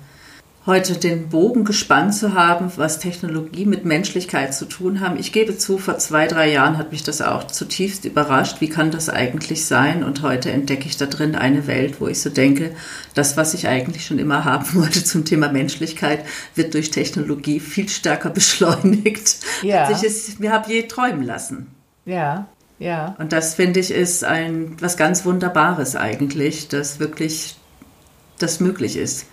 heute 0.67 0.97
den 0.97 1.29
Bogen 1.29 1.63
gespannt 1.63 2.13
zu 2.13 2.33
haben, 2.33 2.71
was 2.75 2.99
Technologie 2.99 3.65
mit 3.65 3.85
Menschlichkeit 3.85 4.53
zu 4.53 4.65
tun 4.65 4.99
haben. 4.99 5.17
Ich 5.17 5.31
gebe 5.31 5.57
zu, 5.57 5.77
vor 5.77 5.97
zwei, 5.97 6.27
drei 6.27 6.51
Jahren 6.51 6.77
hat 6.77 6.91
mich 6.91 7.03
das 7.03 7.21
auch 7.21 7.47
zutiefst 7.47 8.03
überrascht. 8.03 8.59
Wie 8.59 8.67
kann 8.67 8.91
das 8.91 9.09
eigentlich 9.09 9.65
sein? 9.65 10.03
Und 10.03 10.21
heute 10.23 10.51
entdecke 10.51 10.85
ich 10.85 10.97
da 10.97 11.05
drin 11.05 11.35
eine 11.35 11.67
Welt, 11.67 12.01
wo 12.01 12.07
ich 12.07 12.21
so 12.21 12.29
denke, 12.29 12.71
das, 13.13 13.37
was 13.37 13.53
ich 13.53 13.69
eigentlich 13.69 14.05
schon 14.05 14.19
immer 14.19 14.43
haben 14.43 14.65
wollte 14.75 15.03
zum 15.03 15.23
Thema 15.23 15.49
Menschlichkeit, 15.51 16.25
wird 16.53 16.73
durch 16.73 16.91
Technologie 16.91 17.61
viel 17.61 17.87
stärker 17.87 18.29
beschleunigt, 18.37 19.37
ja. 19.63 19.85
als 19.85 20.03
ich 20.03 20.09
es 20.09 20.39
mir 20.39 20.51
habe 20.51 20.71
je 20.71 20.83
träumen 20.83 21.23
lassen. 21.23 21.67
Ja, 22.05 22.49
ja. 22.77 23.15
Und 23.19 23.31
das 23.31 23.55
finde 23.55 23.79
ich 23.79 23.89
ist 23.89 24.23
ein 24.23 24.75
was 24.81 24.97
ganz 24.97 25.25
Wunderbares 25.25 25.95
eigentlich, 25.95 26.67
dass 26.67 26.99
wirklich 26.99 27.56
das 28.39 28.59
möglich 28.59 28.97
ist 28.97 29.27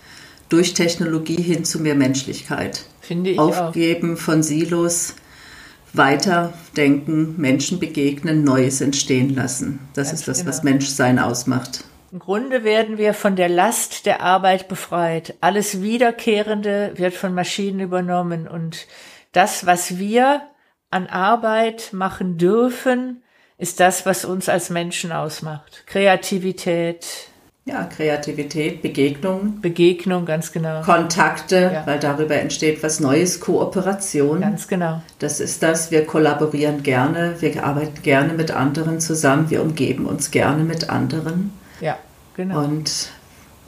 durch 0.48 0.74
Technologie 0.74 1.40
hin 1.40 1.64
zu 1.64 1.80
mehr 1.80 1.94
Menschlichkeit. 1.94 2.84
Finde 3.00 3.30
ich 3.30 3.38
Aufgeben 3.38 4.14
auch. 4.14 4.18
von 4.18 4.42
Silos, 4.42 5.14
weiterdenken, 5.92 7.36
Menschen 7.38 7.78
begegnen, 7.78 8.44
Neues 8.44 8.80
entstehen 8.80 9.34
lassen. 9.34 9.80
Das 9.94 10.08
Ganz 10.08 10.20
ist 10.20 10.28
das, 10.28 10.38
genau. 10.38 10.50
was 10.50 10.62
Menschsein 10.62 11.18
ausmacht. 11.18 11.84
Im 12.12 12.18
Grunde 12.18 12.62
werden 12.62 12.98
wir 12.98 13.14
von 13.14 13.36
der 13.36 13.48
Last 13.48 14.06
der 14.06 14.20
Arbeit 14.20 14.68
befreit. 14.68 15.34
Alles 15.40 15.82
Wiederkehrende 15.82 16.92
wird 16.96 17.14
von 17.14 17.34
Maschinen 17.34 17.80
übernommen 17.80 18.46
und 18.46 18.86
das, 19.32 19.66
was 19.66 19.98
wir 19.98 20.42
an 20.90 21.08
Arbeit 21.08 21.92
machen 21.92 22.38
dürfen, 22.38 23.24
ist 23.58 23.80
das, 23.80 24.06
was 24.06 24.24
uns 24.24 24.48
als 24.48 24.70
Menschen 24.70 25.10
ausmacht. 25.10 25.82
Kreativität, 25.86 27.28
ja, 27.66 27.84
Kreativität, 27.84 28.82
Begegnung. 28.82 29.60
Begegnung, 29.62 30.26
ganz 30.26 30.52
genau. 30.52 30.82
Kontakte, 30.82 31.70
ja. 31.72 31.86
weil 31.86 31.98
darüber 31.98 32.36
entsteht 32.36 32.82
was 32.82 33.00
Neues, 33.00 33.40
Kooperation. 33.40 34.42
Ganz 34.42 34.68
genau. 34.68 35.00
Das 35.18 35.40
ist 35.40 35.62
das, 35.62 35.90
wir 35.90 36.04
kollaborieren 36.04 36.82
gerne, 36.82 37.36
wir 37.40 37.64
arbeiten 37.64 38.02
gerne 38.02 38.34
mit 38.34 38.50
anderen 38.50 39.00
zusammen, 39.00 39.48
wir 39.48 39.62
umgeben 39.62 40.04
uns 40.04 40.30
gerne 40.30 40.62
mit 40.62 40.90
anderen. 40.90 41.54
Ja, 41.80 41.96
genau. 42.36 42.64
Und, 42.64 43.08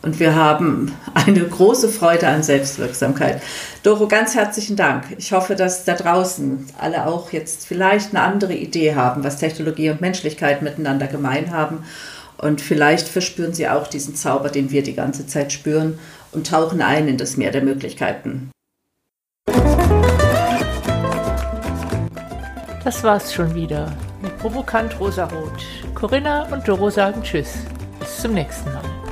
und 0.03 0.21
wir 0.21 0.35
haben 0.35 0.93
eine 1.15 1.41
große 1.41 1.89
Freude 1.89 2.29
an 2.29 2.43
Selbstwirksamkeit. 2.43 3.41
Doro, 3.83 4.09
ganz 4.09 4.35
herzlichen 4.35 4.77
Dank. 4.77 5.05
Ich 5.17 5.33
hoffe, 5.33 5.55
dass 5.55 5.87
da 5.87 5.95
draußen 5.95 6.67
alle 6.79 7.07
auch 7.07 7.33
jetzt 7.33 7.67
vielleicht 7.67 8.15
eine 8.15 8.23
andere 8.23 8.53
Idee 8.53 8.95
haben, 8.95 9.25
was 9.25 9.39
Technologie 9.39 9.89
und 9.89 10.03
Menschlichkeit 10.03 10.61
miteinander 10.61 11.07
gemein 11.07 11.51
haben 11.51 11.83
und 12.39 12.61
vielleicht 12.61 13.09
verspüren 13.09 13.55
sie 13.55 13.69
auch 13.69 13.87
diesen 13.87 14.15
Zauber, 14.15 14.49
den 14.49 14.71
wir 14.71 14.83
die 14.83 14.95
ganze 14.95 15.27
Zeit 15.27 15.53
spüren 15.53 15.99
und 16.33 16.47
tauchen 16.47 16.83
ein 16.83 17.09
in 17.09 17.19
das 17.19 17.37
Meer 17.37 17.51
der 17.51 17.63
Möglichkeiten. 17.63 18.51
Das 22.85 23.03
war's 23.03 23.35
schon 23.35 23.55
wieder 23.55 23.93
mit 24.23 24.39
Provokant 24.39 25.01
Rosarot. 25.01 25.65
Corinna 25.95 26.45
und 26.53 26.69
Doro 26.69 26.89
sagen 26.91 27.23
Tschüss. 27.23 27.55
Bis 27.99 28.21
zum 28.21 28.35
nächsten 28.35 28.73
Mal. 28.73 29.06